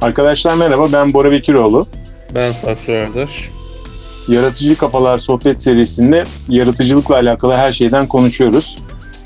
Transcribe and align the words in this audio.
Arkadaşlar 0.00 0.54
merhaba, 0.54 0.92
ben 0.92 1.12
Bora 1.14 1.30
Bekiroğlu. 1.30 1.86
Ben 2.34 2.52
Saksı 2.52 2.92
Ördaş. 2.92 3.50
Yaratıcı 4.28 4.76
Kafalar 4.78 5.18
sohbet 5.18 5.62
serisinde 5.62 6.24
yaratıcılıkla 6.48 7.14
alakalı 7.14 7.52
her 7.54 7.72
şeyden 7.72 8.06
konuşuyoruz. 8.08 8.78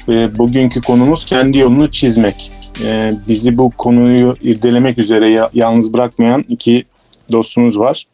Ve 0.09 0.39
bugünkü 0.39 0.81
konumuz 0.83 1.25
kendi 1.25 1.59
yolunu 1.59 1.91
çizmek. 1.91 2.53
Ee, 2.85 3.13
bizi 3.29 3.59
bu 3.59 3.71
konuyu 3.71 4.37
irdelemek 4.43 4.99
üzere 4.99 5.29
ya- 5.29 5.51
yalnız 5.55 5.93
bırakmayan 5.93 6.45
iki 6.49 6.85
dostumuz 7.33 7.79
var. 7.79 8.05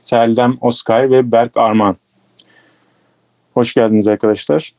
Seldem 0.00 0.58
Oskay 0.60 1.10
ve 1.10 1.32
Berk 1.32 1.56
Arman. 1.56 1.96
Hoş 3.54 3.74
geldiniz 3.74 4.08
arkadaşlar. 4.08 4.70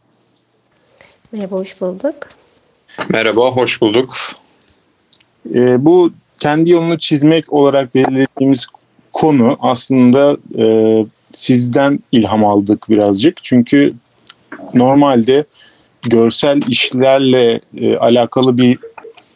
Merhaba, 1.31 1.55
hoş 1.55 1.81
bulduk. 1.81 2.15
Merhaba, 3.09 3.51
hoş 3.51 3.81
bulduk. 3.81 4.15
Ee, 5.55 5.85
bu 5.85 6.11
kendi 6.39 6.71
yolunu 6.71 6.97
çizmek 6.97 7.53
olarak 7.53 7.95
belirlediğimiz 7.95 8.67
konu 9.13 9.57
aslında 9.59 10.37
e, 10.57 10.65
sizden 11.33 11.99
ilham 12.11 12.45
aldık 12.45 12.89
birazcık. 12.89 13.43
Çünkü 13.43 13.93
normalde 14.73 15.43
görsel 16.01 16.59
işlerle 16.67 17.59
e, 17.77 17.97
alakalı 17.97 18.57
bir 18.57 18.77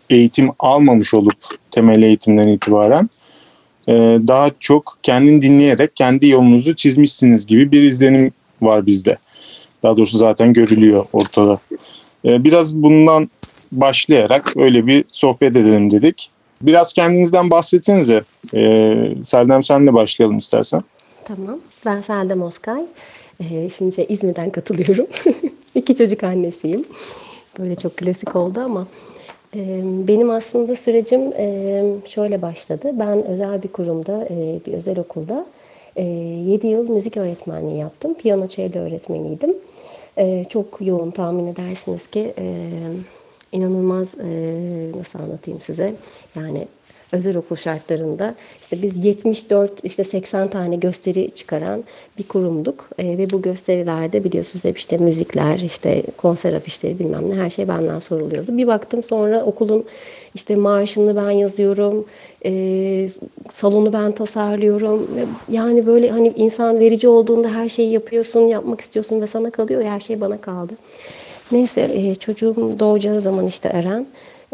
eğitim 0.10 0.52
almamış 0.60 1.14
olup 1.14 1.38
temel 1.72 2.02
eğitimden 2.02 2.48
itibaren 2.48 3.10
e, 3.88 3.94
daha 4.28 4.50
çok 4.60 4.98
kendini 5.04 5.42
dinleyerek 5.42 5.96
kendi 5.96 6.28
yolunuzu 6.28 6.76
çizmişsiniz 6.76 7.46
gibi 7.46 7.72
bir 7.72 7.84
izlenim 7.84 8.32
var 8.62 8.86
bizde. 8.86 9.18
Daha 9.84 9.98
doğrusu 9.98 10.18
zaten 10.18 10.54
görülüyor 10.54 11.06
ortada. 11.14 11.60
E, 12.26 12.44
biraz 12.44 12.76
bundan 12.76 13.30
başlayarak 13.72 14.58
öyle 14.58 14.88
bir 14.88 15.06
sohbet 15.12 15.56
edelim 15.56 15.92
dedik. 15.92 16.30
Biraz 16.64 16.94
kendinizden 16.94 17.52
bahsetsenize. 17.52 18.22
Ee, 18.54 19.14
Seldem 19.24 19.64
senle 19.64 19.94
başlayalım 19.94 20.38
istersen. 20.38 20.82
Tamam. 21.26 21.60
Ben 21.86 22.02
Seldem 22.02 22.42
Oskay. 22.42 22.82
Ee, 23.40 23.70
şimdi 23.70 23.96
şey, 23.96 24.06
İzmir'den 24.10 24.50
katılıyorum. 24.50 25.08
İki 25.76 25.96
çocuk 25.96 26.24
annesiyim. 26.24 26.86
Böyle 27.60 27.76
çok 27.76 27.98
klasik 27.98 28.36
oldu 28.36 28.60
ama 28.60 28.88
e, 29.56 29.82
benim 29.84 30.30
aslında 30.30 30.76
sürecim 30.76 31.22
e, 31.38 31.84
şöyle 32.06 32.42
başladı. 32.42 32.92
Ben 32.94 33.26
özel 33.26 33.64
bir 33.64 33.68
kurumda, 33.68 34.28
e, 34.30 34.60
bir 34.68 34.74
özel 34.74 35.00
okulda 35.00 35.46
e, 35.96 36.04
7 36.04 36.68
yıl 36.68 36.90
müzik 36.90 37.18
öğretmenliği 37.18 37.80
yaptım. 37.80 38.14
Piyano 38.14 38.48
cello 38.48 38.80
öğretmeniydim. 38.80 39.56
Çok 40.50 40.78
yoğun 40.82 41.12
tahmin 41.12 41.48
edersiniz 41.48 42.08
ki 42.08 42.34
inanılmaz 43.54 44.08
e, 44.20 44.30
nasıl 44.98 45.20
anlatayım 45.20 45.62
size? 45.62 45.96
Yani 46.36 46.68
özel 47.14 47.38
okul 47.38 47.56
şartlarında 47.56 48.36
işte 48.62 48.82
biz 48.82 49.06
74 49.06 49.72
işte 49.84 50.04
80 50.04 50.48
tane 50.48 50.76
gösteri 50.76 51.32
çıkaran 51.36 51.84
bir 52.18 52.24
kurumduk 52.24 52.90
E, 53.00 53.18
ve 53.18 53.30
bu 53.30 53.42
gösterilerde 53.42 54.24
biliyorsunuz 54.24 54.66
hep 54.66 54.78
işte 54.78 54.98
müzikler 54.98 55.60
işte 55.60 56.04
konser 56.18 56.54
afişleri 56.54 57.00
bilmem 57.00 57.30
ne 57.30 57.36
her 57.36 57.50
şey 57.50 57.68
benden 57.68 58.00
soruluyordu. 58.00 58.58
Bir 58.58 58.68
baktım 58.68 59.04
sonra 59.04 59.44
okulun 59.44 59.86
işte 60.36 60.56
marşını 60.56 61.16
ben 61.16 61.32
yazıyorum 61.32 62.06
e, 62.46 63.10
salonu 63.50 63.94
ben 63.94 64.12
tasarlıyorum 64.12 65.08
yani 65.50 65.86
böyle 65.86 66.10
hani 66.10 66.34
insan 66.36 66.80
verici 66.80 67.08
olduğunda 67.08 67.50
her 67.50 67.70
şeyi 67.70 67.92
yapıyorsun 67.92 68.42
yapmak 68.42 68.82
istiyorsun 68.82 69.22
ve 69.22 69.28
sana 69.28 69.50
kalıyor 69.50 69.84
her 69.84 70.00
şey 70.00 70.22
bana 70.22 70.42
kaldı. 70.42 70.74
Neyse 71.52 71.90
e, 71.94 72.16
çocuğum 72.16 72.76
doğacağı 72.80 73.22
zaman 73.22 73.46
işte 73.46 73.70
Eren 73.70 74.06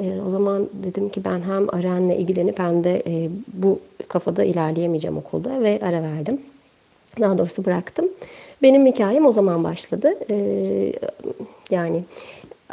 e, 0.01 0.21
o 0.27 0.29
zaman 0.29 0.67
dedim 0.83 1.09
ki 1.09 1.25
ben 1.25 1.41
hem 1.41 1.75
Aren'le 1.75 2.15
ilgilenip 2.17 2.59
hem 2.59 2.83
de 2.83 3.03
e, 3.07 3.29
bu 3.53 3.79
kafada 4.07 4.43
ilerleyemeyeceğim 4.43 5.17
okulda 5.17 5.61
ve 5.61 5.79
ara 5.83 6.03
verdim. 6.03 6.41
Daha 7.19 7.37
doğrusu 7.37 7.65
bıraktım. 7.65 8.05
Benim 8.61 8.85
hikayem 8.85 9.25
o 9.25 9.31
zaman 9.31 9.63
başladı. 9.63 10.13
E, 10.29 10.35
yani 11.71 12.03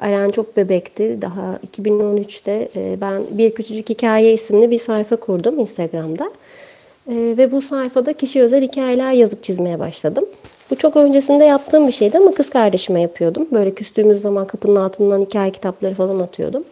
Aren 0.01 0.29
çok 0.29 0.57
bebekti. 0.57 1.23
Daha 1.23 1.59
2013'te 1.77 2.69
e, 2.77 3.01
ben 3.01 3.23
Bir 3.31 3.55
Küçücük 3.55 3.89
Hikaye 3.89 4.35
isimli 4.35 4.71
bir 4.71 4.79
sayfa 4.79 5.17
kurdum 5.17 5.59
Instagram'da. 5.59 6.31
E, 7.09 7.15
ve 7.15 7.53
bu 7.53 7.63
sayfada 7.63 8.13
kişi 8.13 8.43
özel 8.43 8.63
hikayeler 8.63 9.13
yazıp 9.13 9.43
çizmeye 9.43 9.79
başladım. 9.79 10.25
Bu 10.71 10.77
çok 10.77 10.97
öncesinde 10.97 11.45
yaptığım 11.45 11.89
bir 11.89 11.93
şeydi 11.93 12.19
ama 12.19 12.31
kız 12.31 12.51
kardeşime 12.51 13.01
yapıyordum. 13.01 13.47
Böyle 13.53 13.75
küstüğümüz 13.75 14.23
zaman 14.23 14.47
kapının 14.47 14.77
altından 14.77 15.21
hikaye 15.21 15.51
kitapları 15.51 15.95
falan 15.95 16.19
atıyordum. 16.19 16.65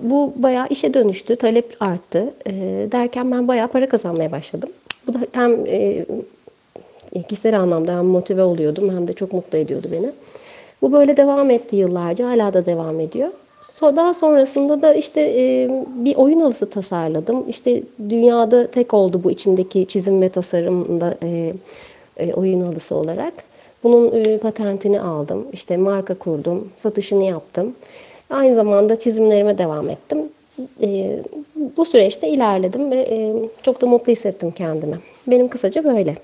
Bu 0.00 0.32
bayağı 0.36 0.66
işe 0.70 0.94
dönüştü, 0.94 1.36
talep 1.36 1.76
arttı. 1.80 2.34
Ee, 2.46 2.52
derken 2.92 3.32
ben 3.32 3.48
bayağı 3.48 3.68
para 3.68 3.88
kazanmaya 3.88 4.32
başladım. 4.32 4.70
Bu 5.06 5.14
da 5.14 5.18
hem 5.32 5.66
e, 5.66 6.04
kişisel 7.28 7.60
anlamda 7.60 7.98
hem 7.98 8.04
motive 8.04 8.42
oluyordum 8.42 8.90
hem 8.96 9.08
de 9.08 9.12
çok 9.12 9.32
mutlu 9.32 9.58
ediyordu 9.58 9.88
beni. 9.92 10.10
Bu 10.82 10.92
böyle 10.92 11.16
devam 11.16 11.50
etti 11.50 11.76
yıllarca, 11.76 12.28
hala 12.28 12.54
da 12.54 12.66
devam 12.66 13.00
ediyor. 13.00 13.28
Daha 13.82 14.14
sonrasında 14.14 14.82
da 14.82 14.94
işte 14.94 15.20
e, 15.20 15.70
bir 15.94 16.16
oyun 16.16 16.40
halısı 16.40 16.70
tasarladım. 16.70 17.48
İşte 17.48 17.82
dünyada 18.08 18.66
tek 18.66 18.94
oldu 18.94 19.20
bu 19.24 19.30
içindeki 19.30 19.86
çizim 19.86 20.22
ve 20.22 20.28
tasarımda 20.28 21.14
e, 21.22 21.52
e, 22.16 22.34
oyun 22.34 22.60
halısı 22.60 22.94
olarak. 22.94 23.32
Bunun 23.82 24.24
e, 24.24 24.38
patentini 24.38 25.00
aldım. 25.00 25.46
İşte 25.52 25.76
marka 25.76 26.14
kurdum, 26.14 26.68
satışını 26.76 27.24
yaptım. 27.24 27.74
Aynı 28.30 28.54
zamanda 28.54 28.98
çizimlerime 28.98 29.58
devam 29.58 29.90
ettim. 29.90 30.18
E, 30.82 31.20
bu 31.76 31.84
süreçte 31.84 32.28
ilerledim 32.28 32.90
ve 32.90 32.96
e, 32.96 33.34
çok 33.62 33.80
da 33.80 33.86
mutlu 33.86 34.12
hissettim 34.12 34.50
kendimi. 34.50 34.98
Benim 35.26 35.48
kısaca 35.48 35.84
böyle. 35.84 36.16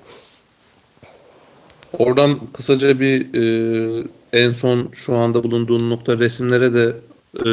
Oradan 1.98 2.38
kısaca 2.52 3.00
bir 3.00 3.26
e, 3.34 4.04
en 4.32 4.52
son 4.52 4.88
şu 4.92 5.14
anda 5.14 5.44
bulunduğun 5.44 5.90
nokta 5.90 6.18
resimlere 6.18 6.74
de 6.74 6.92
e, 7.34 7.44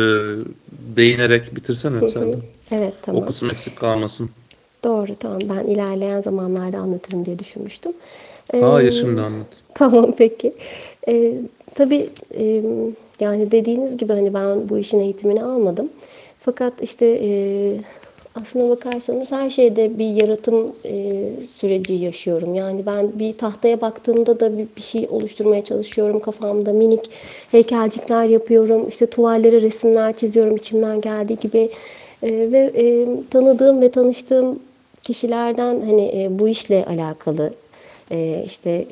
değinerek 0.97 1.55
bitirsene 1.55 2.09
sen 2.09 2.33
de. 2.33 2.37
Evet 2.71 2.93
tamam. 3.01 3.23
O 3.23 3.25
kısım 3.25 3.49
eksik 3.49 3.75
kalmasın. 3.75 4.29
Doğru 4.83 5.15
tamam. 5.19 5.39
Ben 5.49 5.65
ilerleyen 5.67 6.21
zamanlarda 6.21 6.77
anlatırım 6.77 7.25
diye 7.25 7.39
düşünmüştüm. 7.39 7.91
E, 8.53 8.61
Hayır 8.61 8.91
şimdi 8.91 9.21
anlat. 9.21 9.47
Tamam 9.75 10.11
peki. 10.17 10.53
Ee, 11.07 11.33
tabii 11.75 12.07
yani 13.19 13.51
dediğiniz 13.51 13.97
gibi 13.97 14.13
hani 14.13 14.33
ben 14.33 14.69
bu 14.69 14.77
işin 14.77 14.99
eğitimini 14.99 15.43
almadım. 15.43 15.89
Fakat 16.39 16.73
işte 16.81 17.19
aslına 18.35 18.69
bakarsanız 18.69 19.31
her 19.31 19.49
şeyde 19.49 19.97
bir 19.97 20.07
yaratım 20.07 20.73
süreci 21.47 21.93
yaşıyorum. 21.93 22.55
Yani 22.55 22.85
ben 22.85 23.19
bir 23.19 23.37
tahtaya 23.37 23.81
baktığımda 23.81 24.39
da 24.39 24.57
bir, 24.57 24.81
şey 24.81 25.07
oluşturmaya 25.09 25.65
çalışıyorum 25.65 26.19
kafamda. 26.19 26.73
Minik 26.73 26.99
heykelcikler 27.51 28.25
yapıyorum. 28.25 28.87
İşte 28.89 29.05
tuvallere 29.05 29.61
resimler 29.61 30.13
çiziyorum 30.17 30.55
içimden 30.55 31.01
geldiği 31.01 31.37
gibi. 31.39 31.69
Ve 32.23 33.05
tanıdığım 33.29 33.81
ve 33.81 33.91
tanıştığım 33.91 34.59
kişilerden 35.01 35.81
hani 35.81 36.27
bu 36.31 36.47
işle 36.47 36.85
alakalı 36.85 37.53
işte 38.45 38.85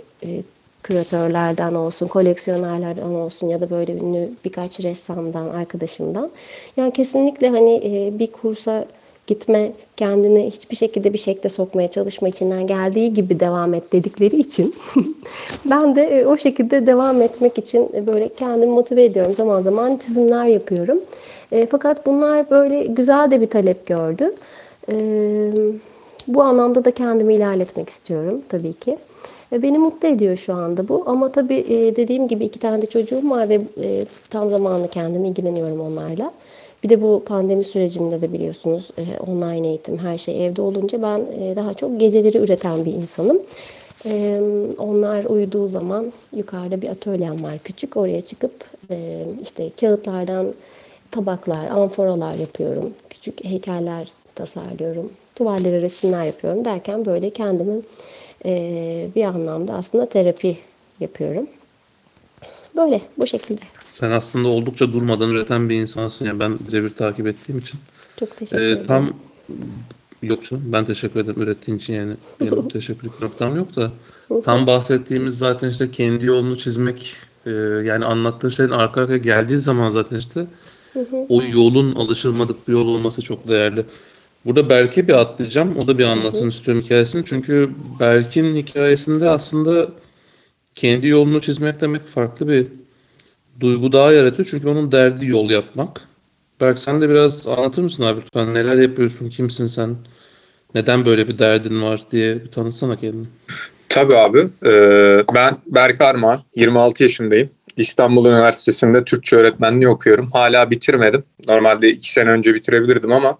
küratörlerden 0.84 1.74
olsun, 1.74 2.08
koleksiyonerlerden 2.08 3.02
olsun 3.02 3.50
ya 3.50 3.62
da 3.62 3.70
böyle 3.70 3.94
ünlü 3.94 4.30
birkaç 4.46 4.80
ressamdan, 4.80 5.50
arkadaşımdan. 5.50 6.32
Yani 6.78 6.94
kesinlikle 6.94 7.50
hani 7.50 7.82
e, 7.84 8.20
bir 8.20 8.32
kursa 8.32 8.86
gitme, 9.28 9.72
kendini 9.98 10.52
hiçbir 10.52 10.76
şekilde 10.76 11.14
bir 11.14 11.18
şekilde 11.18 11.50
sokmaya 11.50 11.92
çalışma 11.92 12.28
içinden 12.28 12.68
geldiği 12.68 13.14
gibi 13.14 13.40
devam 13.40 13.74
et 13.74 13.94
dedikleri 13.94 14.36
için 14.36 14.76
ben 15.70 15.96
de 15.96 16.04
e, 16.04 16.26
o 16.26 16.38
şekilde 16.38 16.88
devam 16.88 17.22
etmek 17.22 17.58
için 17.58 18.08
böyle 18.08 18.30
kendimi 18.30 18.72
motive 18.72 19.04
ediyorum. 19.04 19.34
Zaman 19.34 19.62
zaman 19.62 19.98
çizimler 19.98 20.46
yapıyorum. 20.46 21.00
E, 21.52 21.66
fakat 21.66 22.06
bunlar 22.06 22.50
böyle 22.50 22.84
güzel 22.84 23.32
de 23.32 23.42
bir 23.42 23.48
talep 23.48 23.88
gördü. 23.88 24.34
Bu 26.28 26.44
anlamda 26.44 26.86
da 26.86 26.92
kendimi 26.92 27.34
ilerletmek 27.34 27.90
istiyorum 27.90 28.42
tabii 28.50 28.74
ki. 28.74 28.98
Ve 29.52 29.62
beni 29.62 29.78
mutlu 29.78 30.08
ediyor 30.08 30.38
şu 30.38 30.54
anda 30.54 30.88
bu. 30.88 31.04
Ama 31.06 31.32
tabii 31.32 31.66
e, 31.70 31.96
dediğim 31.96 32.28
gibi 32.28 32.46
iki 32.46 32.60
tane 32.60 32.82
de 32.82 32.86
çocuğum 32.86 33.30
var 33.30 33.50
ve 33.50 33.62
e, 33.84 34.06
tam 34.30 34.50
zamanlı 34.50 34.88
kendim 34.88 35.26
ilgileniyorum 35.26 35.82
onlarla. 35.82 36.32
Bir 36.84 36.90
de 36.90 37.02
bu 37.02 37.24
pandemi 37.26 37.64
sürecinde 37.64 38.22
de 38.22 38.34
biliyorsunuz 38.34 38.90
e, 38.98 39.32
online 39.32 39.68
eğitim 39.68 39.98
her 39.98 40.18
şey 40.18 40.46
evde 40.48 40.62
olunca 40.62 41.02
ben 41.02 41.22
daha 41.56 41.74
çok 41.74 42.00
geceleri 42.00 42.38
üreten 42.38 42.86
bir 42.86 42.94
insanım. 42.94 43.42
Onlar 44.78 45.26
uyuduğu 45.26 45.68
zaman 45.68 46.12
yukarıda 46.36 46.82
bir 46.82 46.90
atölyem 46.90 47.44
var 47.44 47.54
küçük. 47.64 47.98
Oraya 47.98 48.22
çıkıp 48.22 48.52
işte 49.42 49.70
kağıtlardan 49.82 50.54
tabaklar, 51.12 51.70
amforalar 51.70 52.34
yapıyorum. 52.34 52.94
Küçük 53.10 53.44
heykeller 53.46 54.12
tasarlıyorum. 54.36 55.12
Tuvallere 55.36 55.82
resimler 55.82 56.24
yapıyorum 56.24 56.66
derken 56.66 57.06
böyle 57.06 57.30
kendimi 57.30 57.82
e, 58.46 59.10
bir 59.16 59.24
anlamda 59.24 59.74
aslında 59.74 60.10
terapi 60.10 60.58
yapıyorum. 61.00 61.48
Böyle 62.76 63.02
bu 63.18 63.28
şekilde. 63.28 63.62
Sen 63.86 64.12
aslında 64.12 64.48
oldukça 64.48 64.94
durmadan 64.94 65.30
üreten 65.30 65.70
bir 65.70 65.76
insansın 65.76 66.26
ya 66.26 66.40
ben 66.40 66.60
birebir 66.68 66.90
takip 66.90 67.28
ettiğim 67.28 67.60
için. 67.60 67.80
Çok 68.20 68.38
teşekkür 68.38 68.62
Ee, 68.62 68.72
ederim. 68.72 68.88
tam 68.88 69.14
yok 70.24 70.46
canım 70.50 70.64
ben 70.66 70.86
teşekkür 70.86 71.20
ederim 71.20 71.42
ürettiğin 71.42 71.78
için 71.78 71.94
yani 71.94 72.14
benim 72.42 72.68
teşekkürlük 72.70 73.22
noktam 73.22 73.56
yok 73.56 73.76
da 73.76 73.92
tam 74.44 74.68
bahsettiğimiz 74.68 75.38
zaten 75.38 75.70
işte 75.70 75.92
kendi 75.92 76.26
yolunu 76.26 76.58
çizmek 76.58 77.16
e, 77.46 77.50
yani 77.86 78.06
anlattığın 78.06 78.50
şeylerin 78.50 78.74
arka 78.78 79.02
arkaya 79.02 79.18
geldiği 79.18 79.58
zaman 79.58 79.90
zaten 79.90 80.18
işte 80.18 80.46
o 81.30 81.44
yolun 81.44 81.96
alışılmadık 81.96 82.68
bir 82.68 82.74
yol 82.74 82.88
olması 82.88 83.22
çok 83.22 83.48
değerli. 83.48 83.86
Burada 84.46 84.70
Berk'e 84.70 85.08
bir 85.08 85.14
atlayacağım. 85.14 85.78
O 85.78 85.88
da 85.88 85.98
bir 85.98 86.04
anlatsın 86.06 86.50
istiyorum 86.50 86.84
hikayesini. 86.84 87.26
Çünkü 87.26 87.70
Berk'in 88.00 88.56
hikayesinde 88.56 89.30
aslında 89.30 89.88
kendi 90.76 91.08
yolunu 91.08 91.42
çizmek 91.42 91.82
demek 91.82 92.08
farklı 92.08 92.48
bir 92.48 92.68
duygu 93.60 93.92
daha 93.92 94.12
yaratıyor. 94.12 94.48
Çünkü 94.52 94.68
onun 94.68 94.92
derdi 94.92 95.26
yol 95.26 95.50
yapmak. 95.50 96.02
Berk 96.62 96.80
sen 96.80 97.02
de 97.02 97.10
biraz 97.10 97.48
anlatır 97.48 97.82
mısın 97.82 98.04
abi 98.04 98.22
lütfen? 98.22 98.54
Neler 98.54 98.76
yapıyorsun? 98.76 99.30
Kimsin 99.30 99.66
sen? 99.66 99.96
Neden 100.76 101.06
böyle 101.06 101.28
bir 101.28 101.40
derdin 101.40 101.82
var 101.82 102.02
diye 102.12 102.44
bir 102.44 102.52
tanıtsana 102.52 103.00
kendini. 103.00 103.26
Tabii 103.90 104.16
abi. 104.16 104.48
Ee, 104.66 105.24
ben 105.36 105.58
Berk 105.66 106.02
Armağan, 106.02 106.42
26 106.56 107.04
yaşındayım. 107.04 107.50
İstanbul 107.78 108.26
Üniversitesi'nde 108.26 109.04
Türkçe 109.04 109.36
öğretmenliği 109.36 109.90
okuyorum. 109.90 110.32
Hala 110.32 110.72
bitirmedim. 110.72 111.24
Normalde 111.50 111.90
iki 111.90 112.12
sene 112.12 112.30
önce 112.30 112.54
bitirebilirdim 112.54 113.12
ama 113.12 113.38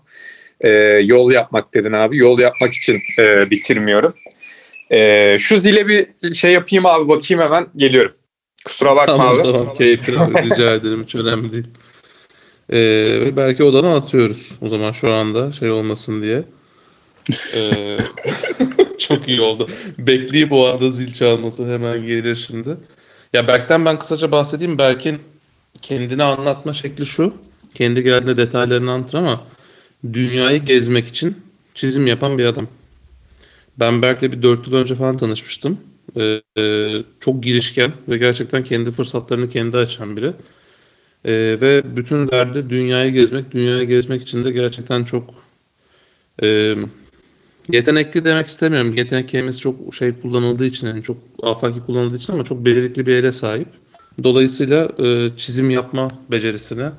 e, 0.62 0.70
yol 1.04 1.32
yapmak 1.32 1.74
dedin 1.74 1.92
abi. 1.92 2.18
Yol 2.18 2.40
yapmak 2.40 2.74
için 2.74 3.02
e, 3.20 3.50
bitirmiyorum. 3.50 4.14
E, 4.92 5.38
şu 5.40 5.58
zile 5.58 5.88
bir 5.88 6.34
şey 6.34 6.52
yapayım 6.52 6.86
abi 6.86 7.10
bakayım 7.10 7.44
hemen 7.44 7.68
geliyorum. 7.76 8.12
Kusura 8.66 8.96
bakma 8.96 9.18
Tamam 9.18 9.36
abi. 9.36 9.44
tamam 9.44 9.74
keyifli 9.74 10.14
rica 10.44 10.74
ederim 10.74 11.04
hiç 11.04 11.16
önemli 11.16 11.52
değil. 11.52 11.68
Ee, 12.74 13.36
belki 13.36 13.64
odanı 13.64 13.96
atıyoruz 13.96 14.52
o 14.62 14.70
zaman 14.70 14.92
şu 14.92 15.14
anda 15.14 15.52
şey 15.52 15.72
olmasın 15.72 16.22
diye. 16.22 16.44
Ee, 17.56 17.98
çok 18.98 19.28
iyi 19.28 19.42
oldu. 19.42 19.68
Bekleyip 19.98 20.52
o 20.52 20.68
anda 20.68 20.90
zil 20.90 21.14
çalması 21.14 21.74
hemen 21.74 22.06
gelir 22.06 22.36
şimdi. 22.36 22.78
Ya 23.34 23.48
Berk'ten 23.48 23.86
ben 23.86 24.00
kısaca 24.00 24.32
bahsedeyim. 24.32 24.78
Berk'in 24.78 25.20
kendini 25.82 26.24
anlatma 26.24 26.74
şekli 26.74 27.06
şu. 27.06 27.34
Kendi 27.74 28.04
geldiğinde 28.04 28.38
detaylarını 28.38 28.92
anlatır 28.92 29.18
ama 29.18 29.44
dünyayı 30.14 30.66
gezmek 30.66 31.08
için 31.08 31.36
çizim 31.74 32.08
yapan 32.08 32.38
bir 32.38 32.46
adam. 32.46 32.68
Ben 33.80 34.02
Berk'le 34.02 34.22
bir 34.24 34.42
4 34.42 34.68
yıl 34.68 34.74
önce 34.74 34.96
falan 34.96 35.18
tanışmıştım. 35.18 35.78
Ee, 36.16 36.42
e, 36.62 36.94
çok 37.20 37.44
girişken 37.44 37.94
ve 38.10 38.18
gerçekten 38.18 38.64
kendi 38.64 38.92
fırsatlarını 38.92 39.50
kendi 39.50 39.78
açan 39.78 40.18
biri. 40.18 40.34
Ee, 41.26 41.58
ve 41.62 41.84
bütün 41.96 42.28
derdi 42.28 42.70
dünyayı 42.70 43.12
gezmek. 43.12 43.52
Dünyayı 43.52 43.88
gezmek 43.88 44.22
için 44.22 44.44
de 44.44 44.52
gerçekten 44.52 45.04
çok 45.04 45.34
e, 46.44 46.76
yetenekli 47.70 48.26
demek 48.26 48.48
istemiyorum. 48.48 48.98
Yetenek 48.98 49.30
kelimesi 49.30 49.60
çok 49.60 49.96
şey 49.96 50.14
kullanıldığı 50.22 50.66
için, 50.66 50.88
yani 50.88 51.04
çok 51.04 51.18
afaki 51.44 51.80
kullanıldığı 51.80 52.18
için 52.18 52.34
ama 52.34 52.44
çok 52.44 52.66
becerikli 52.66 53.06
bir 53.06 53.16
ele 53.16 53.32
sahip. 53.32 53.68
Dolayısıyla 54.24 54.90
e, 55.00 55.30
çizim 55.38 55.70
yapma 55.70 56.12
becerisine 56.32 56.92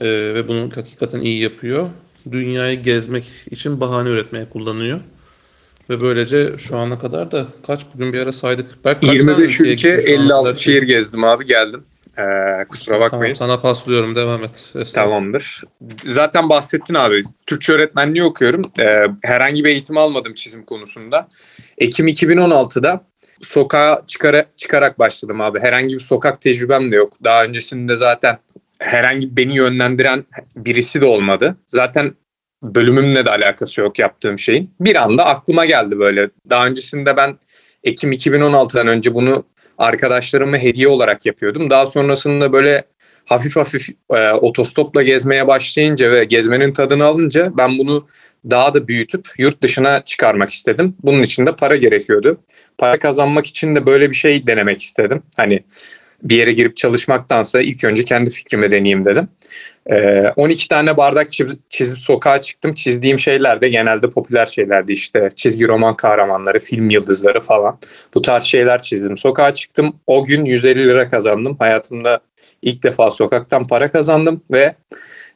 e, 0.00 0.06
ve 0.34 0.48
bunu 0.48 0.70
hakikaten 0.74 1.20
iyi 1.20 1.40
yapıyor. 1.42 1.90
Dünyayı 2.32 2.82
gezmek 2.82 3.24
için 3.50 3.80
bahane 3.80 4.08
üretmeye 4.08 4.48
kullanıyor. 4.48 5.00
Ve 5.90 6.00
böylece 6.00 6.58
şu 6.58 6.76
ana 6.76 6.98
kadar 6.98 7.32
da 7.32 7.46
kaç 7.66 7.80
bugün 7.94 8.12
bir 8.12 8.20
ara 8.20 8.32
saydık. 8.32 8.84
Berk, 8.84 9.00
kaç 9.00 9.08
tane 9.08 9.18
25 9.18 9.60
ülkeye 9.60 9.72
ülke, 9.72 9.90
gitmiş 9.90 10.06
şu 10.06 10.20
ana 10.20 10.24
56 10.24 10.44
kadar? 10.44 10.60
şehir 10.60 10.82
gezdim 10.82 11.24
abi 11.24 11.46
geldim. 11.46 11.84
Ee, 12.18 12.64
kusura 12.68 13.00
bakmayın. 13.00 13.34
Tamam 13.34 13.50
sana 13.50 13.60
paslıyorum 13.60 14.14
devam 14.14 14.44
et. 14.44 14.72
Tamamdır. 14.94 15.62
Zaten 16.02 16.48
bahsettin 16.48 16.94
abi. 16.94 17.22
Türkçe 17.46 17.72
öğretmenliği 17.72 18.24
okuyorum. 18.24 18.62
Ee, 18.78 19.06
herhangi 19.22 19.64
bir 19.64 19.70
eğitim 19.70 19.96
almadım 19.96 20.34
çizim 20.34 20.64
konusunda. 20.64 21.28
Ekim 21.78 22.08
2016'da 22.08 23.04
sokağa 23.42 24.02
çıkara, 24.06 24.44
çıkarak 24.56 24.98
başladım 24.98 25.40
abi. 25.40 25.60
Herhangi 25.60 25.94
bir 25.94 26.00
sokak 26.00 26.40
tecrübem 26.40 26.90
de 26.90 26.96
yok. 26.96 27.12
Daha 27.24 27.44
öncesinde 27.44 27.96
zaten 27.96 28.38
herhangi 28.80 29.36
beni 29.36 29.56
yönlendiren 29.56 30.24
birisi 30.56 31.00
de 31.00 31.04
olmadı. 31.04 31.56
Zaten 31.68 32.14
bölümümle 32.62 33.24
de 33.24 33.30
alakası 33.30 33.80
yok 33.80 33.98
yaptığım 33.98 34.38
şeyin. 34.38 34.74
Bir 34.80 35.02
anda 35.02 35.26
aklıma 35.26 35.66
geldi 35.66 35.98
böyle. 35.98 36.30
Daha 36.50 36.66
öncesinde 36.66 37.16
ben 37.16 37.38
Ekim 37.84 38.12
2016'dan 38.12 38.86
önce 38.86 39.14
bunu 39.14 39.44
arkadaşlarıma 39.78 40.58
hediye 40.58 40.88
olarak 40.88 41.26
yapıyordum. 41.26 41.70
Daha 41.70 41.86
sonrasında 41.86 42.52
böyle 42.52 42.84
hafif 43.24 43.56
hafif 43.56 43.88
e, 44.14 44.30
otostopla 44.30 45.02
gezmeye 45.02 45.46
başlayınca 45.46 46.12
ve 46.12 46.24
gezmenin 46.24 46.72
tadını 46.72 47.04
alınca 47.04 47.52
ben 47.58 47.78
bunu 47.78 48.06
daha 48.50 48.74
da 48.74 48.88
büyütüp 48.88 49.28
yurt 49.38 49.62
dışına 49.62 50.04
çıkarmak 50.04 50.50
istedim. 50.50 50.96
Bunun 51.02 51.22
için 51.22 51.46
de 51.46 51.56
para 51.56 51.76
gerekiyordu. 51.76 52.38
Para 52.78 52.98
kazanmak 52.98 53.46
için 53.46 53.76
de 53.76 53.86
böyle 53.86 54.10
bir 54.10 54.16
şey 54.16 54.46
denemek 54.46 54.82
istedim. 54.82 55.22
Hani 55.36 55.64
bir 56.22 56.36
yere 56.36 56.52
girip 56.52 56.76
çalışmaktansa 56.76 57.60
ilk 57.60 57.84
önce 57.84 58.04
kendi 58.04 58.30
fikrimi 58.30 58.70
deneyeyim 58.70 59.04
dedim. 59.04 59.28
Ee, 59.90 60.32
12 60.36 60.68
tane 60.68 60.96
bardak 60.96 61.32
çizip, 61.32 61.70
çizip 61.70 61.98
sokağa 61.98 62.40
çıktım. 62.40 62.74
Çizdiğim 62.74 63.18
şeyler 63.18 63.60
de 63.60 63.68
genelde 63.68 64.10
popüler 64.10 64.46
şeylerdi 64.46 64.92
işte. 64.92 65.28
Çizgi 65.34 65.68
roman 65.68 65.96
kahramanları, 65.96 66.58
film 66.58 66.90
yıldızları 66.90 67.40
falan. 67.40 67.78
Bu 68.14 68.22
tarz 68.22 68.44
şeyler 68.44 68.82
çizdim. 68.82 69.16
Sokağa 69.16 69.54
çıktım. 69.54 69.96
O 70.06 70.24
gün 70.24 70.44
150 70.44 70.88
lira 70.88 71.08
kazandım. 71.08 71.56
Hayatımda 71.58 72.20
ilk 72.62 72.82
defa 72.82 73.10
sokaktan 73.10 73.66
para 73.66 73.90
kazandım 73.90 74.42
ve 74.52 74.74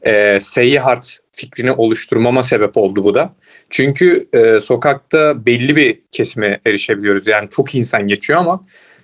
e, 0.03 0.41
seyyahart 0.41 1.19
fikrini 1.33 1.73
oluşturmama 1.73 2.43
sebep 2.43 2.77
oldu 2.77 3.05
bu 3.05 3.15
da. 3.15 3.35
Çünkü 3.71 4.29
e, 4.33 4.61
sokakta 4.61 5.47
belli 5.47 5.77
bir 5.77 6.01
kesime 6.13 6.61
erişebiliyoruz. 6.67 7.27
Yani 7.27 7.51
çok 7.51 7.75
insan 7.75 8.07
geçiyor 8.07 8.41
ama 8.41 8.63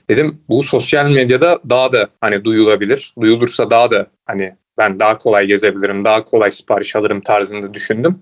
dedim 0.09 0.43
bu 0.49 0.63
sosyal 0.63 1.11
medyada 1.11 1.61
daha 1.71 1.93
da 1.93 2.09
hani 2.21 2.45
duyulabilir. 2.45 3.15
Duyulursa 3.21 3.71
daha 3.71 3.91
da 3.91 4.07
hani 4.27 4.57
ben 4.79 5.01
daha 5.01 5.19
kolay 5.19 5.47
gezebilirim, 5.47 6.05
daha 6.05 6.25
kolay 6.25 6.51
sipariş 6.51 6.97
alırım 6.97 7.21
tarzında 7.21 7.75
düşündüm. 7.75 8.21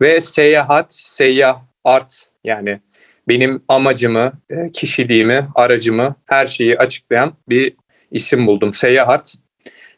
Ve 0.00 0.20
seyahat, 0.20 0.94
seyyah 0.94 1.60
art 1.84 2.28
yani 2.44 2.80
benim 3.28 3.62
amacımı, 3.68 4.32
e, 4.50 4.72
kişiliğimi, 4.72 5.46
aracımı, 5.54 6.14
her 6.26 6.46
şeyi 6.46 6.78
açıklayan 6.78 7.32
bir 7.48 7.76
isim 8.10 8.46
buldum. 8.46 8.74
Seyahat. 8.74 9.34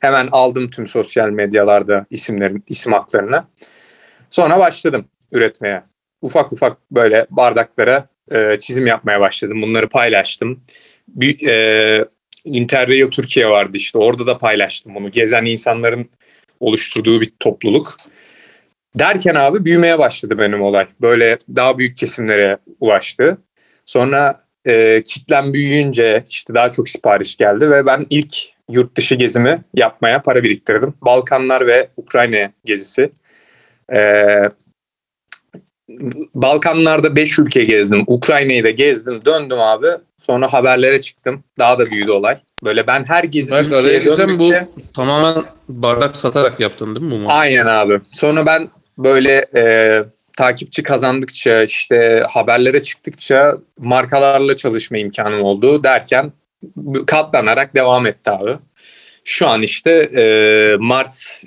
Hemen 0.01 0.29
aldım 0.33 0.69
tüm 0.69 0.87
sosyal 0.87 1.31
medyalarda 1.31 2.07
isimlerin, 2.11 2.65
isim 2.67 2.93
haklarını. 2.93 3.45
Sonra 4.31 4.59
başladım 4.59 5.09
üretmeye. 5.33 5.83
Ufak 6.23 6.53
ufak 6.53 6.91
böyle 6.91 7.27
bardaklara 7.31 8.09
e, 8.31 8.59
çizim 8.59 8.87
yapmaya 8.87 9.21
başladım. 9.21 9.63
Bunları 9.63 9.89
paylaştım. 9.89 10.65
Bir, 11.09 11.49
e, 11.49 12.05
Interrail 12.45 13.11
Türkiye 13.11 13.49
vardı 13.49 13.77
işte. 13.77 13.99
Orada 13.99 14.27
da 14.27 14.39
paylaştım 14.39 14.95
bunu. 14.95 15.11
Gezen 15.11 15.45
insanların 15.45 16.11
oluşturduğu 16.61 17.21
bir 17.21 17.33
topluluk. 17.41 17.97
Derken 18.99 19.35
abi 19.35 19.65
büyümeye 19.65 19.99
başladı 19.99 20.39
benim 20.39 20.63
olay. 20.63 20.87
Böyle 21.03 21.39
daha 21.57 21.79
büyük 21.79 21.97
kesimlere 21.97 22.59
ulaştı. 22.81 23.39
Sonra 23.85 24.39
e, 24.67 25.03
kitlem 25.07 25.53
büyüyünce 25.53 26.25
işte 26.29 26.55
daha 26.55 26.71
çok 26.71 26.89
sipariş 26.89 27.37
geldi 27.37 27.71
ve 27.71 27.87
ben 27.87 28.07
ilk 28.11 28.37
yurt 28.71 28.97
dışı 28.97 29.15
gezimi 29.15 29.65
yapmaya 29.75 30.23
para 30.23 30.43
biriktirdim. 30.43 30.95
Balkanlar 31.03 31.67
ve 31.67 31.89
Ukrayna 31.97 32.53
gezisi. 32.65 33.13
E, 33.93 33.99
Balkanlarda 36.35 37.17
5 37.17 37.39
ülke 37.39 37.65
gezdim. 37.65 38.05
Ukrayna'yı 38.07 38.65
da 38.65 38.71
gezdim. 38.71 39.25
Döndüm 39.25 39.61
abi. 39.61 39.87
Sonra 40.19 40.53
haberlere 40.53 41.01
çıktım. 41.01 41.45
Daha 41.59 41.79
da 41.79 41.87
büyüdü 41.87 42.11
olay. 42.11 42.37
Böyle 42.65 42.87
ben 42.87 43.05
her 43.05 43.25
gezi 43.25 43.55
araya 43.55 43.65
ülkeye 43.65 43.99
gireceğim 43.99 44.39
bu 44.39 44.45
döndükçe... 44.45 44.69
tamamen 44.95 45.45
bardak 45.69 46.17
satarak 46.17 46.61
yaptın 46.61 46.95
değil 46.95 47.07
mi 47.07 47.25
bu? 47.25 47.33
Aynen 47.33 47.67
abi. 47.67 48.01
Sonra 48.13 48.47
ben 48.47 48.69
böyle 48.99 49.47
e, 49.55 50.03
takipçi 50.37 50.83
kazandıkça 50.83 51.63
işte 51.63 52.27
haberlere 52.31 52.83
çıktıkça 52.83 53.59
markalarla 53.79 54.57
çalışma 54.57 54.99
imkanım 54.99 55.43
oldu 55.43 55.85
derken 55.85 56.33
katlanarak 57.07 57.75
devam 57.75 58.07
etti 58.07 58.31
abi. 58.31 58.57
Şu 59.25 59.49
an 59.49 59.63
işte 59.63 59.91
e, 60.17 60.77
Mart 60.79 61.43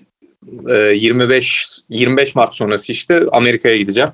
25 0.93 1.79
25 1.89 2.35
Mart 2.35 2.55
sonrası 2.55 2.91
işte 2.91 3.25
Amerika'ya 3.31 3.77
gideceğim. 3.77 4.09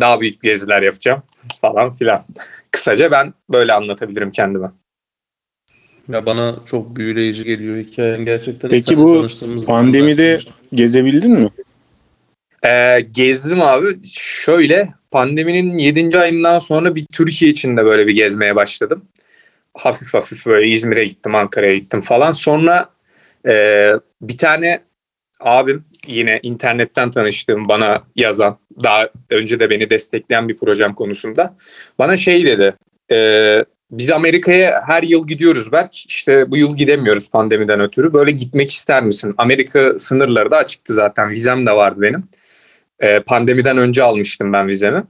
Daha 0.00 0.20
büyük 0.20 0.42
geziler 0.42 0.82
yapacağım 0.82 1.22
falan 1.60 1.94
filan. 1.94 2.22
Kısaca 2.70 3.10
ben 3.10 3.34
böyle 3.50 3.72
anlatabilirim 3.72 4.30
kendime. 4.30 4.70
Ya 6.08 6.26
bana 6.26 6.56
çok 6.70 6.96
büyüleyici 6.96 7.44
geliyor 7.44 7.76
hikayen 7.76 8.24
gerçekten. 8.24 8.70
Peki 8.70 8.98
bu 8.98 9.26
Pandemide 9.66 10.38
gezebildin 10.74 11.32
mi? 11.32 11.50
Ee, 12.64 13.06
gezdim 13.12 13.62
abi. 13.62 13.86
Şöyle 14.44 14.88
pandeminin 15.10 15.78
7. 15.78 16.18
ayından 16.18 16.58
sonra 16.58 16.94
bir 16.94 17.06
Türkiye 17.12 17.50
içinde 17.50 17.84
böyle 17.84 18.06
bir 18.06 18.14
gezmeye 18.14 18.56
başladım. 18.56 19.04
hafif 19.74 20.14
hafif 20.14 20.46
böyle 20.46 20.68
İzmir'e 20.68 21.04
gittim, 21.04 21.34
Ankara'ya 21.34 21.76
gittim 21.76 22.00
falan. 22.00 22.32
Sonra 22.32 22.90
e, 23.48 23.92
bir 24.22 24.38
tane 24.38 24.80
abim 25.44 25.84
yine 26.06 26.40
internetten 26.42 27.10
tanıştığım 27.10 27.68
bana 27.68 28.02
yazan 28.16 28.58
daha 28.84 29.08
önce 29.30 29.60
de 29.60 29.70
beni 29.70 29.90
destekleyen 29.90 30.48
bir 30.48 30.56
projem 30.56 30.94
konusunda 30.94 31.56
bana 31.98 32.16
şey 32.16 32.44
dedi 32.44 32.74
e, 33.12 33.64
biz 33.92 34.12
Amerika'ya 34.12 34.82
her 34.86 35.02
yıl 35.02 35.26
gidiyoruz 35.26 35.72
Berk. 35.72 35.94
İşte 35.94 36.50
bu 36.50 36.56
yıl 36.56 36.76
gidemiyoruz 36.76 37.30
pandemiden 37.30 37.80
ötürü. 37.80 38.12
Böyle 38.12 38.30
gitmek 38.30 38.70
ister 38.70 39.02
misin? 39.02 39.34
Amerika 39.38 39.98
sınırları 39.98 40.50
da 40.50 40.56
açıktı 40.56 40.94
zaten. 40.94 41.30
Vizem 41.30 41.66
de 41.66 41.72
vardı 41.72 42.00
benim. 42.00 42.24
E, 43.00 43.20
pandemiden 43.20 43.78
önce 43.78 44.02
almıştım 44.02 44.52
ben 44.52 44.68
vizemi. 44.68 45.04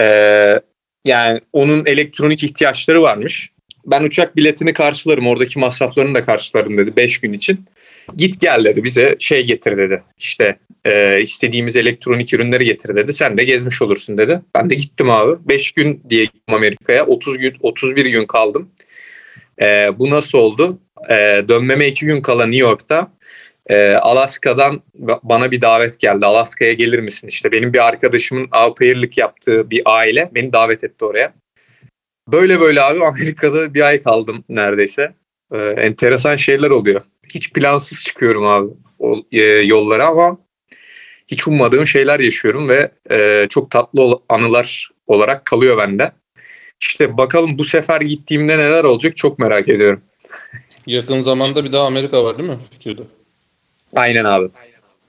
E, 0.00 0.60
yani 1.04 1.40
onun 1.52 1.86
elektronik 1.86 2.44
ihtiyaçları 2.44 3.02
varmış. 3.02 3.52
Ben 3.86 4.02
uçak 4.02 4.36
biletini 4.36 4.72
karşılarım. 4.72 5.26
Oradaki 5.26 5.58
masraflarını 5.58 6.14
da 6.14 6.22
karşılarım 6.22 6.78
dedi 6.78 6.96
5 6.96 7.18
gün 7.18 7.32
için 7.32 7.64
git 8.16 8.40
gel 8.40 8.64
dedi 8.64 8.84
bize 8.84 9.16
şey 9.18 9.46
getir 9.46 9.78
dedi. 9.78 10.02
İşte 10.18 10.58
e, 10.84 11.20
istediğimiz 11.20 11.76
elektronik 11.76 12.34
ürünleri 12.34 12.64
getir 12.64 12.96
dedi. 12.96 13.12
Sen 13.12 13.38
de 13.38 13.44
gezmiş 13.44 13.82
olursun 13.82 14.18
dedi. 14.18 14.40
Ben 14.54 14.70
de 14.70 14.74
gittim 14.74 15.10
abi. 15.10 15.36
5 15.48 15.72
gün 15.72 16.02
diye 16.08 16.28
Amerika'ya. 16.48 17.06
30 17.06 17.38
gün 17.38 17.56
31 17.60 18.06
gün 18.06 18.26
kaldım. 18.26 18.70
E, 19.60 19.98
bu 19.98 20.10
nasıl 20.10 20.38
oldu? 20.38 20.78
E, 21.10 21.14
dönmeme 21.48 21.86
2 21.88 22.06
gün 22.06 22.22
kala 22.22 22.46
New 22.46 22.60
York'ta 22.60 23.12
e, 23.68 23.92
Alaska'dan 23.92 24.82
bana 25.22 25.50
bir 25.50 25.60
davet 25.60 26.00
geldi. 26.00 26.26
Alaska'ya 26.26 26.72
gelir 26.72 26.98
misin? 26.98 27.28
İşte 27.28 27.52
benim 27.52 27.72
bir 27.72 27.88
arkadaşımın 27.88 28.48
au 28.50 28.74
pair'lik 28.74 29.18
yaptığı 29.18 29.70
bir 29.70 29.82
aile 29.84 30.30
beni 30.34 30.52
davet 30.52 30.84
etti 30.84 31.04
oraya. 31.04 31.34
Böyle 32.28 32.60
böyle 32.60 32.82
abi 32.82 33.04
Amerika'da 33.04 33.74
bir 33.74 33.80
ay 33.80 34.02
kaldım 34.02 34.44
neredeyse. 34.48 35.14
Ee, 35.52 35.58
enteresan 35.58 36.36
şeyler 36.36 36.70
oluyor. 36.70 37.02
Hiç 37.34 37.52
plansız 37.52 38.04
çıkıyorum 38.04 38.46
abi 38.46 38.68
o, 38.98 39.16
e, 39.32 39.40
yollara 39.42 40.06
ama 40.06 40.38
hiç 41.28 41.48
ummadığım 41.48 41.86
şeyler 41.86 42.20
yaşıyorum 42.20 42.68
ve 42.68 42.90
e, 43.10 43.46
çok 43.48 43.70
tatlı 43.70 44.18
anılar 44.28 44.90
olarak 45.06 45.44
kalıyor 45.44 45.78
bende. 45.78 46.12
İşte 46.80 47.16
bakalım 47.16 47.58
bu 47.58 47.64
sefer 47.64 48.00
gittiğimde 48.00 48.58
neler 48.58 48.84
olacak 48.84 49.16
çok 49.16 49.38
merak 49.38 49.68
ediyorum. 49.68 50.00
Yakın 50.86 51.20
zamanda 51.20 51.64
bir 51.64 51.72
daha 51.72 51.86
Amerika 51.86 52.24
var 52.24 52.38
değil 52.38 52.50
mi 52.50 52.58
fikirde? 52.70 53.02
Aynen 53.96 54.24
abi. 54.24 54.48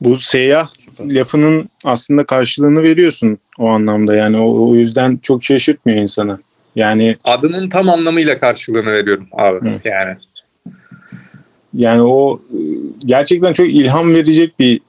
Bu 0.01 0.17
seyyah 0.17 0.67
Süper. 0.77 1.15
lafının 1.15 1.69
aslında 1.83 2.23
karşılığını 2.23 2.83
veriyorsun 2.83 3.37
o 3.57 3.67
anlamda. 3.67 4.15
Yani 4.15 4.37
o, 4.37 4.69
o 4.69 4.75
yüzden 4.75 5.17
çok 5.17 5.43
şaşırtmıyor 5.43 6.01
insanı. 6.01 6.39
Yani 6.75 7.15
Adının 7.23 7.69
tam 7.69 7.89
anlamıyla 7.89 8.37
karşılığını 8.37 8.93
veriyorum 8.93 9.27
abi. 9.31 9.69
Hı. 9.69 9.79
Yani 9.85 10.17
yani 11.73 12.01
o 12.01 12.39
e, 12.53 12.59
gerçekten 13.05 13.53
çok 13.53 13.69
ilham 13.69 14.13
verecek 14.13 14.59
bir 14.59 14.81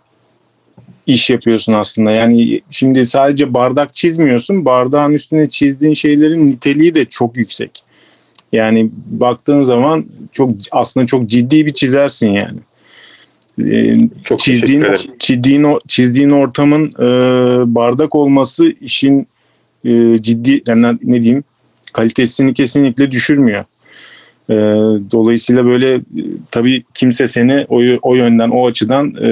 iş 1.06 1.30
yapıyorsun 1.30 1.72
aslında. 1.72 2.10
Yani 2.10 2.60
şimdi 2.70 3.06
sadece 3.06 3.54
bardak 3.54 3.94
çizmiyorsun. 3.94 4.64
Bardağın 4.64 5.12
üstüne 5.12 5.48
çizdiğin 5.48 5.94
şeylerin 5.94 6.50
niteliği 6.50 6.94
de 6.94 7.04
çok 7.04 7.36
yüksek. 7.36 7.82
Yani 8.52 8.90
baktığın 9.06 9.62
zaman 9.62 10.06
çok 10.32 10.50
aslında 10.70 11.06
çok 11.06 11.26
ciddi 11.26 11.66
bir 11.66 11.72
çizersin 11.72 12.28
yani. 12.28 12.58
Ee, 13.64 13.98
çok 14.22 14.38
çizdiğin 14.38 14.86
çizdiğin 15.18 15.66
çizdiğin 15.88 16.30
ortamın 16.30 16.86
e, 16.86 17.04
bardak 17.74 18.14
olması 18.14 18.72
işin 18.80 19.26
e, 19.84 20.18
ciddi 20.22 20.62
yani 20.66 20.98
ne 21.02 21.22
diyeyim 21.22 21.44
kalitesini 21.92 22.54
kesinlikle 22.54 23.10
düşürmüyor. 23.10 23.64
E, 24.50 24.54
dolayısıyla 25.12 25.64
böyle 25.64 25.94
e, 25.94 26.00
tabii 26.50 26.84
kimse 26.94 27.26
seni 27.26 27.66
o, 27.68 27.82
o 28.02 28.14
yönden 28.14 28.50
o 28.50 28.66
açıdan 28.66 29.14
e, 29.22 29.30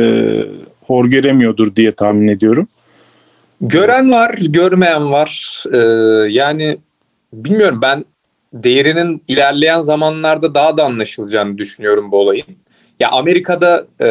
hor 0.86 1.06
göremiyordur 1.06 1.76
diye 1.76 1.92
tahmin 1.92 2.28
ediyorum. 2.28 2.68
Gören 3.60 4.10
var, 4.10 4.34
görmeyen 4.38 5.12
var. 5.12 5.62
Ee, 5.72 5.78
yani 6.30 6.78
bilmiyorum 7.32 7.78
ben 7.82 8.04
değerinin 8.52 9.22
ilerleyen 9.28 9.80
zamanlarda 9.80 10.54
daha 10.54 10.76
da 10.76 10.84
anlaşılacağını 10.84 11.58
düşünüyorum 11.58 12.12
bu 12.12 12.16
olayın. 12.16 12.46
Ya 13.00 13.10
Amerika'da 13.10 13.86
e, 14.00 14.08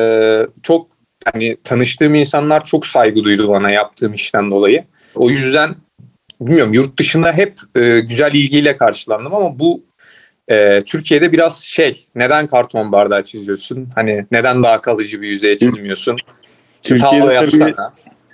çok 0.63 0.87
hani 1.33 1.57
tanıştığım 1.63 2.15
insanlar 2.15 2.65
çok 2.65 2.85
saygı 2.85 3.23
duydu 3.23 3.49
bana 3.49 3.71
yaptığım 3.71 4.13
işten 4.13 4.51
dolayı. 4.51 4.83
O 5.15 5.29
yüzden 5.29 5.75
bilmiyorum 6.41 6.73
yurt 6.73 6.99
dışında 6.99 7.33
hep 7.33 7.59
e, 7.75 7.99
güzel 7.99 8.33
ilgiyle 8.33 8.77
karşılandım 8.77 9.33
ama 9.35 9.59
bu 9.59 9.83
e, 10.47 10.81
Türkiye'de 10.81 11.31
biraz 11.31 11.63
şey 11.63 12.05
neden 12.15 12.47
karton 12.47 12.91
bardağı 12.91 13.23
çiziyorsun? 13.23 13.89
Hani 13.95 14.25
neden 14.31 14.63
daha 14.63 14.81
kalıcı 14.81 15.21
bir 15.21 15.27
yüzeye 15.27 15.57
çizmiyorsun? 15.57 16.17
Türkiye'de 16.81 17.19
Tavla 17.19 17.39
tabii 17.39 17.63
yapsana. 17.63 17.93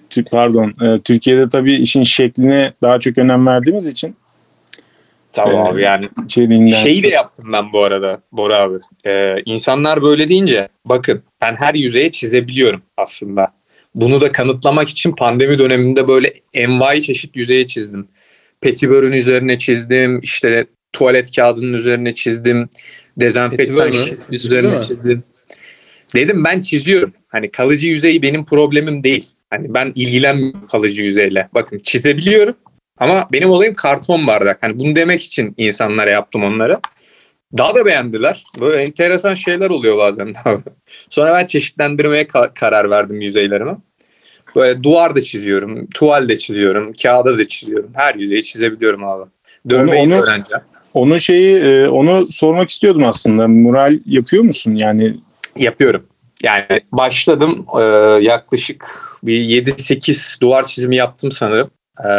Tü- 0.10 0.30
pardon 0.30 0.74
e, 0.82 1.00
Türkiye'de 1.02 1.50
tabii 1.50 1.74
işin 1.74 2.04
şekline 2.04 2.74
daha 2.82 3.00
çok 3.00 3.18
önem 3.18 3.48
verdiğimiz 3.48 3.88
için 3.88 4.16
Tamam 5.34 5.66
Ee, 5.66 5.70
abi 5.70 5.82
yani 5.82 6.06
içeriğinden 6.26 6.68
Şeyi 6.68 7.04
de 7.04 7.08
yaptım 7.08 7.52
ben 7.54 7.74
bu 7.74 7.84
arada 7.84 8.22
Bora 8.32 8.58
abi. 8.58 8.76
Ee, 9.06 9.36
insanlar 9.46 10.02
böyle 10.02 10.30
deyince 10.30 10.70
bakın 10.86 11.24
ben 11.42 11.56
her 11.56 11.76
yüzeye 11.76 12.12
çizebiliyorum 12.12 12.82
aslında. 12.98 13.54
Bunu 13.96 14.22
da 14.22 14.32
kanıtlamak 14.32 14.90
için 14.90 15.12
pandemi 15.12 15.60
döneminde 15.60 16.08
böyle 16.08 16.34
envai 16.54 17.02
çeşit 17.02 17.36
yüzeye 17.36 17.68
çizdim. 17.68 18.08
Petibörün 18.62 19.12
üzerine 19.12 19.58
çizdim. 19.58 20.22
işte 20.22 20.66
tuvalet 20.94 21.36
kağıdının 21.36 21.74
üzerine 21.74 22.14
çizdim. 22.14 22.70
Dezenfektan 23.18 23.92
şişesinin 23.92 24.38
üzerine 24.38 24.76
mi? 24.76 24.82
çizdim. 24.82 25.24
Dedim 26.16 26.44
ben 26.44 26.60
çiziyorum. 26.60 27.14
Hani 27.28 27.52
kalıcı 27.52 27.88
yüzeyi 27.88 28.22
benim 28.22 28.46
problemim 28.46 29.04
değil. 29.04 29.30
Hani 29.50 29.74
ben 29.74 29.92
ilgilenmiyorum 29.96 30.66
kalıcı 30.66 31.04
yüzeyle. 31.04 31.50
Bakın 31.54 31.80
çizebiliyorum 31.80 32.56
ama 32.98 33.28
benim 33.32 33.50
olayım 33.50 33.74
karton 33.74 34.28
bardak. 34.28 34.58
Hani 34.64 34.80
bunu 34.80 34.96
demek 34.96 35.24
için 35.24 35.54
insanlara 35.58 36.10
yaptım 36.10 36.44
onları. 36.44 36.80
Daha 37.58 37.76
da 37.76 37.86
beğendiler. 37.86 38.44
Böyle 38.60 38.84
enteresan 38.84 39.34
şeyler 39.34 39.70
oluyor 39.70 39.98
bazen. 39.98 40.34
Sonra 41.10 41.34
ben 41.34 41.46
çeşitlendirmeye 41.46 42.24
ka- 42.24 42.54
karar 42.54 42.90
verdim 42.90 43.22
yüzeylerimi. 43.22 43.78
Böyle 44.56 44.84
duvar 44.84 45.16
da 45.16 45.22
çiziyorum, 45.22 45.88
tuval 45.88 46.30
de 46.30 46.38
çiziyorum, 46.38 46.94
kağıda 47.04 47.38
da 47.38 47.48
çiziyorum. 47.48 47.92
Her 47.96 48.16
yüzeyi 48.16 48.44
çizebiliyorum 48.44 49.04
abi. 49.04 49.30
Dövmeyi 49.70 50.10
de 50.10 50.14
onu- 50.16 50.24
öğreneceğim. 50.24 50.64
Onun 50.94 51.18
şeyi 51.18 51.58
e, 51.58 51.88
onu 51.88 52.26
sormak 52.26 52.70
istiyordum 52.70 53.04
aslında. 53.06 53.48
Mural 53.48 54.00
yapıyor 54.06 54.44
musun? 54.44 54.76
Yani 54.76 55.16
Yapıyorum. 55.56 56.06
Yani 56.44 56.66
başladım 56.92 57.66
e, 57.80 57.84
yaklaşık 58.26 58.92
bir 59.24 59.64
7-8 59.66 60.42
duvar 60.42 60.64
çizimi 60.64 60.96
yaptım 60.96 61.32
sanırım. 61.32 61.72
E, 62.00 62.10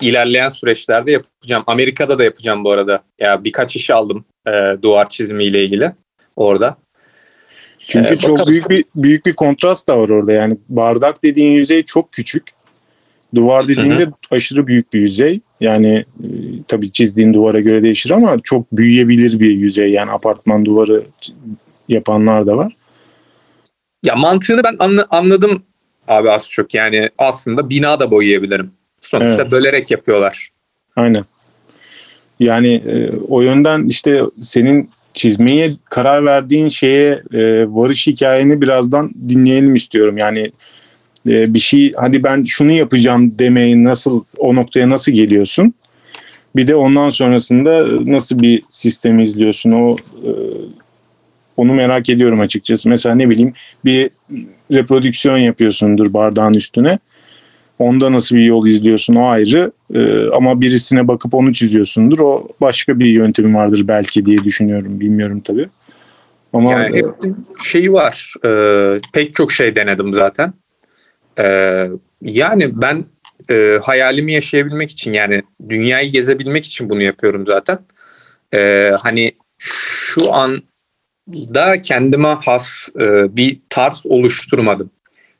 ilerleyen 0.00 0.50
süreçlerde 0.50 1.12
yapacağım. 1.12 1.64
Amerika'da 1.66 2.18
da 2.18 2.24
yapacağım 2.24 2.64
bu 2.64 2.70
arada. 2.70 3.02
Ya 3.18 3.44
birkaç 3.44 3.76
iş 3.76 3.90
aldım 3.90 4.24
e, 4.46 4.76
duvar 4.82 5.08
çizimiyle 5.08 5.64
ilgili 5.64 5.92
orada. 6.36 6.76
çünkü 7.78 8.14
Ee, 8.14 8.18
çok 8.18 8.38
bakalım. 8.38 8.52
büyük 8.52 8.70
bir 8.70 8.84
büyük 8.96 9.26
bir 9.26 9.32
kontrast 9.32 9.88
da 9.88 9.98
var 9.98 10.08
orada. 10.08 10.32
Yani 10.32 10.56
bardak 10.68 11.24
dediğin 11.24 11.52
yüzey 11.52 11.82
çok 11.82 12.12
küçük. 12.12 12.42
Duvar 13.34 13.68
dediğinde 13.68 14.06
aşırı 14.30 14.66
büyük 14.66 14.92
bir 14.92 15.00
yüzey. 15.00 15.40
Yani 15.64 16.04
e, 16.24 16.26
tabii 16.68 16.92
çizdiğin 16.92 17.34
duvara 17.34 17.60
göre 17.60 17.82
değişir 17.82 18.10
ama 18.10 18.36
çok 18.42 18.72
büyüyebilir 18.72 19.40
bir 19.40 19.50
yüzey. 19.50 19.90
Yani 19.90 20.10
apartman 20.10 20.64
duvarı 20.64 21.02
yapanlar 21.88 22.46
da 22.46 22.56
var. 22.56 22.76
Ya 24.04 24.14
mantığını 24.16 24.64
ben 24.64 24.76
anla- 24.78 25.06
anladım 25.10 25.62
abi 26.08 26.30
az 26.30 26.50
çok. 26.50 26.74
Yani 26.74 27.10
aslında 27.18 27.70
bina 27.70 28.00
da 28.00 28.10
boyayabilirim. 28.10 28.70
Sonuçta 29.00 29.42
Evet. 29.42 29.52
bölerek 29.52 29.90
yapıyorlar. 29.90 30.48
Aynen. 30.96 31.24
Yani 32.40 32.74
e, 32.74 33.10
o 33.28 33.40
yönden 33.40 33.86
işte 33.86 34.20
senin 34.40 34.90
çizmeye 35.14 35.68
karar 35.84 36.24
verdiğin 36.24 36.68
şeye 36.68 37.22
e, 37.32 37.66
varış 37.68 38.06
hikayeni 38.06 38.62
birazdan 38.62 39.12
dinleyelim 39.28 39.74
istiyorum. 39.74 40.18
Yani 40.18 40.52
e, 41.28 41.54
bir 41.54 41.58
şey 41.58 41.92
hadi 41.96 42.22
ben 42.22 42.44
şunu 42.44 42.72
yapacağım 42.72 43.38
demeyi 43.38 43.84
nasıl 43.84 44.24
o 44.38 44.54
noktaya 44.54 44.90
nasıl 44.90 45.12
geliyorsun? 45.12 45.74
Bir 46.56 46.66
de 46.66 46.76
ondan 46.76 47.08
sonrasında 47.08 47.86
nasıl 48.10 48.42
bir 48.42 48.62
sistemi 48.68 49.22
izliyorsun? 49.22 49.72
O 49.72 49.96
e, 49.96 50.30
onu 51.56 51.74
merak 51.74 52.10
ediyorum 52.10 52.40
açıkçası. 52.40 52.88
Mesela 52.88 53.14
ne 53.14 53.30
bileyim 53.30 53.52
bir 53.84 54.10
reprodüksiyon 54.72 55.38
yapıyorsundur 55.38 56.14
bardağın 56.14 56.54
üstüne. 56.54 56.98
Onda 57.78 58.12
nasıl 58.12 58.36
bir 58.36 58.44
yol 58.44 58.66
izliyorsun 58.66 59.14
o 59.14 59.26
ayrı. 59.28 59.72
Ee, 59.94 60.26
ama 60.32 60.60
birisine 60.60 61.08
bakıp 61.08 61.34
onu 61.34 61.52
çiziyorsundur. 61.52 62.18
O 62.18 62.48
başka 62.60 62.98
bir 62.98 63.06
yöntemi 63.06 63.54
vardır 63.54 63.88
belki 63.88 64.26
diye 64.26 64.44
düşünüyorum. 64.44 65.00
Bilmiyorum 65.00 65.40
tabii. 65.40 65.68
Ama 66.52 66.72
Yani 66.72 66.96
hep 66.96 67.04
şeyi 67.64 67.92
var. 67.92 68.34
e, 68.44 69.00
pek 69.12 69.34
çok 69.34 69.52
şey 69.52 69.74
denedim 69.74 70.12
zaten. 70.12 70.52
E, 71.38 71.44
yani 72.22 72.82
ben 72.82 73.04
e, 73.50 73.78
hayalimi 73.82 74.32
yaşayabilmek 74.32 74.90
için 74.90 75.12
yani 75.12 75.42
dünyayı 75.68 76.12
gezebilmek 76.12 76.64
için 76.64 76.88
bunu 76.90 77.02
yapıyorum 77.02 77.46
zaten. 77.46 77.78
e, 78.54 78.92
hani 79.02 79.32
şu 79.58 80.34
anda 80.34 81.82
kendime 81.82 82.28
has 82.28 82.88
e, 83.00 83.36
bir 83.36 83.60
tarz 83.68 84.06
oluşturmadım. 84.06 84.90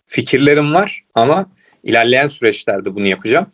Fikirlerim 0.07 0.75
var 0.75 1.05
ama 1.15 1.47
ilerleyen 1.83 2.29
süreçlerde 2.29 2.95
bunu 2.95 3.07
yapacağım. 3.07 3.47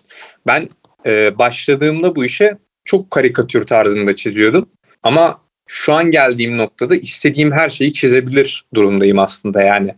Ben 0.47 0.69
e, 1.07 1.39
başladığımda 1.39 2.17
bu 2.17 2.25
işe 2.25 2.57
çok 2.85 3.11
karikatür 3.11 3.67
tarzında 3.67 4.15
çiziyordum. 4.15 4.69
Ama 5.03 5.41
şu 5.67 5.93
an 5.93 6.11
geldiğim 6.11 6.59
noktada 6.59 6.97
istediğim 6.97 7.53
her 7.53 7.71
şeyi 7.71 7.93
çizebilir 7.93 8.65
durumdayım 8.75 9.19
aslında 9.19 9.63
yani. 9.63 9.95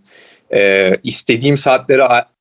E, 0.54 0.90
istediğim 1.02 1.56
saatleri 1.56 2.02
a- 2.04 2.31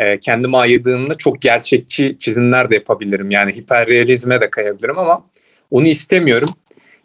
e, 0.00 0.20
kendime 0.20 0.56
ayırdığımda 0.56 1.14
çok 1.14 1.42
gerçekçi 1.42 2.16
çizimler 2.18 2.70
de 2.70 2.74
yapabilirim. 2.74 3.30
Yani 3.30 3.52
hiperrealizme 3.52 4.40
de 4.40 4.50
kayabilirim 4.50 4.98
ama 4.98 5.26
onu 5.70 5.86
istemiyorum. 5.86 6.48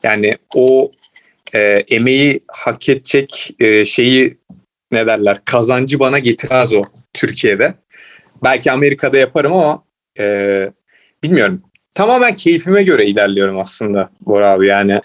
Yani 0.04 0.38
o 0.56 0.92
e, 1.54 1.60
emeği 1.90 2.40
hak 2.48 2.90
edecek 2.90 3.56
e, 3.60 3.86
şeyi 3.86 4.38
ne 4.92 5.08
derler 5.08 5.38
kazancı 5.46 6.00
bana 6.00 6.20
getirmez 6.20 6.74
o 6.74 6.84
Türkiye'de. 7.14 7.74
Belki 8.44 8.72
Amerika'da 8.72 9.18
yaparım 9.18 9.54
ama 9.54 9.84
e, 10.20 10.25
bilmiyorum. 11.24 11.62
Tamamen 11.94 12.36
keyfime 12.36 12.84
göre 12.84 13.06
ilerliyorum 13.06 13.60
aslında 13.60 14.10
Bora 14.22 14.50
abi 14.50 14.68
yani. 14.68 15.02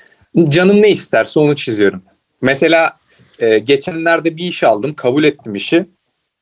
Canım 0.48 0.82
ne 0.82 0.90
isterse 0.90 1.40
onu 1.40 1.56
çiziyorum. 1.56 2.02
Mesela 2.42 2.98
e, 3.38 3.58
geçenlerde 3.58 4.36
bir 4.36 4.44
iş 4.44 4.64
aldım, 4.64 4.94
kabul 4.94 5.24
ettim 5.24 5.54
işi. 5.54 5.86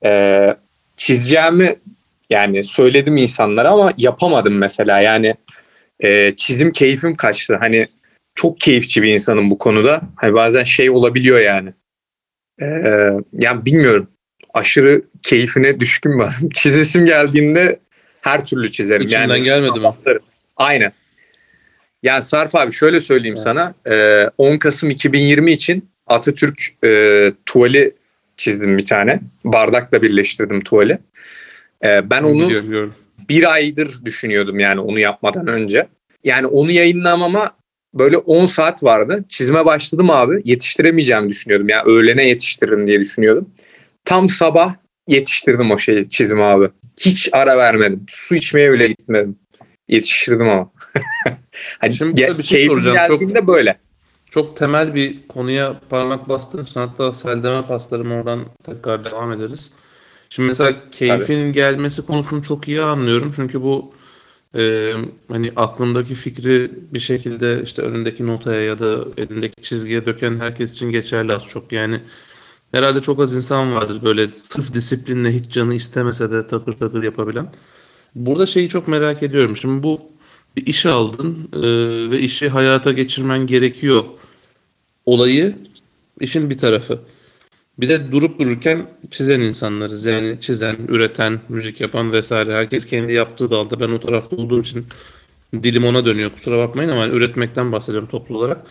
E, 0.04 0.54
çizeceğimi 0.98 1.76
yani 2.30 2.62
söyledim 2.62 3.16
insanlara 3.16 3.68
ama 3.68 3.92
yapamadım 3.98 4.58
mesela. 4.58 5.00
Yani 5.00 5.34
e, 6.00 6.36
çizim 6.36 6.72
keyfim 6.72 7.14
kaçtı. 7.14 7.56
Hani 7.56 7.88
çok 8.34 8.60
keyifçi 8.60 9.02
bir 9.02 9.12
insanım 9.12 9.50
bu 9.50 9.58
konuda. 9.58 10.00
Hani 10.16 10.34
bazen 10.34 10.64
şey 10.64 10.90
olabiliyor 10.90 11.40
yani. 11.40 11.74
E, 12.62 12.66
yani 13.32 13.64
bilmiyorum. 13.64 14.08
Aşırı 14.54 15.02
keyfine 15.22 15.80
düşkün 15.80 16.18
varım. 16.18 16.48
Çizesim 16.54 17.06
geldiğinde 17.06 17.80
her 18.20 18.44
türlü 18.44 18.70
çizerim. 18.70 19.06
İçinden 19.06 19.28
yani 19.28 19.42
gelmedi 19.42 19.80
mi? 19.80 19.88
Aynen. 20.56 20.92
Yani 22.02 22.22
Sarp 22.22 22.54
abi 22.54 22.72
şöyle 22.72 23.00
söyleyeyim 23.00 23.36
Evet. 23.38 23.44
sana. 23.44 23.74
e, 23.90 24.30
10 24.38 24.56
Kasım 24.56 24.90
2020 24.90 25.52
için 25.52 25.88
Atatürk 26.06 26.84
e, 26.84 27.32
tuvali 27.46 27.94
çizdim 28.38 28.78
bir 28.78 28.84
tane. 28.84 29.20
Bardakla 29.44 30.02
birleştirdim 30.02 30.60
tuvali. 30.60 30.98
E, 31.84 32.10
ben 32.10 32.22
onu 32.22 32.44
Biliyorum, 32.44 32.66
biliyorum. 32.68 32.94
bir 33.28 33.52
aydır 33.52 34.04
düşünüyordum 34.04 34.58
yani 34.58 34.80
onu 34.80 34.98
yapmadan 34.98 35.46
önce. 35.46 35.86
Yani 36.24 36.46
onu 36.46 36.70
yayınlamama 36.70 37.50
böyle 37.94 38.16
10 38.16 38.46
saat 38.46 38.84
vardı. 38.84 39.24
Çizime 39.28 39.64
başladım 39.64 40.10
abi. 40.10 40.42
Yetiştiremeyeceğimi 40.44 41.28
düşünüyordum. 41.28 41.68
Yani 41.68 41.82
öğlene 41.86 42.28
yetiştiririm 42.28 42.86
diye 42.86 43.00
düşünüyordum. 43.00 43.50
Tam 44.04 44.28
sabah 44.28 44.74
yetiştirdim 45.08 45.70
o 45.70 45.78
şeyi 45.78 46.08
çizim 46.08 46.42
abi. 46.42 46.68
Hiç 47.00 47.28
ara 47.32 47.58
vermedim. 47.58 48.06
Su 48.10 48.34
içmeye 48.34 48.72
bile 48.72 48.88
gitmedim. 48.88 49.36
Yetiştirdim 49.88 50.48
ama. 50.48 50.70
hani 51.78 51.94
Şimdi 51.94 52.20
ge- 52.22 52.38
bir 52.38 52.42
şey 52.42 52.66
soracağım. 52.66 52.96
Çok- 53.08 53.20
geldiğinde 53.20 53.46
böyle. 53.46 53.78
Çok 54.30 54.56
temel 54.56 54.94
bir 54.94 55.28
konuya 55.28 55.80
parmak 55.90 56.28
bastığın 56.28 56.64
için 56.64 56.80
hatta 56.80 57.12
seldeme 57.12 57.66
paslarım 57.66 58.12
oradan 58.12 58.40
tekrar 58.64 59.04
devam 59.04 59.32
ederiz. 59.32 59.72
Şimdi 60.30 60.46
mesela 60.46 60.76
keyfin 60.90 61.52
gelmesi 61.52 62.06
konusunu 62.06 62.42
çok 62.42 62.68
iyi 62.68 62.82
anlıyorum. 62.82 63.32
Çünkü 63.36 63.62
bu 63.62 63.92
e, 64.54 64.92
hani 65.28 65.52
aklındaki 65.56 66.14
fikri 66.14 66.70
bir 66.92 67.00
şekilde 67.00 67.62
işte 67.64 67.82
önündeki 67.82 68.26
notaya 68.26 68.62
ya 68.62 68.78
da 68.78 69.04
elindeki 69.16 69.62
çizgiye 69.62 70.06
döken 70.06 70.40
herkes 70.40 70.72
için 70.72 70.90
geçerli 70.90 71.34
az 71.34 71.46
çok. 71.46 71.72
Yani 71.72 72.00
herhalde 72.72 73.00
çok 73.00 73.20
az 73.20 73.32
insan 73.34 73.74
vardır 73.74 74.00
böyle 74.04 74.28
sırf 74.36 74.74
disiplinle 74.74 75.34
hiç 75.34 75.52
canı 75.52 75.74
istemese 75.74 76.30
de 76.30 76.46
takır 76.46 76.72
takır 76.72 77.02
yapabilen. 77.02 77.52
Burada 78.14 78.46
şeyi 78.46 78.68
çok 78.68 78.88
merak 78.88 79.22
ediyorum. 79.22 79.56
Şimdi 79.56 79.82
bu 79.82 80.00
bir 80.56 80.66
iş 80.66 80.86
aldın 80.86 81.48
e, 81.52 81.60
ve 82.10 82.20
işi 82.20 82.48
hayata 82.48 82.92
geçirmen 82.92 83.46
gerekiyor 83.46 84.04
olayı 85.08 85.56
işin 86.20 86.50
bir 86.50 86.58
tarafı. 86.58 87.00
Bir 87.78 87.88
de 87.88 88.12
durup 88.12 88.38
dururken 88.38 88.86
çizen 89.10 89.40
insanlarız. 89.40 90.04
Yani 90.06 90.40
çizen, 90.40 90.76
üreten, 90.88 91.40
müzik 91.48 91.80
yapan 91.80 92.12
vesaire. 92.12 92.52
Herkes 92.52 92.86
kendi 92.86 93.12
yaptığı 93.12 93.50
dalda. 93.50 93.80
Ben 93.80 93.88
o 93.88 94.00
tarafta 94.00 94.36
olduğum 94.36 94.60
için 94.60 94.86
dilim 95.52 95.84
ona 95.84 96.04
dönüyor. 96.04 96.30
Kusura 96.30 96.58
bakmayın 96.58 96.90
ama 96.90 97.06
üretmekten 97.06 97.72
bahsediyorum 97.72 98.08
toplu 98.08 98.38
olarak. 98.38 98.66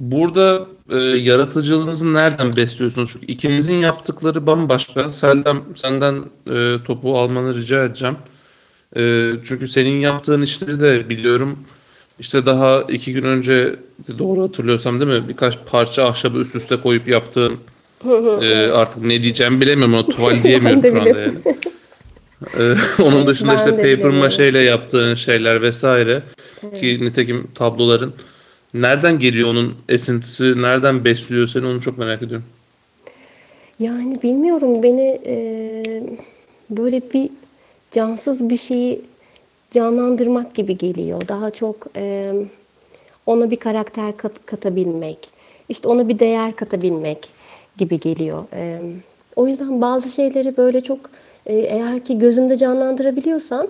Burada 0.00 0.66
e, 0.90 0.96
yaratıcılığınızı 0.98 2.14
nereden 2.14 2.56
besliyorsunuz? 2.56 3.10
Çünkü 3.12 3.26
ikinizin 3.26 3.74
yaptıkları 3.74 4.46
bambaşka. 4.46 5.12
Seldem 5.12 5.62
senden 5.74 6.24
e, 6.50 6.84
topu 6.84 7.18
almanı 7.18 7.54
rica 7.54 7.84
edeceğim. 7.84 8.16
E, 8.96 9.32
çünkü 9.44 9.68
senin 9.68 10.00
yaptığın 10.00 10.42
işleri 10.42 10.80
de 10.80 11.08
biliyorum. 11.08 11.58
İşte 12.22 12.46
daha 12.46 12.82
iki 12.82 13.12
gün 13.12 13.22
önce 13.22 13.74
doğru 14.18 14.42
hatırlıyorsam 14.42 15.00
değil 15.00 15.20
mi? 15.20 15.28
Birkaç 15.28 15.58
parça 15.66 16.04
ahşabı 16.04 16.38
üst 16.38 16.56
üste 16.56 16.76
koyup 16.76 17.08
yaptığın 17.08 17.56
e, 18.40 18.70
artık 18.72 19.04
ne 19.04 19.22
diyeceğimi 19.22 19.60
bilemiyorum 19.60 19.94
ama 19.94 20.06
tuval 20.06 20.42
diyemiyorum 20.42 20.82
şu 20.82 21.00
anda 21.00 21.20
yani. 21.20 21.38
E, 22.58 22.74
onun 23.02 23.26
dışında 23.26 23.52
Ben 23.52 23.56
işte 23.56 23.70
paper 23.70 24.48
ile 24.48 24.58
yaptığın 24.58 25.14
şeyler 25.14 25.62
vesaire 25.62 26.22
ki 26.80 26.98
nitekim 27.00 27.46
tabloların 27.54 28.12
nereden 28.74 29.18
geliyor 29.18 29.48
onun 29.48 29.74
esintisi, 29.88 30.62
nereden 30.62 31.04
besliyor 31.04 31.46
seni 31.46 31.66
onu 31.66 31.80
çok 31.80 31.98
merak 31.98 32.22
ediyorum. 32.22 32.46
Yani 33.78 34.22
bilmiyorum 34.22 34.82
beni 34.82 35.20
e, 35.26 35.82
böyle 36.70 37.02
bir 37.14 37.30
cansız 37.90 38.50
bir 38.50 38.56
şeyi 38.56 39.00
canlandırmak 39.72 40.54
gibi 40.54 40.78
geliyor. 40.78 41.22
Daha 41.28 41.50
çok 41.50 41.86
e, 41.96 42.32
ona 43.26 43.50
bir 43.50 43.56
karakter 43.56 44.16
kat- 44.16 44.46
katabilmek, 44.46 45.18
işte 45.68 45.88
ona 45.88 46.08
bir 46.08 46.18
değer 46.18 46.56
katabilmek 46.56 47.28
gibi 47.78 48.00
geliyor. 48.00 48.40
E, 48.52 48.78
o 49.36 49.46
yüzden 49.46 49.80
bazı 49.80 50.10
şeyleri 50.10 50.56
böyle 50.56 50.80
çok 50.80 50.98
e, 51.46 51.54
eğer 51.56 52.04
ki 52.04 52.18
gözümde 52.18 52.56
canlandırabiliyorsam 52.56 53.66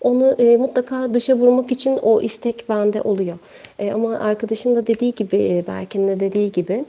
onu 0.00 0.34
e, 0.38 0.56
mutlaka 0.56 1.14
dışa 1.14 1.34
vurmak 1.34 1.72
için 1.72 1.98
o 2.02 2.20
istek 2.20 2.68
bende 2.68 3.02
oluyor. 3.02 3.36
E, 3.78 3.92
ama 3.92 4.18
arkadaşın 4.18 4.76
da 4.76 4.86
dediği 4.86 5.14
gibi, 5.14 5.36
e, 5.36 5.64
Berkin'in 5.66 6.08
de 6.08 6.20
dediği 6.20 6.52
gibi 6.52 6.84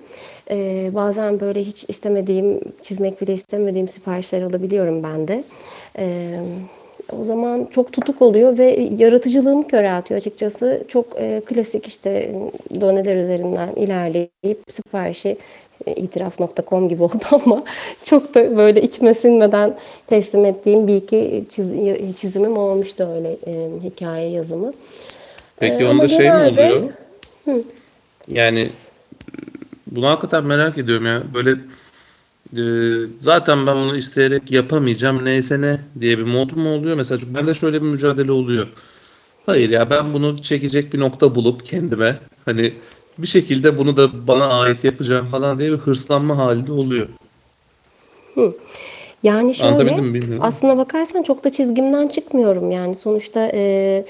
e, 0.52 0.90
bazen 0.94 1.40
böyle 1.40 1.64
hiç 1.64 1.86
istemediğim, 1.90 2.60
çizmek 2.82 3.22
bile 3.22 3.34
istemediğim 3.34 3.88
siparişler 3.88 4.42
alabiliyorum 4.42 5.04
ben 5.04 5.28
de. 5.28 5.44
E, 5.98 6.40
o 7.22 7.24
zaman 7.24 7.68
çok 7.72 7.94
tutuk 7.94 8.22
oluyor 8.22 8.58
ve 8.58 8.90
yaratıcılığımı 8.98 9.68
köreltiyor 9.68 10.20
açıkçası. 10.20 10.84
Çok 10.88 11.06
e, 11.20 11.42
klasik 11.46 11.88
işte 11.88 12.32
doneler 12.82 13.16
üzerinden 13.16 13.70
ilerleyip 13.76 14.60
siparişi 14.70 15.38
e, 15.88 15.94
itiraf.com 15.96 16.90
gibi 16.90 17.04
oldu 17.08 17.24
ama 17.32 17.64
çok 18.04 18.36
da 18.36 18.58
böyle 18.58 18.82
içime 18.82 19.14
sinmeden 19.14 19.76
teslim 20.08 20.46
ettiğim 20.46 20.88
bir 20.88 20.96
iki 20.96 21.46
çiz- 21.50 22.16
çizimim 22.16 22.58
olmuştu 22.58 23.08
öyle 23.16 23.30
e, 23.48 23.70
hikaye 23.84 24.30
yazımı. 24.30 24.74
Peki 25.60 25.84
Ee, 25.84 25.88
onda 25.88 26.08
şey 26.08 26.32
mi 26.32 26.36
oluyor? 26.36 26.90
Yani 28.28 28.60
e, 28.62 28.70
bunu 29.88 30.08
hakikaten 30.08 30.44
merak 30.44 30.78
ediyorum 30.78 31.06
ya. 31.06 31.24
Böyle 31.34 31.52
e, 31.52 31.56
zaten 33.20 33.68
ben 33.68 33.76
onu 33.76 33.98
isteyerek 33.98 34.52
yapamayacağım 34.52 35.26
neyse 35.26 35.62
ne 35.62 35.80
diye 36.00 36.18
bir 36.18 36.24
mod 36.24 36.52
mu 36.52 36.74
oluyor? 36.74 36.96
Mesela 36.96 37.22
bende 37.36 37.54
şöyle 37.54 37.82
bir 37.82 37.88
mücadele 37.88 38.32
oluyor. 38.32 38.68
Hayır 39.46 39.70
ya 39.70 39.90
ben 39.90 40.14
bunu 40.14 40.42
çekecek 40.42 40.94
bir 40.94 41.00
nokta 41.00 41.36
bulup 41.36 41.66
kendime 41.66 42.20
hani 42.46 42.74
bir 43.18 43.28
şekilde 43.28 43.78
bunu 43.78 43.98
da 43.98 44.28
bana 44.28 44.46
ait 44.46 44.84
yapacağım 44.84 45.28
falan 45.28 45.60
diye 45.60 45.72
bir 45.72 45.78
hırslanma 45.78 46.38
hali 46.38 46.68
de 46.68 46.72
oluyor. 46.72 47.08
Yani 49.24 49.56
şöyle 49.56 49.98
aslına 50.40 50.78
bakarsan 50.78 51.24
çok 51.24 51.44
da 51.44 51.52
çizgimden 51.52 52.08
çıkmıyorum 52.08 52.72
yani 52.72 52.96
sonuçta 52.96 53.52
e, 53.54 54.06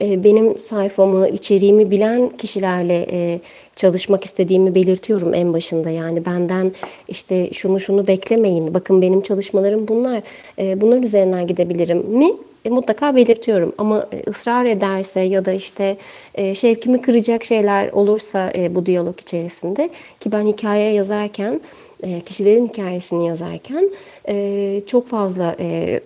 e, 0.00 0.24
benim 0.24 0.58
sayfamı 0.58 1.28
içeriğimi 1.28 1.90
bilen 1.90 2.28
kişilerle 2.28 3.06
e, 3.10 3.40
çalışmak 3.76 4.24
istediğimi 4.24 4.74
belirtiyorum 4.74 5.34
en 5.34 5.52
başında 5.52 5.90
yani 5.90 6.26
benden 6.26 6.72
işte 7.08 7.50
şunu 7.52 7.80
şunu 7.80 8.06
beklemeyin 8.06 8.74
bakın 8.74 9.02
benim 9.02 9.20
çalışmalarım 9.20 9.88
bunlar 9.88 10.22
e, 10.58 10.80
bunlar 10.80 11.02
üzerinden 11.02 11.46
gidebilirim 11.46 11.98
mi 11.98 12.32
E, 12.64 12.70
mutlaka 12.70 13.16
belirtiyorum 13.16 13.72
ama 13.78 14.06
e, 14.12 14.30
ısrar 14.30 14.64
ederse 14.64 15.20
ya 15.20 15.44
da 15.44 15.52
işte 15.52 15.96
e, 16.34 16.54
şevkimi 16.54 17.02
kıracak 17.02 17.44
şeyler 17.44 17.88
olursa 17.92 18.52
e, 18.56 18.74
bu 18.74 18.86
diyalog 18.86 19.20
içerisinde 19.20 19.90
ki 20.20 20.32
ben 20.32 20.46
hikaye 20.46 20.92
yazarken 20.92 21.60
e, 22.02 22.20
kişilerin 22.20 22.68
hikayesini 22.68 23.26
yazarken 23.26 23.90
e, 24.28 24.82
çok 24.86 25.08
fazla 25.08 25.56
e, 25.60 26.00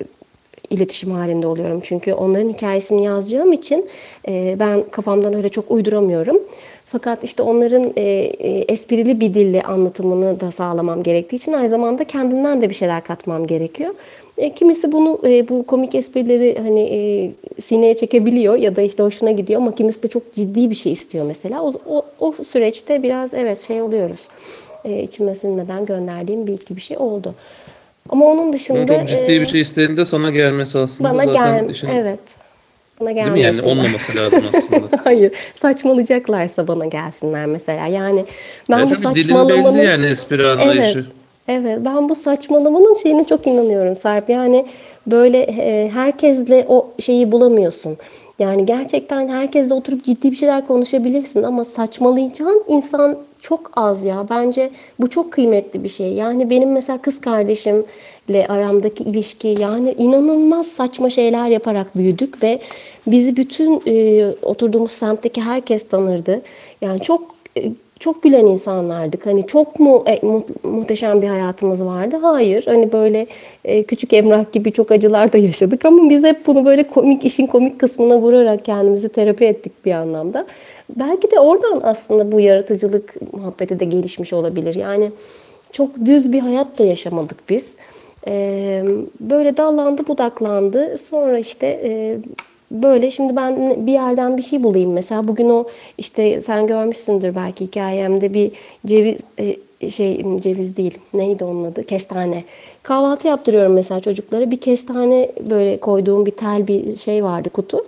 iletişim 0.70 1.10
halinde 1.10 1.46
oluyorum. 1.46 1.80
Çünkü 1.82 2.12
onların 2.12 2.48
hikayesini 2.48 3.04
yazacağım 3.04 3.52
için 3.52 3.88
e, 4.28 4.56
ben 4.58 4.84
kafamdan 4.90 5.34
öyle 5.34 5.48
çok 5.48 5.70
uyduramıyorum. 5.70 6.38
Fakat 6.92 7.24
işte 7.24 7.42
onların 7.42 7.92
e, 7.96 8.02
e, 8.02 8.64
esprili 8.68 9.20
bir 9.20 9.34
dille 9.34 9.62
anlatımını 9.62 10.40
da 10.40 10.52
sağlamam 10.52 11.02
gerektiği 11.02 11.36
için 11.36 11.52
aynı 11.52 11.68
zamanda 11.68 12.04
kendimden 12.04 12.62
de 12.62 12.70
bir 12.70 12.74
şeyler 12.74 13.04
katmam 13.04 13.46
gerekiyor. 13.46 13.94
E, 14.38 14.54
kimisi 14.54 14.92
bunu 14.92 15.20
e, 15.26 15.48
bu 15.48 15.66
komik 15.66 15.94
esprileri 15.94 16.58
hani 16.58 16.80
e, 16.80 17.30
sineye 17.62 17.96
çekebiliyor 17.96 18.56
ya 18.56 18.76
da 18.76 18.82
işte 18.82 19.02
hoşuna 19.02 19.30
gidiyor 19.30 19.60
ama 19.60 19.74
kimisi 19.74 20.02
de 20.02 20.08
çok 20.08 20.32
ciddi 20.32 20.70
bir 20.70 20.74
şey 20.74 20.92
istiyor 20.92 21.26
mesela. 21.26 21.62
O, 21.62 21.72
o, 21.86 22.02
o 22.20 22.32
süreçte 22.32 23.02
biraz 23.02 23.34
evet 23.34 23.60
şey 23.60 23.82
oluyoruz. 23.82 24.20
E, 24.84 25.02
içime 25.02 25.34
sinmeden 25.34 25.86
gönderdiğim 25.86 26.46
bir 26.46 26.52
iki 26.52 26.76
bir 26.76 26.80
şey 26.80 26.96
oldu. 26.96 27.34
Ama 28.08 28.26
onun 28.26 28.52
dışında 28.52 28.86
çok 28.86 29.08
ciddi 29.08 29.32
e, 29.32 29.40
bir 29.40 29.46
şey 29.46 29.60
istediğinde 29.60 30.04
sana 30.04 30.30
gelmesi 30.30 30.78
aslında 30.78 31.10
bana 31.10 31.24
zaten 31.24 31.66
gel 31.66 31.70
işin 31.70 31.88
evet. 31.88 32.20
Bana 33.00 33.14
değil 33.16 33.26
mi? 33.26 33.40
Yani 33.40 33.62
olmaması 33.62 34.16
lazım 34.16 34.42
aslında. 34.56 34.88
Hayır, 35.04 35.32
saçmalayacaklarsa 35.60 36.68
bana 36.68 36.86
gelsinler 36.86 37.46
mesela. 37.46 37.86
Yani 37.86 38.24
ben 38.70 38.78
Ya 38.78 38.90
bu 38.90 38.96
saçmalamanın 38.96 39.78
belli 39.78 39.86
yani 39.86 40.06
espri 40.06 40.42
Evet. 40.42 40.58
anlayışı. 40.60 41.06
Evet, 41.48 41.78
ben 41.84 42.08
bu 42.08 42.14
saçmalamanın 42.14 42.94
şeyine 43.02 43.24
çok 43.26 43.46
inanıyorum 43.46 43.96
Sarp. 43.96 44.30
Yani 44.30 44.66
böyle 45.06 45.38
e, 45.38 45.90
herkesle 45.94 46.64
o 46.68 46.88
şeyi 46.98 47.32
bulamıyorsun. 47.32 47.96
Yani 48.38 48.66
gerçekten 48.66 49.28
herkesle 49.28 49.74
oturup 49.74 50.04
ciddi 50.04 50.30
bir 50.30 50.36
şeyler 50.36 50.66
konuşabilirsin 50.66 51.42
ama 51.42 51.64
saçmalayacağın 51.64 52.64
insan 52.68 53.18
çok 53.40 53.70
az 53.76 54.04
ya. 54.04 54.26
Bence 54.30 54.70
bu 55.00 55.10
çok 55.10 55.32
kıymetli 55.32 55.84
bir 55.84 55.88
şey. 55.88 56.12
Yani 56.12 56.50
benim 56.50 56.72
mesela 56.72 56.98
kız 57.02 57.20
kardeşimle 58.28 58.46
aramdaki 58.46 59.04
ilişki 59.04 59.54
yani 59.60 59.94
inanılmaz 59.98 60.66
saçma 60.66 61.10
şeyler 61.10 61.48
yaparak 61.48 61.96
büyüdük 61.96 62.42
ve 62.42 62.60
bizi 63.06 63.36
bütün 63.36 63.80
e, 63.86 64.26
oturduğumuz 64.42 64.90
semtteki 64.90 65.40
herkes 65.40 65.88
tanırdı. 65.88 66.42
Yani 66.80 67.00
çok 67.00 67.34
e, 67.56 67.72
çok 68.00 68.22
gülen 68.22 68.46
insanlardık. 68.46 69.26
Hani 69.26 69.46
çok 69.46 69.80
mu 69.80 70.04
e, 70.06 70.26
mu- 70.26 70.46
muhteşem 70.62 71.22
bir 71.22 71.28
hayatımız 71.28 71.84
vardı? 71.84 72.16
Hayır. 72.22 72.64
Hani 72.66 72.92
böyle 72.92 73.26
e, 73.64 73.82
küçük 73.82 74.12
Emrah 74.12 74.52
gibi 74.52 74.72
çok 74.72 74.90
acılar 74.90 75.32
da 75.32 75.38
yaşadık 75.38 75.84
ama 75.84 76.10
biz 76.10 76.24
hep 76.24 76.46
bunu 76.46 76.64
böyle 76.64 76.82
komik 76.82 77.24
işin 77.24 77.46
komik 77.46 77.78
kısmına 77.78 78.18
vurarak 78.18 78.64
kendimizi 78.64 79.08
terapi 79.08 79.44
ettik 79.44 79.72
bir 79.84 79.92
anlamda. 79.92 80.46
Belki 80.96 81.30
de 81.30 81.40
oradan 81.40 81.80
aslında 81.84 82.32
bu 82.32 82.40
yaratıcılık 82.40 83.32
muhabbeti 83.32 83.80
de 83.80 83.84
gelişmiş 83.84 84.32
olabilir. 84.32 84.74
Yani 84.74 85.10
çok 85.72 85.90
düz 86.04 86.32
bir 86.32 86.40
hayat 86.40 86.78
da 86.78 86.84
yaşamadık 86.84 87.50
biz. 87.50 87.78
Böyle 89.20 89.56
dallandı 89.56 90.06
budaklandı. 90.06 90.98
Sonra 90.98 91.38
işte 91.38 91.80
böyle 92.70 93.10
şimdi 93.10 93.36
ben 93.36 93.86
bir 93.86 93.92
yerden 93.92 94.36
bir 94.36 94.42
şey 94.42 94.62
bulayım. 94.62 94.92
Mesela 94.92 95.28
bugün 95.28 95.48
o 95.48 95.64
işte 95.98 96.42
sen 96.42 96.66
görmüşsündür 96.66 97.34
belki 97.34 97.66
hikayemde 97.66 98.34
bir 98.34 98.52
ceviz 98.86 99.18
e, 99.38 99.56
şey 99.90 100.24
ceviz 100.40 100.76
değil 100.76 100.98
neydi 101.14 101.44
onun 101.44 101.64
adı 101.64 101.86
kestane. 101.86 102.44
Kahvaltı 102.82 103.28
yaptırıyorum 103.28 103.72
mesela 103.72 104.00
çocuklara 104.00 104.50
bir 104.50 104.60
kestane 104.60 105.30
böyle 105.50 105.80
koyduğum 105.80 106.26
bir 106.26 106.30
tel 106.30 106.66
bir 106.66 106.96
şey 106.96 107.24
vardı 107.24 107.50
kutu. 107.50 107.86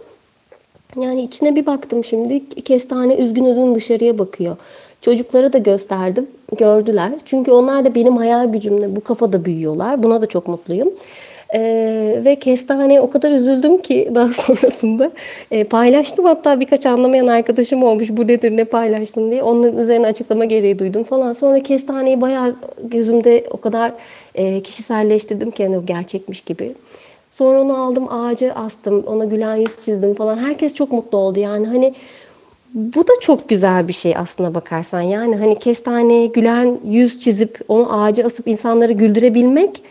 Yani 1.01 1.23
içine 1.23 1.57
bir 1.57 1.67
baktım 1.67 2.05
şimdi 2.05 2.49
kestane 2.49 3.15
üzgün 3.15 3.45
üzgün 3.45 3.75
dışarıya 3.75 4.19
bakıyor. 4.19 4.57
Çocuklara 5.01 5.53
da 5.53 5.59
gösterdim. 5.59 6.27
Gördüler. 6.59 7.13
Çünkü 7.25 7.51
onlar 7.51 7.85
da 7.85 7.95
benim 7.95 8.17
hayal 8.17 8.53
gücümle 8.53 8.97
bu 8.97 9.01
kafada 9.01 9.45
büyüyorlar. 9.45 10.03
Buna 10.03 10.23
da 10.23 10.27
çok 10.27 10.49
mutluyum. 10.49 10.91
Ee, 11.55 12.21
ve 12.25 12.37
kestaneye 12.37 13.01
o 13.01 13.11
kadar 13.11 13.33
üzüldüm 13.33 13.79
ki 13.79 14.11
daha 14.15 14.29
sonrasında 14.29 15.11
e, 15.51 15.65
paylaştım 15.65 16.25
hatta 16.25 16.61
birkaç 16.61 16.87
anlamayan 16.87 17.27
arkadaşım 17.27 17.83
olmuş 17.83 18.09
bu 18.11 18.27
nedir 18.27 18.57
ne 18.57 18.65
paylaştın 18.65 19.31
diye 19.31 19.43
onun 19.43 19.77
üzerine 19.77 20.07
açıklama 20.07 20.45
gereği 20.45 20.79
duydum 20.79 21.03
falan 21.03 21.33
sonra 21.33 21.63
kestaneyi 21.63 22.21
bayağı 22.21 22.57
gözümde 22.85 23.45
o 23.51 23.57
kadar 23.57 23.93
e, 24.35 24.61
kişiselleştirdim 24.61 25.51
ki 25.51 25.65
hani 25.65 25.79
o 25.79 25.87
gerçekmiş 25.87 26.41
gibi 26.41 26.75
Sonra 27.31 27.61
onu 27.61 27.83
aldım 27.83 28.09
ağaca 28.13 28.53
astım. 28.53 29.05
Ona 29.07 29.25
gülen 29.25 29.57
yüz 29.57 29.83
çizdim 29.83 30.15
falan. 30.15 30.39
Herkes 30.39 30.75
çok 30.75 30.93
mutlu 30.93 31.19
oldu. 31.19 31.41
Yani 31.41 31.67
hani 31.67 31.95
bu 32.75 33.09
da 33.09 33.13
çok 33.21 33.49
güzel 33.49 33.89
bir 33.89 33.93
şey 33.93 34.17
aslına 34.17 34.55
bakarsan. 34.55 35.01
Yani 35.01 35.37
hani 35.37 35.59
kestaneye 35.59 36.27
gülen 36.27 36.79
yüz 36.85 37.21
çizip 37.21 37.61
onu 37.69 38.03
ağaca 38.03 38.27
asıp 38.27 38.49
insanları 38.49 38.93
güldürebilmek 38.93 39.83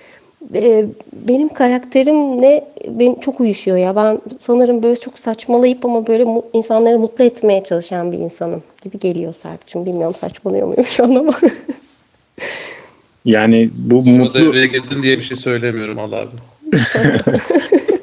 e, 0.53 0.85
benim 1.13 1.49
karakterimle 1.49 2.67
benim 2.87 3.19
çok 3.19 3.39
uyuşuyor 3.39 3.77
ya. 3.77 3.95
Ben 3.95 4.19
sanırım 4.39 4.83
böyle 4.83 4.99
çok 4.99 5.19
saçmalayıp 5.19 5.85
ama 5.85 6.07
böyle 6.07 6.25
insanları 6.53 6.99
mutlu 6.99 7.23
etmeye 7.23 7.63
çalışan 7.63 8.11
bir 8.11 8.17
insanım 8.17 8.63
gibi 8.83 8.99
geliyor 8.99 9.33
Sarp'cığım. 9.33 9.85
Bilmiyorum 9.85 10.15
saçmalıyor 10.19 10.67
muyum 10.67 10.85
şu 10.85 11.03
an 11.03 11.15
ama. 11.15 11.33
Yani 13.25 13.69
bu 13.77 14.01
Sonra 14.01 14.17
mutlu 14.17 14.39
devreye 14.39 14.67
girdin 14.67 15.01
diye 15.01 15.17
bir 15.17 15.23
şey 15.23 15.37
söylemiyorum 15.37 15.99
Allah 15.99 16.15
abi. 16.15 16.31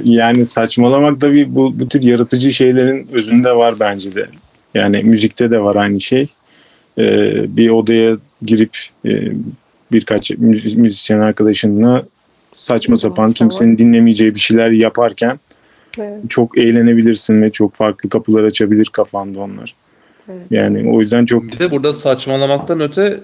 yani 0.04 0.44
saçmalamak 0.44 1.20
da 1.20 1.32
bir 1.32 1.54
bu, 1.54 1.80
bu 1.80 1.88
tür 1.88 2.02
yaratıcı 2.02 2.52
şeylerin 2.52 3.06
özünde 3.12 3.56
var 3.56 3.74
bence 3.80 4.14
de. 4.14 4.28
Yani 4.74 5.02
müzikte 5.02 5.50
de 5.50 5.60
var 5.62 5.76
aynı 5.76 6.00
şey. 6.00 6.26
Ee, 6.98 7.56
bir 7.56 7.70
odaya 7.70 8.16
girip 8.42 8.78
e, 9.06 9.32
birkaç 9.92 10.30
müzi- 10.30 10.78
müzisyen 10.78 11.20
arkadaşınla 11.20 12.04
saçma 12.54 12.96
sapan 12.96 13.30
kimsenin 13.32 13.78
dinlemeyeceği 13.78 14.34
bir 14.34 14.40
şeyler 14.40 14.70
yaparken 14.70 15.38
Evet. 15.98 16.18
çok 16.28 16.58
eğlenebilirsin 16.58 17.42
ve 17.42 17.50
çok 17.50 17.74
farklı 17.74 18.08
kapılar 18.08 18.44
açabilir 18.44 18.86
kafanda 18.92 19.40
onlar. 19.40 19.74
Evet. 20.28 20.42
Yani 20.50 20.90
o 20.90 21.00
yüzden 21.00 21.26
çok 21.26 21.44
Bir 21.44 21.58
de 21.58 21.70
burada 21.70 21.92
saçmalamaktan 21.92 22.80
öte 22.80 23.20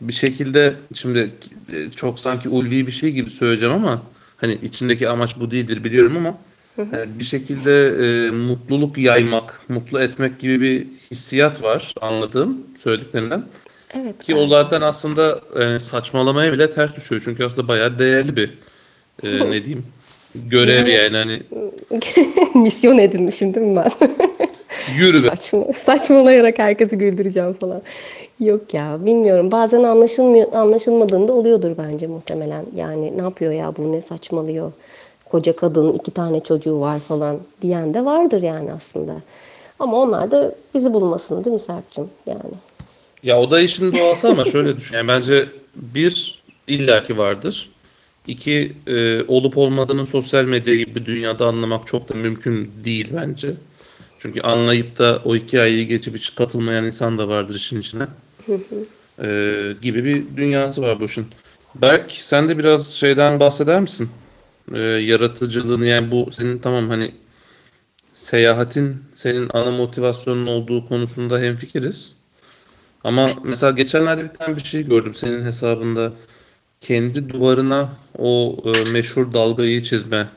bir 0.00 0.12
şekilde 0.12 0.74
şimdi 0.94 1.30
e, 1.72 1.90
çok 1.96 2.20
sanki 2.20 2.48
ulvi 2.48 2.86
bir 2.86 2.92
şey 2.92 3.12
gibi 3.12 3.30
söyleyeceğim 3.30 3.74
ama 3.74 4.02
hani 4.40 4.58
içindeki 4.62 5.08
amaç 5.08 5.36
bu 5.40 5.50
değildir 5.50 5.84
biliyorum 5.84 6.16
ama 6.16 6.38
yani 6.78 7.18
bir 7.18 7.24
şekilde 7.24 7.86
e, 7.86 8.30
mutluluk 8.30 8.98
yaymak, 8.98 9.60
mutlu 9.68 10.00
etmek 10.00 10.38
gibi 10.38 10.60
bir 10.60 10.86
hissiyat 11.10 11.62
var 11.62 11.94
anladığım 12.00 12.66
söylediklerinden. 12.78 13.44
Evet. 13.94 14.22
Ki 14.22 14.34
o 14.34 14.46
zaten 14.46 14.80
aslında 14.80 15.40
e, 15.60 15.78
saçmalamaya 15.78 16.52
bile 16.52 16.70
ters 16.70 16.96
düşüyor. 16.96 17.22
Çünkü 17.24 17.44
aslında 17.44 17.68
bayağı 17.68 17.98
değerli 17.98 18.36
bir 18.36 18.50
e, 19.22 19.50
ne 19.50 19.64
diyeyim 19.64 19.84
görev 20.34 20.86
yani 20.86 21.16
hani 21.16 21.42
misyon 22.64 22.98
edinmişim 22.98 23.54
değil 23.54 23.66
mi 23.66 23.76
ben? 23.76 24.10
yürü 24.98 25.24
be. 25.24 25.28
Saçma, 25.28 25.64
saçmalayarak 25.72 26.58
herkesi 26.58 26.98
güldüreceğim 26.98 27.52
falan. 27.52 27.82
Yok 28.40 28.74
ya 28.74 28.98
bilmiyorum. 29.04 29.50
Bazen 29.52 29.82
anlaşılmıyor, 29.82 30.52
anlaşılmadığında 30.52 31.32
oluyordur 31.32 31.70
bence 31.78 32.06
muhtemelen. 32.06 32.64
Yani 32.76 33.18
ne 33.18 33.22
yapıyor 33.22 33.52
ya 33.52 33.76
bu 33.76 33.92
ne 33.92 34.00
saçmalıyor. 34.00 34.72
Koca 35.30 35.56
kadın 35.56 35.88
iki 35.88 36.10
tane 36.10 36.40
çocuğu 36.40 36.80
var 36.80 36.98
falan 36.98 37.38
diyen 37.62 37.94
de 37.94 38.04
vardır 38.04 38.42
yani 38.42 38.72
aslında. 38.72 39.16
Ama 39.78 39.96
onlar 39.96 40.30
da 40.30 40.54
bizi 40.74 40.92
bulmasın 40.92 41.44
değil 41.44 41.54
mi 41.54 41.60
Serp'cığım? 41.60 42.10
Yani. 42.26 42.40
Ya 43.22 43.40
o 43.40 43.50
da 43.50 43.60
işin 43.60 43.92
doğası 43.92 44.28
ama 44.28 44.44
şöyle 44.44 44.76
düşün. 44.76 44.96
Yani 44.96 45.08
bence 45.08 45.48
bir 45.74 46.42
illaki 46.66 47.18
vardır. 47.18 47.70
İki 48.26 48.72
e, 48.86 49.22
olup 49.22 49.58
olmadığını 49.58 50.06
sosyal 50.06 50.44
medya 50.44 50.74
gibi 50.74 50.94
bir 50.94 51.06
dünyada 51.06 51.46
anlamak 51.46 51.86
çok 51.86 52.08
da 52.08 52.14
mümkün 52.14 52.70
değil 52.84 53.08
bence. 53.12 53.54
Çünkü 54.18 54.40
anlayıp 54.40 54.98
da 54.98 55.22
o 55.24 55.36
hikayeyi 55.36 55.86
geçip 55.86 56.16
hiç 56.16 56.34
katılmayan 56.34 56.84
insan 56.84 57.18
da 57.18 57.28
vardır 57.28 57.54
işin 57.54 57.80
içine. 57.80 58.06
E, 59.22 59.74
gibi 59.82 60.04
bir 60.04 60.36
dünyası 60.36 60.82
var 60.82 61.00
bu 61.00 61.04
işin. 61.04 61.26
Berk 61.74 62.12
sen 62.12 62.48
de 62.48 62.58
biraz 62.58 62.88
şeyden 62.88 63.40
bahseder 63.40 63.80
misin? 63.80 64.10
E, 64.74 64.78
yaratıcılığını 64.78 65.86
yani 65.86 66.10
bu 66.10 66.30
senin 66.30 66.58
tamam 66.58 66.88
hani 66.88 67.14
seyahatin 68.14 68.96
senin 69.14 69.50
ana 69.52 69.70
motivasyonun 69.70 70.46
olduğu 70.46 70.86
konusunda 70.86 71.38
hemfikiriz. 71.38 72.16
Ama 73.04 73.30
mesela 73.44 73.72
geçenlerde 73.72 74.24
bir 74.24 74.28
tane 74.28 74.56
bir 74.56 74.64
şey 74.64 74.86
gördüm 74.86 75.14
senin 75.14 75.44
hesabında. 75.44 76.12
Kendi 76.80 77.28
duvarına 77.28 77.88
o 78.18 78.56
e, 78.64 78.92
meşhur 78.92 79.32
dalgayı 79.32 79.82
çizme 79.82 80.28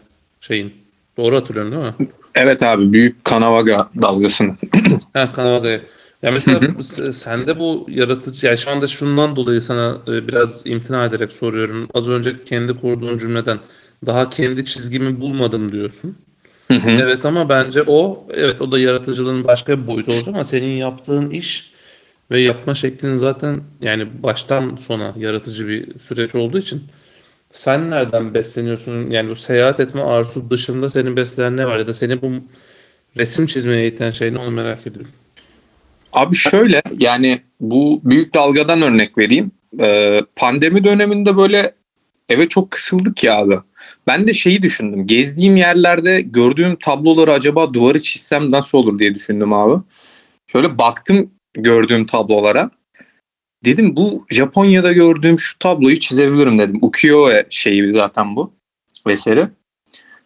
şeyin. 0.42 0.74
Doğru 1.18 1.36
hatırlıyorum 1.36 1.72
değil 1.72 1.84
mi? 1.84 2.10
Evet 2.36 2.64
abi 2.64 2.94
büyük 2.94 3.26
Kanavaga 3.26 3.90
dalgasını. 4.02 4.56
Ha 5.14 5.32
Kanada'ya. 5.34 5.82
Ya 6.22 6.32
mesela 6.32 6.62
s- 6.82 7.12
sende 7.14 7.60
bu 7.60 7.86
yaratıcı, 7.90 8.46
yani 8.48 8.58
şu 8.58 8.72
anda 8.72 8.88
şundan 8.88 9.36
dolayı 9.36 9.62
sana 9.62 10.02
e, 10.08 10.28
biraz 10.28 10.62
imtina 10.68 11.06
ederek 11.06 11.32
soruyorum. 11.32 11.90
Az 11.94 12.10
önce 12.10 12.44
kendi 12.44 12.74
kurduğun 12.82 13.18
cümleden 13.18 13.60
daha 14.06 14.30
kendi 14.30 14.66
çizgimi 14.66 15.22
bulmadım 15.22 15.72
diyorsun. 15.72 16.18
Evet 16.98 17.26
ama 17.26 17.50
bence 17.50 17.84
o, 17.88 18.28
evet 18.34 18.62
o 18.62 18.72
da 18.72 18.80
yaratıcılığın 18.80 19.44
başka 19.46 19.82
bir 19.84 19.88
boyutu 19.88 20.14
olacak 20.14 20.36
ama 20.36 20.44
senin 20.44 20.78
yaptığın 20.78 21.30
iş 21.32 21.74
ve 22.32 22.42
yapma 22.42 22.76
şeklin 22.76 23.16
zaten 23.16 23.62
yani 23.82 24.24
baştan 24.24 24.76
sona 24.78 25.14
yaratıcı 25.18 25.68
bir 25.68 26.00
süreç 26.00 26.36
olduğu 26.36 26.60
için 26.60 26.84
sen 27.52 27.92
nereden 27.92 28.34
besleniyorsun? 28.36 29.12
Yani 29.12 29.30
bu 29.30 29.36
seyahat 29.36 29.80
etme 29.80 30.02
arzusu 30.02 30.52
dışında 30.52 30.90
seni 30.90 31.16
besleyen 31.16 31.58
ne 31.58 31.68
var 31.68 31.78
ya 31.80 31.88
da 31.88 31.94
seni 31.94 32.22
bu 32.22 32.32
resim 33.18 33.46
çizmeye 33.48 33.88
iten 33.88 34.10
şey 34.12 34.34
ne 34.34 34.38
onu 34.40 34.52
merak 34.52 34.88
ediyorum. 34.88 35.12
Abi 36.14 36.36
şöyle 36.36 36.82
yani 37.00 37.42
bu 37.60 38.02
büyük 38.04 38.34
dalgadan 38.34 38.82
örnek 38.82 39.18
vereyim. 39.18 39.52
Ee, 39.80 40.22
pandemi 40.36 40.84
döneminde 40.84 41.38
böyle 41.38 41.76
eve 42.30 42.50
çok 42.50 42.72
kısıldık 42.72 43.24
ya 43.24 43.38
abi. 43.38 43.60
Ben 44.08 44.28
de 44.28 44.34
şeyi 44.34 44.64
düşündüm. 44.64 45.08
Gezdiğim 45.08 45.58
yerlerde 45.58 46.22
gördüğüm 46.22 46.76
tabloları 46.76 47.32
acaba 47.32 47.74
duvarı 47.74 48.02
çizsem 48.02 48.52
nasıl 48.52 48.78
olur 48.78 49.00
diye 49.00 49.16
düşündüm 49.16 49.54
abi. 49.54 49.84
Şöyle 50.48 50.78
baktım 50.78 51.32
gördüğüm 51.54 52.06
tablolara. 52.06 52.70
Dedim 53.66 53.96
bu 53.96 54.26
Japonya'da 54.30 54.92
gördüğüm 54.92 55.40
şu 55.40 55.60
tabloyu 55.60 56.00
çizebilirim 56.00 56.60
dedim. 56.60 56.80
Ukiyo-e 56.82 57.46
şeyi 57.50 57.92
zaten 57.92 58.36
bu 58.36 58.54
eseri. 59.10 59.48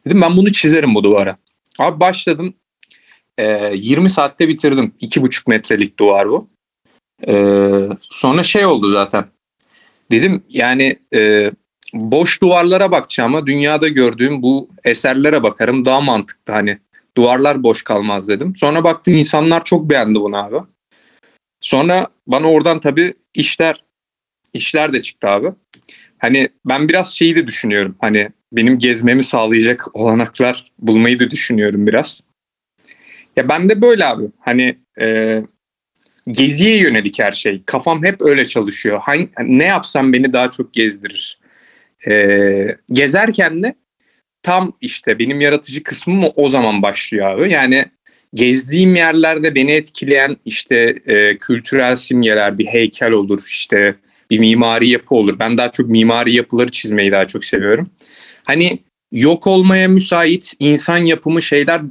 Dedim 0.05 0.21
ben 0.21 0.37
bunu 0.37 0.51
çizerim 0.51 0.95
bu 0.95 1.03
duvara. 1.03 1.37
Abi 1.79 1.99
başladım. 1.99 2.53
Ee, 3.37 3.71
20 3.75 4.09
saatte 4.09 4.47
bitirdim. 4.47 4.91
2,5 5.01 5.49
metrelik 5.49 5.99
duvar 5.99 6.29
bu. 6.29 6.49
Ee, 7.27 7.89
sonra 8.01 8.43
şey 8.43 8.65
oldu 8.65 8.89
zaten. 8.89 9.25
Dedim 10.11 10.43
yani 10.49 10.95
e, 11.13 11.51
boş 11.93 12.41
duvarlara 12.41 12.91
bakacağıma 12.91 13.47
dünyada 13.47 13.87
gördüğüm 13.87 14.41
bu 14.41 14.69
eserlere 14.83 15.43
bakarım 15.43 15.85
daha 15.85 16.01
mantıklı 16.01 16.53
hani 16.53 16.77
duvarlar 17.17 17.63
boş 17.63 17.83
kalmaz 17.83 18.29
dedim. 18.29 18.55
Sonra 18.55 18.83
baktım 18.83 19.13
insanlar 19.13 19.63
çok 19.63 19.89
beğendi 19.89 20.19
bunu 20.19 20.37
abi. 20.37 20.57
Sonra 21.61 22.07
bana 22.27 22.51
oradan 22.51 22.79
tabii 22.79 23.13
işler 23.33 23.83
işler 24.53 24.93
de 24.93 25.01
çıktı 25.01 25.29
abi. 25.29 25.51
Hani 26.17 26.49
ben 26.65 26.89
biraz 26.89 27.15
şeyi 27.15 27.35
de 27.35 27.47
düşünüyorum. 27.47 27.95
Hani 28.01 28.29
benim 28.51 28.79
gezmemi 28.79 29.23
sağlayacak 29.23 29.85
olanaklar 29.93 30.71
bulmayı 30.79 31.19
da 31.19 31.29
düşünüyorum 31.31 31.87
biraz. 31.87 32.23
Ya 33.35 33.49
ben 33.49 33.69
de 33.69 33.81
böyle 33.81 34.05
abi. 34.05 34.23
Hani 34.39 34.77
e, 35.01 35.41
geziye 36.27 36.77
yönelik 36.77 37.19
her 37.19 37.31
şey. 37.31 37.63
Kafam 37.65 38.03
hep 38.03 38.21
öyle 38.21 38.45
çalışıyor. 38.45 38.99
Hangi, 39.01 39.29
ne 39.43 39.63
yapsam 39.63 40.13
beni 40.13 40.33
daha 40.33 40.51
çok 40.51 40.73
gezdirir. 40.73 41.39
E, 42.07 42.77
gezerken 42.91 43.63
de 43.63 43.75
tam 44.43 44.73
işte 44.81 45.19
benim 45.19 45.41
yaratıcı 45.41 45.83
kısmım 45.83 46.23
o, 46.35 46.49
zaman 46.49 46.81
başlıyor 46.81 47.25
abi. 47.25 47.51
Yani 47.51 47.85
gezdiğim 48.33 48.95
yerlerde 48.95 49.55
beni 49.55 49.71
etkileyen 49.71 50.37
işte 50.45 50.95
e, 51.05 51.37
kültürel 51.37 51.95
simgeler, 51.95 52.57
bir 52.57 52.65
heykel 52.65 53.11
olur, 53.11 53.43
işte 53.47 53.95
bir 54.29 54.39
mimari 54.39 54.89
yapı 54.89 55.15
olur. 55.15 55.39
Ben 55.39 55.57
daha 55.57 55.71
çok 55.71 55.89
mimari 55.89 56.33
yapıları 56.35 56.71
çizmeyi 56.71 57.11
daha 57.11 57.27
çok 57.27 57.45
seviyorum. 57.45 57.89
Hani 58.43 58.79
yok 59.11 59.47
olmaya 59.47 59.87
müsait 59.87 60.53
insan 60.59 60.97
yapımı 60.97 61.41
şeyler 61.41 61.81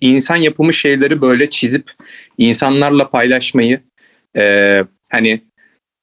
insan 0.00 0.36
yapımı 0.36 0.74
şeyleri 0.74 1.20
böyle 1.20 1.50
çizip 1.50 1.90
insanlarla 2.38 3.10
paylaşmayı 3.10 3.80
e, 4.36 4.84
hani 5.10 5.40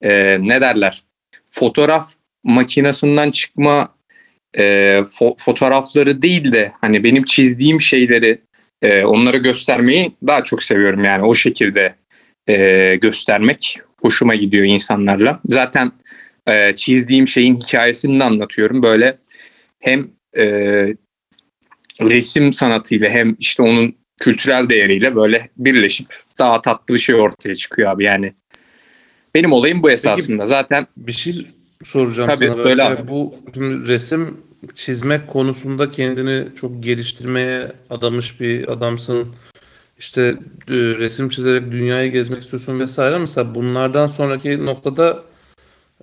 e, 0.02 0.38
ne 0.40 0.60
derler? 0.60 1.02
Fotoğraf 1.48 2.12
makinesinden 2.44 3.30
çıkma 3.30 3.88
e, 4.54 4.62
fo- 5.04 5.34
fotoğrafları 5.38 6.22
değil 6.22 6.52
de 6.52 6.72
hani 6.80 7.04
benim 7.04 7.24
çizdiğim 7.24 7.80
şeyleri 7.80 8.38
e, 8.82 9.04
onlara 9.04 9.36
göstermeyi 9.36 10.12
daha 10.26 10.44
çok 10.44 10.62
seviyorum. 10.62 11.04
Yani 11.04 11.24
o 11.24 11.34
şekilde 11.34 11.94
e, 12.48 12.96
göstermek 12.96 13.78
hoşuma 14.00 14.34
gidiyor 14.34 14.64
insanlarla. 14.64 15.40
Zaten 15.44 15.92
e, 16.46 16.72
çizdiğim 16.72 17.26
şeyin 17.26 17.56
hikayesini 17.56 18.20
de 18.20 18.24
anlatıyorum. 18.24 18.82
Böyle 18.82 19.18
hem 19.80 20.10
e, 20.36 20.86
resim 22.00 22.52
sanatıyla 22.52 23.08
hem 23.10 23.36
işte 23.38 23.62
onun 23.62 23.94
kültürel 24.18 24.68
değeriyle 24.68 25.16
böyle 25.16 25.48
birleşip 25.56 26.06
daha 26.38 26.62
tatlı 26.62 26.94
bir 26.94 27.00
şey 27.00 27.14
ortaya 27.14 27.54
çıkıyor 27.54 27.90
abi 27.90 28.04
yani. 28.04 28.32
Benim 29.34 29.52
olayım 29.52 29.82
bu 29.82 29.90
esasında. 29.90 30.44
Zaten 30.44 30.86
Bir 30.96 31.12
şey 31.12 31.46
soracağım 31.84 32.30
Tabii, 32.30 32.46
sana. 32.46 32.56
söyle 32.56 32.68
Böyle 32.68 32.82
abi. 32.82 33.08
Bu 33.08 33.34
resim 33.86 34.36
çizmek 34.74 35.28
konusunda 35.28 35.90
kendini 35.90 36.48
çok 36.56 36.82
geliştirmeye 36.82 37.72
adamış 37.90 38.40
bir 38.40 38.72
adamsın. 38.72 39.26
İşte 39.98 40.22
e, 40.68 40.74
resim 40.74 41.28
çizerek 41.28 41.72
dünyayı 41.72 42.12
gezmek 42.12 42.42
istiyorsun 42.42 42.80
vesaire. 42.80 43.18
Mesela 43.18 43.54
bunlardan 43.54 44.06
sonraki 44.06 44.66
noktada 44.66 45.22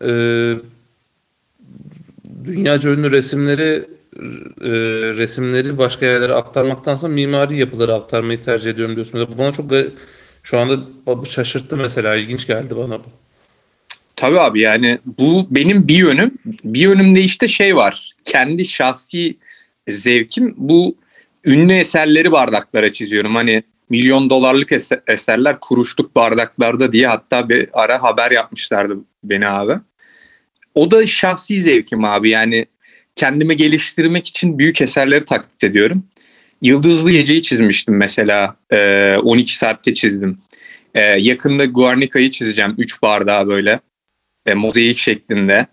e, 0.02 0.10
dünyaca 2.45 2.89
ünlü 2.89 3.12
resimleri 3.12 3.86
e, 4.62 4.69
resimleri 5.17 5.78
başka 5.78 6.06
yerlere 6.06 6.34
aktarmaktansa 6.34 7.08
mimari 7.08 7.58
yapıları 7.58 7.93
aktarmayı 7.93 8.41
tercih 8.41 8.72
ediyorum 8.72 8.95
diyorsun. 8.95 9.28
Bu 9.34 9.38
bana 9.38 9.52
çok 9.52 9.72
şu 10.43 10.60
anda 10.60 10.80
şaşırttı 11.30 11.78
mesela. 11.78 12.15
ilginç 12.15 12.48
geldi 12.48 12.78
bana 12.78 13.00
bu. 13.00 13.08
Tabii 14.15 14.39
abi 14.39 14.62
yani 14.62 15.00
bu 15.06 15.48
benim 15.50 15.88
bir 15.88 15.98
yönüm. 15.98 16.32
Bir 16.63 16.80
yönümde 16.80 17.22
işte 17.22 17.48
şey 17.48 17.76
var. 17.76 18.12
Kendi 18.26 18.65
şahsi 18.65 19.38
zevkim 19.88 20.54
bu 20.58 20.95
ünlü 21.45 21.74
eserleri 21.74 22.32
bardaklara 22.32 22.91
çiziyorum. 22.91 23.36
Hani 23.36 23.63
milyon 23.89 24.30
dolarlık 24.30 24.72
ese- 24.72 25.02
eserler 25.08 25.60
kuruşluk 25.60 26.15
bardaklarda 26.15 26.91
diye 26.91 27.08
hatta 27.08 27.50
bir 27.50 27.69
ara 27.74 28.04
haber 28.04 28.32
yapmışlardı 28.32 28.98
beni 29.24 29.48
abi. 29.48 29.74
O 30.76 30.91
da 30.91 31.08
şahsi 31.08 31.62
zevkim 31.62 32.06
abi 32.06 32.30
yani 32.30 32.65
kendimi 33.19 33.55
geliştirmek 33.55 34.27
için 34.27 34.60
büyük 34.60 34.82
eserleri 34.82 35.25
taklit 35.25 35.63
ediyorum. 35.63 36.03
Yıldızlı 36.62 37.12
Gece'yi 37.12 37.41
çizmiştim 37.41 37.97
mesela. 37.97 38.55
Ee, 38.71 39.17
12 39.17 39.58
saatte 39.58 39.93
çizdim. 39.93 40.38
Ee, 40.95 41.01
yakında 41.01 41.65
Guernica'yı 41.65 42.29
çizeceğim. 42.29 42.75
3 42.77 43.01
bardağı 43.01 43.47
böyle 43.47 43.79
e, 44.45 44.53
mozaik 44.53 44.97
şeklinde. 44.97 45.67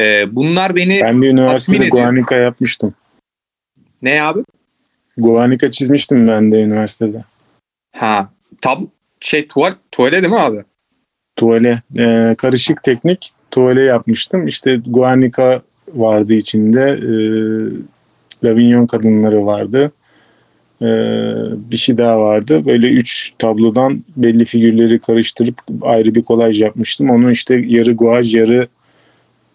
E, 0.00 0.36
bunlar 0.36 0.76
beni 0.76 1.00
Ben 1.04 1.22
de 1.22 1.26
üniversitede. 1.26 1.88
Guernica 1.88 2.36
yapmıştım. 2.36 2.94
ne 4.02 4.22
abi? 4.22 4.40
Guernica 5.16 5.70
çizmiştim 5.70 6.28
ben 6.28 6.52
de 6.52 6.60
üniversitede. 6.60 7.24
Ha 7.96 8.30
tab 8.62 8.82
şey 9.20 9.48
tuval 9.48 9.74
tuvale 9.92 10.22
değil 10.22 10.32
mi 10.32 10.38
abi? 10.38 10.64
Tuvale. 11.36 11.82
e, 11.98 12.34
karışık 12.38 12.82
teknik 12.82 13.32
tuvale 13.50 13.82
yapmıştım. 13.82 14.46
İşte 14.46 14.80
Guernica 14.86 15.62
vardı 15.94 16.34
içinde. 16.34 16.82
E, 16.82 17.12
Lavignon 18.44 18.86
kadınları 18.86 19.46
vardı. 19.46 19.92
E, 20.82 20.86
bir 21.70 21.76
şey 21.76 21.98
daha 21.98 22.20
vardı. 22.20 22.66
Böyle 22.66 22.88
üç 22.88 23.32
tablodan 23.38 24.04
belli 24.16 24.44
figürleri 24.44 24.98
karıştırıp 24.98 25.54
ayrı 25.82 26.14
bir 26.14 26.22
kolaj 26.22 26.60
yapmıştım. 26.60 27.10
Onu 27.10 27.30
işte 27.30 27.64
yarı 27.66 27.92
guaj 27.92 28.34
yarı 28.34 28.68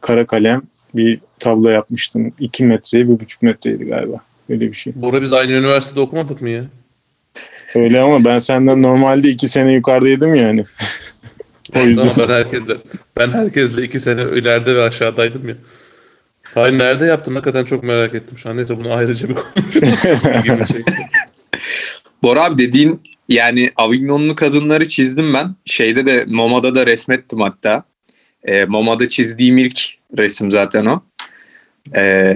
kara 0.02 0.26
kalem 0.26 0.62
bir 0.96 1.20
tablo 1.40 1.70
yapmıştım. 1.70 2.34
2 2.40 2.66
metreye 2.66 3.10
bir 3.10 3.20
buçuk 3.20 3.42
metreydi 3.42 3.86
galiba. 3.86 4.18
Öyle 4.50 4.68
bir 4.68 4.74
şey. 4.74 4.94
Bora 4.96 5.22
biz 5.22 5.34
aynı 5.34 5.52
üniversitede 5.52 6.00
okumadık 6.00 6.42
mı 6.42 6.50
ya? 6.50 6.66
Öyle 7.76 8.02
ama 8.02 8.26
ben 8.26 8.40
senden 8.40 8.82
normalde 8.82 9.30
iki 9.30 9.48
sene 9.48 9.74
yukarıdaydım 9.74 10.36
yani. 10.36 10.66
o 11.76 11.80
yüzden. 11.80 12.04
Ama 12.04 12.14
ben 12.18 12.34
herkesle 12.34 12.74
ben 13.18 13.32
herkesle 13.32 13.84
iki 13.84 14.00
sene 14.00 14.22
ileride 14.22 14.76
ve 14.76 14.82
aşağıdaydım 14.82 15.50
ya. 15.50 15.56
Hayır 16.54 16.80
nerede 16.80 17.06
yaptın? 17.06 17.36
Hakikaten 17.36 17.66
çok 17.66 17.84
merak 17.84 18.16
ettim 18.16 18.38
şu 18.38 18.50
an. 18.50 18.58
Neyse 18.58 18.78
bunu 18.78 18.94
ayrıca 18.94 19.30
bir 19.30 19.36
konuşuruz. 19.36 20.00
Bora 22.24 22.44
abi 22.44 22.58
dediğin 22.58 23.02
yani 23.30 23.70
Avignonlu 23.76 24.36
kadınları 24.36 24.88
çizdim 24.88 25.34
ben. 25.34 25.56
Şeyde 25.66 26.06
de 26.06 26.26
MoMA'da 26.28 26.76
da 26.76 26.86
resmettim 26.86 27.42
hatta. 27.42 27.84
E, 28.44 28.66
MoMA'da 28.66 29.08
çizdiğim 29.08 29.58
ilk 29.58 29.80
resim 30.18 30.52
zaten 30.52 30.86
o. 30.86 31.04
E, 31.96 32.36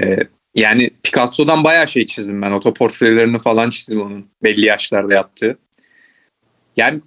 yani 0.55 0.89
Picasso'dan 1.03 1.63
bayağı 1.63 1.87
şey 1.87 2.05
çizdim 2.05 2.41
ben. 2.41 2.51
Otoportrelerini 2.51 3.39
falan 3.39 3.69
çizdim 3.69 4.01
onun. 4.01 4.25
Belli 4.43 4.65
yaşlarda 4.65 5.13
yaptığı. 5.13 5.57
Yani 6.77 7.01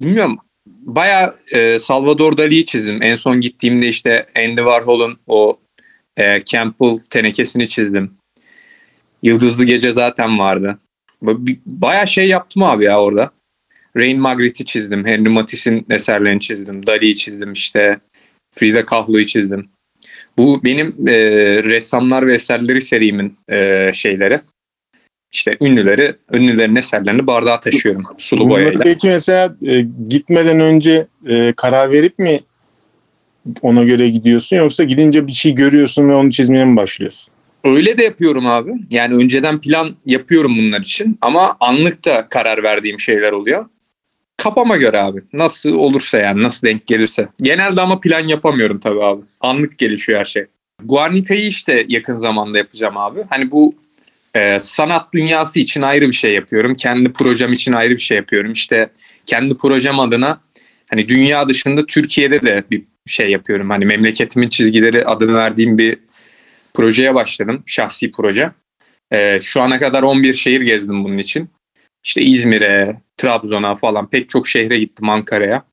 bilmiyorum. 0.00 0.38
Bayağı 0.66 1.34
e, 1.52 1.78
Salvador 1.78 2.36
Dali'yi 2.36 2.64
çizdim. 2.64 3.02
En 3.02 3.14
son 3.14 3.40
gittiğimde 3.40 3.88
işte 3.88 4.26
Andy 4.36 4.56
Warhol'un 4.56 5.18
o 5.26 5.58
e, 6.18 6.44
Campbell 6.44 6.96
tenekesini 7.10 7.68
çizdim. 7.68 8.10
Yıldızlı 9.22 9.64
Gece 9.64 9.92
zaten 9.92 10.38
vardı. 10.38 10.78
Ba- 11.22 11.46
bir- 11.46 11.58
Bayağı 11.66 12.06
şey 12.06 12.28
yaptım 12.28 12.62
abi 12.62 12.84
ya 12.84 13.00
orada. 13.02 13.30
Rain 13.96 14.20
Magritte'i 14.20 14.66
çizdim. 14.66 15.06
Henry 15.06 15.28
Matisse'in 15.28 15.86
eserlerini 15.90 16.40
çizdim. 16.40 16.86
Dali'yi 16.86 17.16
çizdim 17.16 17.52
işte. 17.52 18.00
Frida 18.54 18.84
Kahlo'yu 18.84 19.26
çizdim. 19.26 19.68
Bu 20.38 20.64
benim 20.64 21.08
e, 21.08 21.14
ressamlar 21.64 22.26
ve 22.26 22.34
eserleri 22.34 22.80
serimin 22.80 23.36
e, 23.48 23.90
şeyleri. 23.94 24.40
İşte 25.32 25.56
ünlüleri, 25.60 26.16
ünlülerin 26.32 26.76
eserlerini 26.76 27.26
bardağa 27.26 27.60
taşıyorum 27.60 28.02
sulu 28.18 28.48
boyayla. 28.48 28.80
peki 28.84 29.08
mesela 29.08 29.56
e, 29.66 29.80
gitmeden 30.08 30.60
önce 30.60 31.06
e, 31.26 31.52
karar 31.56 31.92
verip 31.92 32.18
mi 32.18 32.40
ona 33.62 33.84
göre 33.84 34.08
gidiyorsun 34.08 34.56
yoksa 34.56 34.84
gidince 34.84 35.26
bir 35.26 35.32
şey 35.32 35.54
görüyorsun 35.54 36.08
ve 36.08 36.14
onu 36.14 36.30
çizmeye 36.30 36.64
mi 36.64 36.76
başlıyorsun? 36.76 37.32
Öyle 37.64 37.98
de 37.98 38.04
yapıyorum 38.04 38.46
abi. 38.46 38.72
Yani 38.90 39.14
önceden 39.14 39.60
plan 39.60 39.96
yapıyorum 40.06 40.56
bunlar 40.58 40.80
için 40.80 41.18
ama 41.20 41.56
anlık 41.60 42.04
da 42.04 42.26
karar 42.30 42.62
verdiğim 42.62 43.00
şeyler 43.00 43.32
oluyor. 43.32 43.66
Kafama 44.36 44.76
göre 44.76 45.00
abi. 45.00 45.22
Nasıl 45.32 45.72
olursa 45.72 46.18
yani 46.18 46.42
nasıl 46.42 46.66
denk 46.66 46.86
gelirse. 46.86 47.28
Genelde 47.42 47.80
ama 47.80 48.00
plan 48.00 48.26
yapamıyorum 48.26 48.80
tabii 48.80 49.04
abi. 49.04 49.22
Anlık 49.40 49.78
gelişiyor 49.78 50.18
her 50.18 50.24
şey. 50.24 50.46
Guarnica'yı 50.84 51.46
işte 51.46 51.86
yakın 51.88 52.12
zamanda 52.12 52.58
yapacağım 52.58 52.96
abi. 52.96 53.20
Hani 53.30 53.50
bu 53.50 53.74
e, 54.34 54.60
sanat 54.60 55.12
dünyası 55.12 55.60
için 55.60 55.82
ayrı 55.82 56.06
bir 56.06 56.12
şey 56.12 56.34
yapıyorum. 56.34 56.74
Kendi 56.74 57.12
projem 57.12 57.52
için 57.52 57.72
ayrı 57.72 57.90
bir 57.90 58.02
şey 58.02 58.16
yapıyorum. 58.16 58.52
İşte 58.52 58.90
kendi 59.26 59.56
projem 59.56 60.00
adına 60.00 60.40
hani 60.90 61.08
dünya 61.08 61.48
dışında 61.48 61.86
Türkiye'de 61.86 62.40
de 62.40 62.64
bir 62.70 62.82
şey 63.08 63.30
yapıyorum. 63.30 63.70
Hani 63.70 63.86
memleketimin 63.86 64.48
çizgileri 64.48 65.04
adını 65.04 65.34
verdiğim 65.34 65.78
bir 65.78 65.98
projeye 66.74 67.14
başladım. 67.14 67.62
Şahsi 67.66 68.12
proje. 68.12 68.50
E, 69.12 69.40
şu 69.40 69.62
ana 69.62 69.78
kadar 69.78 70.02
11 70.02 70.32
şehir 70.34 70.60
gezdim 70.60 71.04
bunun 71.04 71.18
için. 71.18 71.50
İşte 72.04 72.22
İzmir'e, 72.22 72.96
Trabzon'a 73.16 73.76
falan 73.76 74.10
pek 74.10 74.28
çok 74.28 74.48
şehre 74.48 74.78
gittim 74.78 75.08
Ankara'ya. 75.08 75.64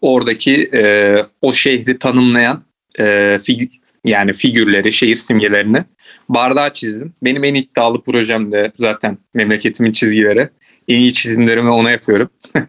Oradaki 0.00 0.70
e, 0.74 1.16
o 1.42 1.52
şehri 1.52 1.98
tanımlayan 1.98 2.62
e, 2.98 3.04
figü- 3.42 3.78
yani 4.04 4.32
figürleri, 4.32 4.92
şehir 4.92 5.16
simgelerini 5.16 5.84
bardağa 6.28 6.72
çizdim. 6.72 7.14
Benim 7.22 7.44
en 7.44 7.54
iddialı 7.54 8.04
projem 8.04 8.52
de 8.52 8.70
zaten 8.74 9.18
memleketimin 9.34 9.92
çizgileri. 9.92 10.48
En 10.88 10.96
iyi 10.96 11.12
çizimlerimi 11.12 11.70
ona 11.70 11.90
yapıyorum. 11.90 12.30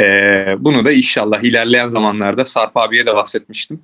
E, 0.00 0.46
bunu 0.58 0.84
da 0.84 0.92
inşallah 0.92 1.42
ilerleyen 1.42 1.88
zamanlarda 1.88 2.44
Sarp 2.44 2.76
abiye 2.76 3.06
de 3.06 3.14
bahsetmiştim. 3.14 3.80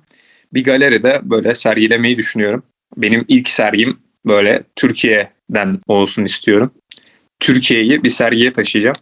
Bir 0.53 0.63
galeride 0.63 1.19
böyle 1.23 1.55
sergilemeyi 1.55 2.17
düşünüyorum. 2.17 2.63
Benim 2.97 3.25
ilk 3.27 3.49
sergim 3.49 3.97
böyle 4.25 4.63
Türkiye'den 4.75 5.77
olsun 5.87 6.23
istiyorum. 6.23 6.71
Türkiye'yi 7.39 8.03
bir 8.03 8.09
sergiye 8.09 8.51
taşıyacağım. 8.51 8.95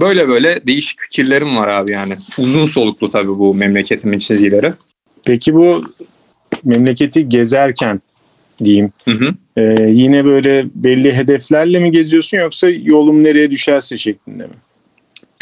Böyle 0.00 0.28
böyle 0.28 0.66
değişik 0.66 1.00
fikirlerim 1.00 1.56
var 1.56 1.68
abi 1.68 1.92
yani. 1.92 2.16
Uzun 2.38 2.64
soluklu 2.64 3.10
tabii 3.10 3.28
bu 3.28 3.54
memleketimin 3.54 4.18
çizgileri. 4.18 4.72
Peki 5.24 5.54
bu 5.54 5.82
memleketi 6.64 7.28
gezerken 7.28 8.00
diyeyim 8.64 8.92
Hı 9.04 9.10
hı. 9.10 9.34
e, 9.56 9.82
yine 9.90 10.24
böyle 10.24 10.66
belli 10.74 11.12
hedeflerle 11.12 11.78
mi 11.78 11.90
geziyorsun 11.90 12.38
yoksa 12.38 12.68
yolum 12.70 13.24
nereye 13.24 13.50
düşerse 13.50 13.98
şeklinde 13.98 14.46
mi? 14.46 14.54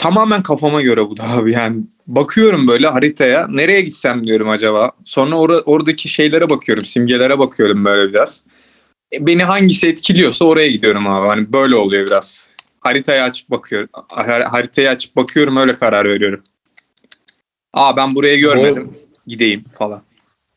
Tamamen 0.01 0.43
kafama 0.43 0.83
göre 0.83 1.09
bu 1.11 1.17
da 1.17 1.23
abi 1.29 1.53
yani. 1.53 1.83
Bakıyorum 2.07 2.69
böyle 2.69 2.87
haritaya 2.87 3.49
nereye 3.49 3.81
gitsem 3.81 4.25
diyorum 4.25 4.49
acaba. 4.49 4.91
Sonra 5.05 5.35
or- 5.35 5.63
oradaki 5.67 6.09
şeylere 6.09 6.51
bakıyorum, 6.51 6.85
simgelere 6.85 7.39
bakıyorum 7.39 7.85
böyle 7.85 8.13
biraz. 8.13 8.43
E, 9.13 9.27
beni 9.27 9.45
hangisi 9.45 9.89
etkiliyorsa 9.89 10.45
oraya 10.45 10.71
gidiyorum 10.71 11.07
abi. 11.07 11.27
Hani 11.29 11.53
böyle 11.53 11.77
oluyor 11.77 12.07
biraz. 12.07 12.49
Haritayı 12.81 13.23
açıp 13.23 13.51
bakıyorum. 13.51 13.89
har- 13.93 14.45
Haritayı 14.45 14.91
açıp 14.91 15.17
bakıyorum 15.17 15.57
öyle 15.57 15.77
karar 15.77 16.09
veriyorum. 16.09 16.43
Aa 17.75 17.97
ben 17.97 18.15
burayı 18.15 18.41
görmedim. 18.41 18.91
Gideyim 19.27 19.65
falan. 19.79 20.03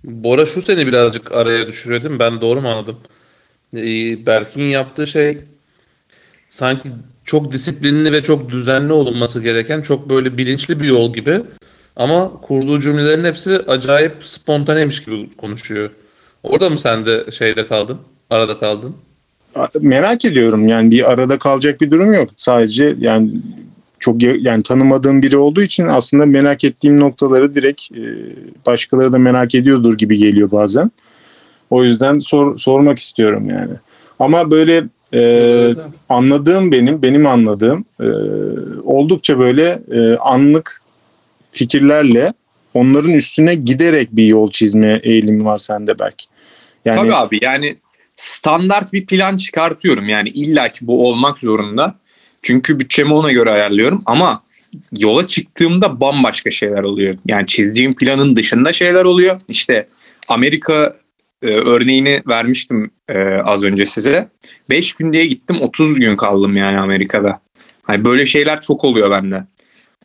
Bora 0.03 0.45
şu 0.45 0.61
seni 0.61 0.87
birazcık 0.87 1.31
araya 1.31 1.65
mi? 2.09 2.19
Ben 2.19 2.41
doğru 2.41 2.61
mu 2.61 2.69
anladım? 2.69 2.97
Ee, 3.75 4.25
Berk'in 4.25 4.63
yaptığı 4.63 5.07
şey 5.07 5.37
sanki 6.49 6.89
çok 7.25 7.51
disiplinli 7.51 8.11
ve 8.11 8.23
çok 8.23 8.49
düzenli 8.49 8.93
olunması 8.93 9.41
gereken 9.41 9.81
çok 9.81 10.09
böyle 10.09 10.37
bilinçli 10.37 10.79
bir 10.79 10.87
yol 10.87 11.13
gibi. 11.13 11.41
Ama 11.95 12.31
kurduğu 12.41 12.79
cümlelerin 12.79 13.23
hepsi 13.23 13.57
acayip 13.67 14.13
spontaneymiş 14.23 15.03
gibi 15.03 15.29
konuşuyor. 15.37 15.89
Orada 16.43 16.69
mı 16.69 16.79
sen 16.79 17.05
de 17.05 17.31
şeyde 17.31 17.67
kaldın? 17.67 17.97
Arada 18.29 18.59
kaldın? 18.59 18.95
Merak 19.81 20.25
ediyorum 20.25 20.67
yani 20.67 20.91
bir 20.91 21.11
arada 21.11 21.37
kalacak 21.37 21.81
bir 21.81 21.91
durum 21.91 22.13
yok. 22.13 22.29
Sadece 22.35 22.95
yani 22.99 23.31
çok 23.99 24.23
ya- 24.23 24.35
yani 24.39 24.63
tanımadığım 24.63 25.21
biri 25.21 25.37
olduğu 25.37 25.61
için 25.61 25.87
aslında 25.87 26.25
merak 26.25 26.63
ettiğim 26.63 26.99
noktaları 26.99 27.55
direkt 27.55 27.91
e, 27.91 28.03
başkaları 28.65 29.13
da 29.13 29.17
merak 29.17 29.55
ediyordur 29.55 29.97
gibi 29.97 30.17
geliyor 30.17 30.51
bazen. 30.51 30.91
O 31.69 31.83
yüzden 31.83 32.19
sor, 32.19 32.57
sormak 32.57 32.99
istiyorum 32.99 33.49
yani. 33.49 33.73
Ama 34.19 34.51
böyle 34.51 34.83
e, 35.13 35.75
anladığım 36.09 36.71
benim, 36.71 37.01
benim 37.01 37.25
anladığım 37.25 37.85
e, 37.99 38.07
oldukça 38.83 39.39
böyle 39.39 39.79
e, 39.91 40.17
anlık 40.17 40.81
fikirlerle 41.51 42.33
onların 42.73 43.11
üstüne 43.11 43.55
giderek 43.55 44.11
bir 44.11 44.25
yol 44.25 44.51
çizme 44.51 44.99
eğilimi 45.03 45.45
var 45.45 45.57
sende 45.57 45.99
belki. 45.99 46.25
Yani 46.85 46.95
Tabii 46.95 47.15
abi 47.15 47.39
yani 47.41 47.75
standart 48.17 48.93
bir 48.93 49.05
plan 49.05 49.37
çıkartıyorum. 49.37 50.09
Yani 50.09 50.29
illaki 50.29 50.87
bu 50.87 51.07
olmak 51.07 51.39
zorunda. 51.39 51.95
Çünkü 52.41 52.79
bütçemi 52.79 53.13
ona 53.13 53.31
göre 53.31 53.51
ayarlıyorum 53.51 54.03
ama 54.05 54.41
yola 54.97 55.27
çıktığımda 55.27 56.01
bambaşka 56.01 56.51
şeyler 56.51 56.83
oluyor. 56.83 57.15
Yani 57.25 57.47
çizdiğim 57.47 57.95
planın 57.95 58.35
dışında 58.35 58.73
şeyler 58.73 59.03
oluyor. 59.05 59.41
İşte 59.49 59.87
Amerika 60.27 60.93
e, 61.43 61.47
örneğini 61.47 62.21
vermiştim 62.27 62.91
e, 63.09 63.19
az 63.23 63.63
önce 63.63 63.85
size. 63.85 64.29
5 64.69 64.93
gün 64.93 65.13
diye 65.13 65.25
gittim 65.25 65.57
30 65.61 65.99
gün 65.99 66.15
kaldım 66.15 66.57
yani 66.57 66.79
Amerika'da. 66.79 67.39
Hani 67.83 68.05
böyle 68.05 68.25
şeyler 68.25 68.61
çok 68.61 68.83
oluyor 68.83 69.11
bende. 69.11 69.43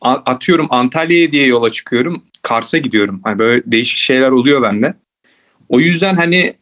A- 0.01 0.23
atıyorum 0.27 0.67
Antalya'ya 0.71 1.33
diye 1.33 1.47
yola 1.47 1.71
çıkıyorum. 1.71 2.23
Kars'a 2.43 2.79
gidiyorum. 2.79 3.21
Hani 3.25 3.39
böyle 3.39 3.63
değişik 3.67 3.99
şeyler 3.99 4.31
oluyor 4.31 4.63
bende. 4.63 4.95
O 5.69 5.81
yüzden 5.81 6.17
hani 6.17 6.55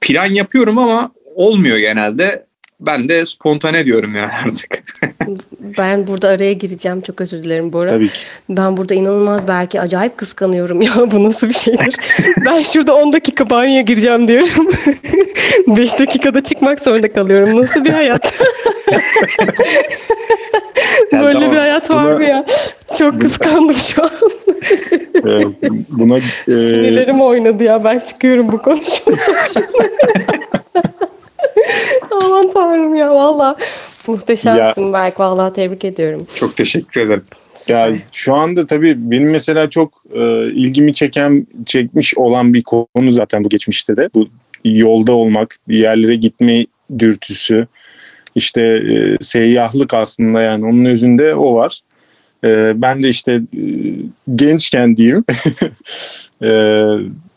plan 0.00 0.34
yapıyorum 0.34 0.78
ama 0.78 1.10
olmuyor 1.34 1.78
genelde. 1.78 2.46
Ben 2.80 3.08
de 3.08 3.26
spontane 3.26 3.84
diyorum 3.84 4.16
yani 4.16 4.30
artık. 4.46 4.82
Ben 5.78 6.06
burada 6.06 6.28
araya 6.28 6.52
gireceğim. 6.52 7.00
Çok 7.00 7.20
özür 7.20 7.42
dilerim 7.44 7.72
Bora. 7.72 7.88
tabii 7.88 8.08
ki. 8.08 8.14
Ben 8.48 8.76
burada 8.76 8.94
inanılmaz 8.94 9.48
belki 9.48 9.80
acayip 9.80 10.16
kıskanıyorum 10.16 10.82
ya. 10.82 10.92
Bu 11.10 11.24
nasıl 11.24 11.48
bir 11.48 11.54
şeydir? 11.54 11.96
ben 12.46 12.62
şurada 12.62 12.94
10 12.94 13.12
dakika 13.12 13.50
banyoya 13.50 13.80
gireceğim 13.82 14.28
diyorum. 14.28 14.66
5 15.76 15.98
dakikada 15.98 16.42
çıkmak 16.42 16.80
zorunda 16.80 17.12
kalıyorum. 17.12 17.60
Nasıl 17.60 17.84
bir 17.84 17.90
hayat? 17.90 18.40
Böyle 21.12 21.32
tamam. 21.32 21.52
bir 21.52 21.56
hayat 21.56 21.90
var 21.90 22.04
Buna- 22.04 22.14
mı 22.16 22.24
ya? 22.24 22.46
Çok 22.98 23.20
kıskandım 23.20 23.74
şu 23.76 24.02
an. 24.02 24.10
Ee, 25.26 25.42
buna 25.88 26.16
e, 26.18 26.20
Sinirlerim 26.46 27.20
oynadı 27.20 27.64
ya. 27.64 27.84
Ben 27.84 27.98
çıkıyorum 27.98 28.52
bu 28.52 28.62
konuşmadan. 28.62 29.18
Aman 32.10 32.52
tanrım 32.52 32.94
ya 32.94 33.14
valla. 33.14 33.56
Muhteşemsin 34.08 34.92
Berk. 34.92 35.20
Valla 35.20 35.52
tebrik 35.52 35.84
ediyorum. 35.84 36.26
Çok 36.34 36.56
teşekkür 36.56 37.00
ederim. 37.00 37.24
Ya 37.68 37.92
şu 38.12 38.34
anda 38.34 38.66
tabii 38.66 39.10
benim 39.10 39.30
mesela 39.30 39.70
çok 39.70 40.02
e, 40.14 40.46
ilgimi 40.46 40.94
çeken 40.94 41.46
çekmiş 41.66 42.16
olan 42.16 42.54
bir 42.54 42.62
konu 42.62 43.12
zaten 43.12 43.44
bu 43.44 43.48
geçmişte 43.48 43.96
de 43.96 44.10
bu 44.14 44.28
yolda 44.64 45.12
olmak, 45.12 45.58
bir 45.68 45.78
yerlere 45.78 46.14
gitme 46.14 46.66
dürtüsü, 46.98 47.66
işte 48.34 48.62
e, 48.62 49.16
seyyahlık 49.20 49.94
aslında 49.94 50.40
yani 50.40 50.64
onun 50.64 50.84
özünde 50.84 51.34
o 51.34 51.54
var. 51.54 51.80
E, 52.44 52.82
ben 52.82 53.02
de 53.02 53.08
işte 53.08 53.32
e, 53.32 53.62
gençken 54.34 54.96
diyeyim 54.96 55.24
e, 56.42 56.82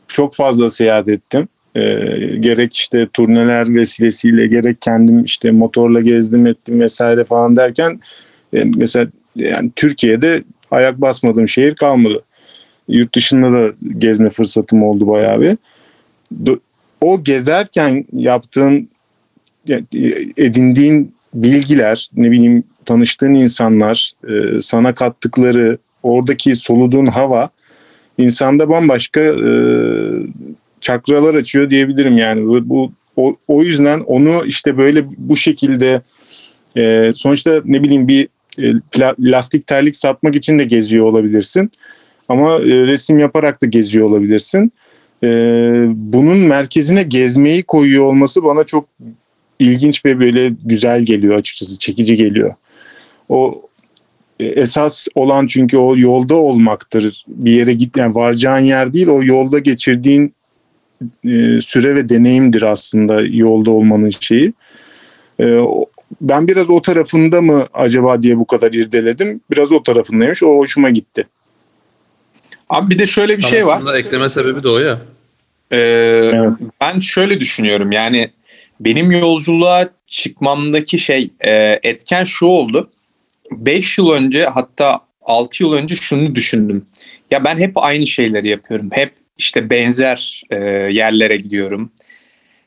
çok 0.08 0.36
fazla 0.36 0.70
seyahat 0.70 1.10
ettim. 1.10 1.48
E, 1.76 1.82
gerek 2.40 2.74
işte 2.74 3.08
turneler 3.14 3.76
vesilesiyle 3.76 4.48
gerek 4.48 4.82
kendim 4.82 5.24
işte 5.24 5.52
motorla 5.52 6.02
gezdim 6.02 6.48
ettim 6.48 6.80
vesaire 6.80 7.24
falan 7.24 7.56
derken 7.56 8.00
e, 8.54 8.64
mesela 8.64 9.08
yani 9.36 9.72
Türkiye'de 9.76 10.44
ayak 10.72 11.02
basmadığım 11.02 11.48
şehir 11.48 11.76
kalmadı. 11.76 12.24
Yurt 12.88 13.16
dışında 13.16 13.52
da 13.54 13.74
gezme 13.98 14.30
fırsatım 14.30 14.84
oldu 14.84 15.08
bayağı 15.08 15.42
bir. 15.42 15.58
O 17.02 17.24
gezerken 17.24 18.06
yaptığın 18.14 18.90
yani, 19.68 19.84
edindiğin 20.38 21.14
bilgiler, 21.34 22.10
ne 22.16 22.32
bileyim 22.32 22.64
tanıştığın 22.86 23.34
insanlar, 23.34 24.12
e, 24.30 24.60
sana 24.62 24.94
kattıkları, 24.94 25.78
oradaki 26.04 26.56
soluduğun 26.56 27.06
hava 27.06 27.50
insanda 28.18 28.70
bambaşka 28.70 29.22
e, 29.22 29.52
çakralar 30.82 31.34
açıyor 31.36 31.70
diyebilirim 31.70 32.18
yani. 32.18 32.46
Bu, 32.46 32.70
bu 32.70 32.92
o, 33.16 33.36
o 33.48 33.64
yüzden 33.64 34.00
onu 34.00 34.46
işte 34.46 34.78
böyle 34.78 35.06
bu 35.18 35.36
şekilde 35.36 36.02
e, 36.78 37.12
sonuçta 37.16 37.62
ne 37.66 37.84
bileyim 37.84 38.08
bir 38.08 38.28
e, 38.60 38.74
lastik 39.20 39.68
terlik 39.68 39.96
satmak 39.96 40.36
için 40.36 40.60
de 40.60 40.64
geziyor 40.64 41.06
olabilirsin. 41.06 41.72
Ama 42.30 42.56
e, 42.56 42.88
resim 42.88 43.20
yaparak 43.20 43.62
da 43.62 43.66
geziyor 43.66 44.10
olabilirsin. 44.10 44.72
E, 45.24 45.28
bunun 45.90 46.38
merkezine 46.38 47.04
gezmeyi 47.04 47.64
koyuyor 47.64 48.04
olması 48.04 48.44
bana 48.44 48.64
çok 48.64 48.86
ilginç 49.60 50.06
ve 50.06 50.20
böyle 50.20 50.52
güzel 50.66 51.04
geliyor 51.04 51.36
açıkçası. 51.36 51.80
Çekici 51.80 52.18
geliyor. 52.18 52.54
O 53.30 53.62
e, 54.40 54.46
esas 54.46 55.08
olan 55.16 55.48
çünkü 55.48 55.78
o 55.78 55.98
yolda 55.98 56.36
olmaktır. 56.36 57.26
Bir 57.28 57.52
yere 57.52 57.74
git 57.74 57.98
yani 57.98 58.16
varacağın 58.16 58.64
yer 58.64 58.94
değil 58.94 59.08
o 59.08 59.24
yolda 59.24 59.60
geçirdiğin 59.60 60.34
e, 61.26 61.62
süre 61.62 61.96
ve 61.96 62.10
deneyimdir 62.10 62.62
aslında 62.62 63.22
yolda 63.22 63.72
olmanın 63.72 64.10
şeyi. 64.20 64.54
E, 65.40 65.60
ben 66.22 66.48
biraz 66.48 66.70
o 66.70 66.82
tarafında 66.82 67.42
mı 67.42 67.66
acaba 67.74 68.22
diye 68.22 68.38
bu 68.38 68.48
kadar 68.48 68.74
irdeledim. 68.74 69.42
Biraz 69.52 69.72
o 69.72 69.84
tarafındaymış. 69.84 70.44
O 70.44 70.58
hoşuma 70.58 70.90
gitti. 70.90 71.28
Abi 72.70 72.90
bir 72.90 73.00
de 73.00 73.06
şöyle 73.06 73.38
bir 73.38 73.42
Tam 73.42 73.52
şey 73.52 73.66
var. 73.68 73.96
Ekleme 73.96 74.30
sebebi 74.30 74.64
de 74.64 74.70
o 74.70 74.80
ya. 74.80 75.02
Ee, 75.72 76.32
Ben 76.82 77.00
şöyle 77.00 77.40
düşünüyorum 77.40 77.92
yani 77.92 78.32
benim 78.80 79.12
yolculuğa 79.12 79.90
çıkmamdaki 80.08 80.98
şey 80.98 81.30
e, 81.40 81.80
etken 81.84 82.24
şu 82.24 82.46
oldu. 82.46 82.90
5 83.52 83.98
yıl 83.98 84.10
önce 84.10 84.46
hatta 84.46 85.00
6 85.22 85.64
yıl 85.64 85.74
önce 85.74 85.96
şunu 85.96 86.36
düşündüm. 86.36 86.86
Ya 87.32 87.44
ben 87.44 87.58
hep 87.58 87.72
aynı 87.76 88.08
şeyleri 88.08 88.48
yapıyorum. 88.48 88.90
Hep 88.92 89.14
işte 89.40 89.70
benzer 89.70 90.44
e, 90.50 90.58
yerlere 90.92 91.38
gidiyorum. 91.38 91.92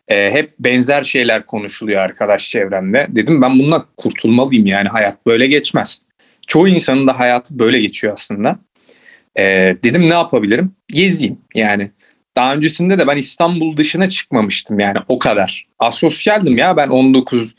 E, 0.09 0.31
hep 0.31 0.55
benzer 0.59 1.03
şeyler 1.03 1.47
konuşuluyor 1.47 2.01
arkadaş 2.01 2.51
çevremde. 2.51 3.07
Dedim 3.09 3.43
ben 3.43 3.59
bundan 3.59 3.87
kurtulmalıyım 3.97 4.66
yani 4.66 4.89
hayat 4.89 5.27
böyle 5.27 5.47
geçmez. 5.47 6.03
Çoğu 6.47 6.68
insanın 6.68 7.07
da 7.07 7.18
hayatı 7.18 7.59
böyle 7.59 7.81
geçiyor 7.81 8.12
aslında. 8.12 8.59
E, 9.39 9.43
dedim 9.85 10.03
ne 10.03 10.14
yapabilirim? 10.14 10.73
Gezeyim 10.89 11.39
yani. 11.55 11.91
Daha 12.37 12.55
öncesinde 12.55 12.99
de 12.99 13.07
ben 13.07 13.16
İstanbul 13.16 13.77
dışına 13.77 14.09
çıkmamıştım 14.09 14.81
yani 14.81 14.99
o 15.09 15.18
kadar. 15.18 15.66
Asosyaldim 15.79 16.59
ya 16.59 16.77
ben 16.77 16.89
19 16.89 17.55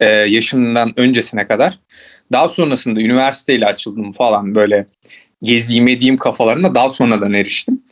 e, 0.00 0.06
yaşından 0.06 0.92
öncesine 0.96 1.46
kadar. 1.46 1.78
Daha 2.32 2.48
sonrasında 2.48 3.00
üniversiteyle 3.00 3.66
açıldım 3.66 4.12
falan 4.12 4.54
böyle 4.54 4.86
gezeyim 5.42 5.88
edeyim 5.88 6.16
kafalarına 6.16 6.74
daha 6.74 6.88
sonradan 6.88 7.32
eriştim. 7.32 7.82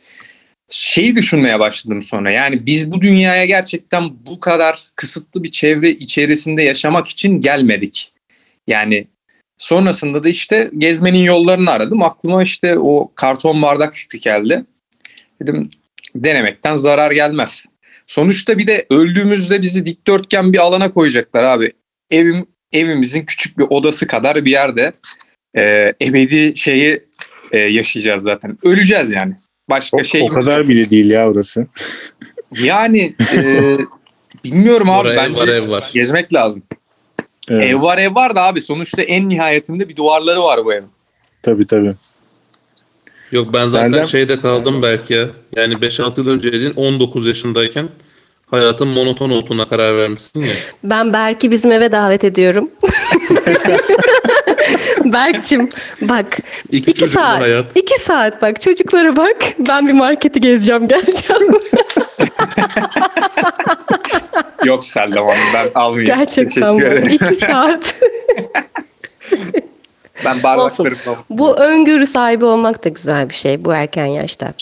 Şeyi 0.69 1.15
düşünmeye 1.15 1.59
başladım 1.59 2.03
sonra 2.03 2.31
yani 2.31 2.65
biz 2.65 2.91
bu 2.91 3.01
dünyaya 3.01 3.45
gerçekten 3.45 4.25
bu 4.25 4.39
kadar 4.39 4.83
kısıtlı 4.95 5.43
bir 5.43 5.51
çevre 5.51 5.89
içerisinde 5.89 6.63
yaşamak 6.63 7.07
için 7.07 7.41
gelmedik. 7.41 8.13
Yani 8.67 9.07
sonrasında 9.57 10.23
da 10.23 10.29
işte 10.29 10.71
gezmenin 10.77 11.23
yollarını 11.23 11.71
aradım. 11.71 12.01
Aklıma 12.01 12.43
işte 12.43 12.79
o 12.79 13.11
karton 13.15 13.61
bardak 13.61 13.95
fikri 13.95 14.19
geldi. 14.19 14.65
Dedim 15.41 15.69
denemekten 16.15 16.75
zarar 16.75 17.11
gelmez. 17.11 17.65
Sonuçta 18.07 18.57
bir 18.57 18.67
de 18.67 18.85
öldüğümüzde 18.89 19.61
bizi 19.61 19.85
dikdörtgen 19.85 20.53
bir 20.53 20.57
alana 20.57 20.91
koyacaklar 20.91 21.43
abi. 21.43 21.71
Evim 22.11 22.47
evimizin 22.71 23.25
küçük 23.25 23.57
bir 23.57 23.65
odası 23.69 24.07
kadar 24.07 24.45
bir 24.45 24.51
yerde 24.51 24.93
e, 25.57 25.93
ebedi 26.01 26.57
şeyi 26.57 27.03
e, 27.51 27.57
yaşayacağız 27.57 28.23
zaten. 28.23 28.57
Öleceğiz 28.63 29.11
yani. 29.11 29.35
Başka 29.69 29.97
O, 29.97 30.03
şey 30.03 30.21
o 30.21 30.25
yok. 30.25 30.33
kadar 30.33 30.67
bile 30.67 30.89
değil 30.89 31.09
ya 31.09 31.29
orası. 31.29 31.67
Yani 32.63 33.15
e, 33.35 33.77
bilmiyorum 34.43 34.89
abi 34.89 35.07
Oraya 35.07 35.13
ev 35.13 35.29
bence 35.29 35.41
var 35.41 35.47
ev 35.47 35.69
var. 35.69 35.89
gezmek 35.93 36.33
lazım. 36.33 36.63
Evet, 37.49 37.71
Ev 37.73 37.81
var 37.81 37.97
ev 37.97 38.15
var 38.15 38.35
da 38.35 38.41
abi 38.43 38.61
sonuçta 38.61 39.01
en 39.01 39.29
nihayetinde 39.29 39.89
bir 39.89 39.95
duvarları 39.95 40.41
var 40.43 40.65
bu 40.65 40.73
evin. 40.73 40.87
Tabii 41.43 41.67
tabii. 41.67 41.93
Yok 43.31 43.53
ben 43.53 43.67
zaten 43.67 43.91
Serdar- 43.91 44.07
şeyde 44.07 44.39
kaldım 44.39 44.81
belki 44.81 45.13
ya. 45.13 45.29
Yani 45.55 45.73
5-6 45.73 46.19
yıl 46.19 46.27
önce 46.27 46.53
dedin 46.53 46.73
19 46.75 47.27
yaşındayken 47.27 47.89
hayatın 48.51 48.87
monoton 48.87 49.29
olduğuna 49.29 49.69
karar 49.69 49.97
vermişsin 49.97 50.41
ya. 50.41 50.53
Ben 50.83 51.13
Berk'i 51.13 51.51
bizim 51.51 51.71
eve 51.71 51.91
davet 51.91 52.23
ediyorum. 52.23 52.69
Berk'cim 55.13 55.69
bak 56.01 56.37
İki 56.71 56.91
iki, 56.91 57.05
saat. 57.07 57.41
hayat. 57.41 57.77
iki 57.77 57.99
saat 58.01 58.41
bak 58.41 58.61
çocuklara 58.61 59.15
bak. 59.15 59.37
Ben 59.59 59.87
bir 59.87 59.93
marketi 59.93 60.41
gezeceğim 60.41 60.87
geleceğim. 60.87 61.53
Yok 64.65 64.85
Seldam 64.85 65.25
Hanım 65.27 65.39
ben 65.53 65.67
almayayım. 65.81 66.17
Gerçekten 66.17 66.75
bu. 66.75 67.07
İki 67.09 67.35
saat. 67.35 67.95
Ben 70.25 70.43
bardaklarımla 70.43 71.15
bu 71.29 71.55
öngörü 71.57 72.05
sahibi 72.07 72.45
olmak 72.45 72.85
da 72.85 72.89
güzel 72.89 73.29
bir 73.29 73.33
şey 73.33 73.65
bu 73.65 73.73
erken 73.73 74.05
yaşta. 74.05 74.53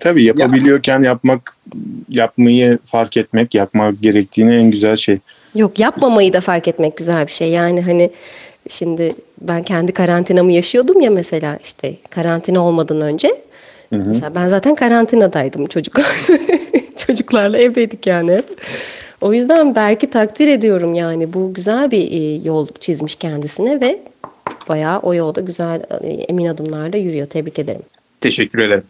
Tabii 0.00 0.24
yapabiliyorken 0.24 1.02
yapmak, 1.02 1.56
yapmayı 2.08 2.78
fark 2.84 3.16
etmek, 3.16 3.54
yapmak 3.54 4.02
gerektiğini 4.02 4.54
en 4.54 4.70
güzel 4.70 4.96
şey. 4.96 5.18
Yok 5.54 5.78
yapmamayı 5.78 6.32
da 6.32 6.40
fark 6.40 6.68
etmek 6.68 6.96
güzel 6.96 7.26
bir 7.26 7.32
şey. 7.32 7.50
Yani 7.50 7.82
hani 7.82 8.10
şimdi 8.68 9.14
ben 9.40 9.62
kendi 9.62 9.92
karantinamı 9.92 10.52
yaşıyordum 10.52 11.00
ya 11.00 11.10
mesela 11.10 11.58
işte 11.62 11.94
karantina 12.10 12.66
olmadan 12.66 13.00
önce. 13.00 13.36
Mesela 13.90 14.34
ben 14.34 14.48
zaten 14.48 14.74
karantinadaydım 14.74 15.66
çocuklar. 15.66 16.06
Çocuklarla 17.06 17.58
evdeydik 17.58 18.06
yani 18.06 18.32
hep. 18.32 18.44
O 19.20 19.32
yüzden 19.32 19.74
belki 19.74 20.10
takdir 20.10 20.48
ediyorum 20.48 20.94
yani 20.94 21.32
bu 21.32 21.54
güzel 21.54 21.90
bir 21.90 22.12
e, 22.12 22.34
yol 22.44 22.66
çizmiş 22.80 23.16
kendisine 23.16 23.80
ve 23.80 23.98
bayağı 24.68 24.98
o 24.98 25.14
yolda 25.14 25.40
güzel 25.40 25.82
e, 26.00 26.08
emin 26.08 26.46
adımlarla 26.46 26.96
yürüyor. 26.96 27.26
Tebrik 27.26 27.58
ederim. 27.58 27.82
teşekkür 28.20 28.58
ederim. 28.58 28.82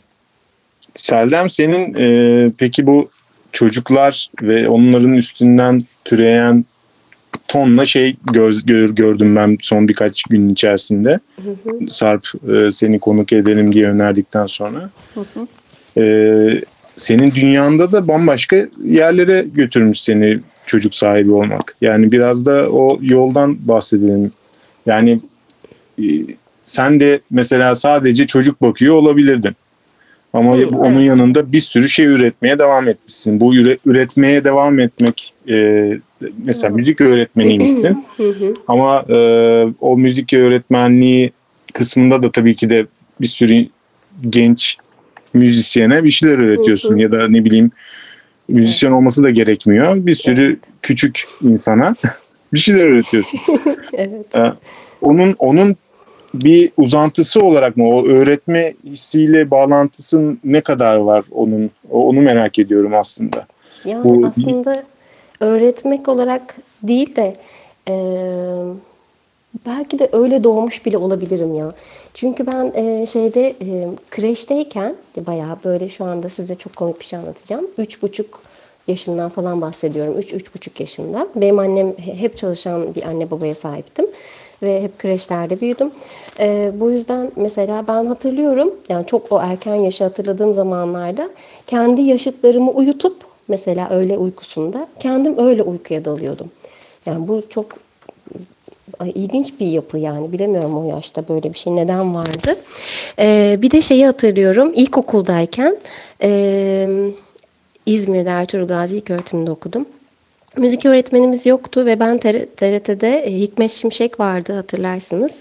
Seldem 0.95 1.51
senin 1.51 1.95
e, 1.99 2.51
peki 2.59 2.87
bu 2.87 3.09
çocuklar 3.53 4.29
ve 4.43 4.69
onların 4.69 5.13
üstünden 5.13 5.83
türeyen 6.05 6.65
tonla 7.49 7.87
şey 7.87 8.17
göz, 8.33 8.67
gör, 8.67 8.91
gördüm 8.91 9.37
ben 9.37 9.59
son 9.61 9.89
birkaç 9.89 10.23
gün 10.23 10.49
içerisinde. 10.49 11.21
Sarp 11.89 12.27
e, 12.53 12.73
seni 12.73 12.99
konuk 12.99 13.33
edelim 13.33 13.73
diye 13.73 13.89
önerdikten 13.89 14.47
sonra. 14.47 14.91
E, 15.97 16.05
senin 16.97 17.35
dünyanda 17.35 17.93
da 17.93 18.09
bambaşka 18.09 18.57
yerlere 18.85 19.45
götürmüş 19.55 20.01
seni 20.01 20.39
çocuk 20.67 20.95
sahibi 20.95 21.33
olmak. 21.33 21.77
Yani 21.81 22.13
biraz 22.13 22.47
da 22.47 22.69
o 22.71 22.99
yoldan 23.03 23.69
bahsedelim. 23.69 24.31
Yani 24.87 25.21
e, 25.99 26.05
sen 26.63 27.01
de 27.01 27.21
mesela 27.31 27.75
sadece 27.75 28.27
çocuk 28.27 28.63
bakıyor 28.63 28.95
olabilirdin. 28.95 29.57
Ama 30.35 30.57
Hı, 30.57 30.69
onun 30.77 30.95
evet. 30.95 31.07
yanında 31.07 31.53
bir 31.53 31.61
sürü 31.61 31.89
şey 31.89 32.07
üretmeye 32.07 32.59
devam 32.59 32.89
etmişsin. 32.89 33.41
Bu 33.41 33.55
üre- 33.55 33.79
üretmeye 33.87 34.45
devam 34.45 34.79
etmek 34.79 35.35
e, 35.49 35.89
mesela 36.45 36.75
müzik 36.75 37.01
öğretmeniymişsin. 37.01 38.07
Ama 38.69 39.05
e, 39.09 39.17
o 39.81 39.97
müzik 39.97 40.33
öğretmenliği 40.33 41.33
kısmında 41.73 42.23
da 42.23 42.33
tabii 42.33 42.57
ki 42.57 42.71
de 42.71 42.87
bir 43.21 43.27
sürü 43.27 43.67
genç 44.29 44.77
müzisyene 45.35 46.05
bir 46.05 46.11
şeyler 46.11 46.39
öğretiyorsun. 46.39 46.97
Ya 46.97 47.13
da 47.13 47.29
ne 47.29 47.45
bileyim 47.45 47.71
müzisyen 48.49 48.91
olması 48.91 49.23
da 49.23 49.31
gerekmiyor. 49.31 50.07
Bir 50.07 50.15
sürü 50.15 50.59
küçük 50.83 51.25
insana 51.43 51.95
bir 52.53 52.59
şeyler 52.59 52.85
öğretiyorsun. 52.87 53.41
Evet. 53.97 54.37
Ee, 54.37 54.53
onun 55.03 55.35
onun 55.39 55.77
bir 56.35 56.73
uzantısı 56.77 57.41
olarak 57.41 57.77
mı 57.77 57.89
o 57.89 58.07
öğretme 58.07 58.75
hissiyle 58.85 59.51
bağlantısı 59.51 60.37
ne 60.45 60.61
kadar 60.61 60.97
var 60.97 61.25
onun 61.31 61.71
onu 61.91 62.21
merak 62.21 62.59
ediyorum 62.59 62.95
aslında. 62.95 63.47
Yani 63.85 64.05
Bu- 64.05 64.27
aslında 64.27 64.83
öğretmek 65.41 66.09
olarak 66.09 66.57
değil 66.83 67.17
de 67.17 67.37
e, 67.89 67.95
belki 69.67 69.99
de 69.99 70.09
öyle 70.13 70.45
doğmuş 70.45 70.87
bile 70.87 70.99
olabilirim 70.99 71.55
ya. 71.55 71.73
Çünkü 72.15 72.47
ben 72.47 72.73
e, 72.75 73.07
şeyde 73.07 73.49
e, 73.49 73.89
kreşteyken 74.11 74.95
bayağı 75.27 75.59
böyle 75.65 75.89
şu 75.89 76.05
anda 76.05 76.29
size 76.29 76.55
çok 76.55 76.77
komik 76.77 77.01
bir 77.01 77.05
şey 77.05 77.19
anlatacağım. 77.19 77.67
Üç 77.79 78.03
buçuk 78.03 78.41
yaşından 78.89 79.31
falan 79.31 79.61
bahsediyorum. 79.61 80.19
Üç, 80.19 80.33
üç 80.33 80.55
buçuk 80.55 80.81
yaşında. 80.81 81.29
Benim 81.37 81.59
annem 81.59 81.97
he- 81.99 82.15
hep 82.15 82.37
çalışan 82.37 82.95
bir 82.95 83.03
anne 83.03 83.31
babaya 83.31 83.55
sahiptim. 83.55 84.07
Ve 84.65 84.83
hep 84.83 84.99
kreşlerde 84.99 85.61
büyüdüm. 85.61 85.91
E, 86.41 86.73
bu 86.81 86.91
yüzden 86.91 87.33
mesela 87.37 87.85
ben 87.89 88.07
hatırlıyorum, 88.07 88.75
yani 88.89 89.07
çok 89.07 89.33
o 89.33 89.41
erken 89.41 89.75
yaşı 89.75 90.05
hatırladığım 90.05 90.55
zamanlarda 90.55 91.31
kendi 91.67 92.01
yaşıtlarımı 92.01 92.71
uyutup 92.71 93.17
mesela 93.49 93.91
öğle 93.91 94.19
uykusunda 94.19 94.89
kendim 95.01 95.39
öyle 95.39 95.63
uykuya 95.63 96.05
dalıyordum. 96.05 96.51
Yani 97.07 97.29
bu 97.29 97.43
çok 97.49 97.67
Ay, 98.99 99.13
ilginç 99.15 99.61
bir 99.61 99.67
yapı 99.67 99.99
yani 99.99 100.33
bilemiyorum 100.33 100.77
o 100.77 100.97
yaşta 100.97 101.29
böyle 101.29 101.53
bir 101.53 101.59
şey 101.59 101.77
neden 101.77 102.15
vardı. 102.15 102.53
Ee, 103.19 103.59
bir 103.63 103.71
de 103.71 103.83
şeyi 103.83 104.07
hatırlıyorum 104.07 104.73
ilkokuldayken 104.75 105.77
e, 106.23 106.89
İzmir'de 107.87 108.29
Ertuğrul 108.29 108.67
Gazi 108.67 108.97
İlköğretim'de 108.97 109.51
okudum. 109.51 109.87
Müzik 110.57 110.87
öğretmenimiz 110.87 111.47
yoktu 111.47 111.87
ve 111.87 112.01
ben 112.01 112.17
TR- 112.17 112.47
TRT'de 112.57 113.19
e, 113.19 113.41
Hikmet 113.41 113.71
Şimşek 113.71 114.21
vardı 114.21 114.53
hatırlarsınız. 114.53 115.33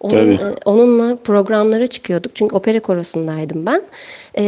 Onun, 0.00 0.10
Tabii. 0.10 0.34
e, 0.34 0.54
onunla 0.64 1.16
programlara 1.16 1.86
çıkıyorduk 1.86 2.36
çünkü 2.36 2.56
opera 2.56 2.80
korosundaydım 2.80 3.66
ben. 3.66 3.82
E, 4.38 4.44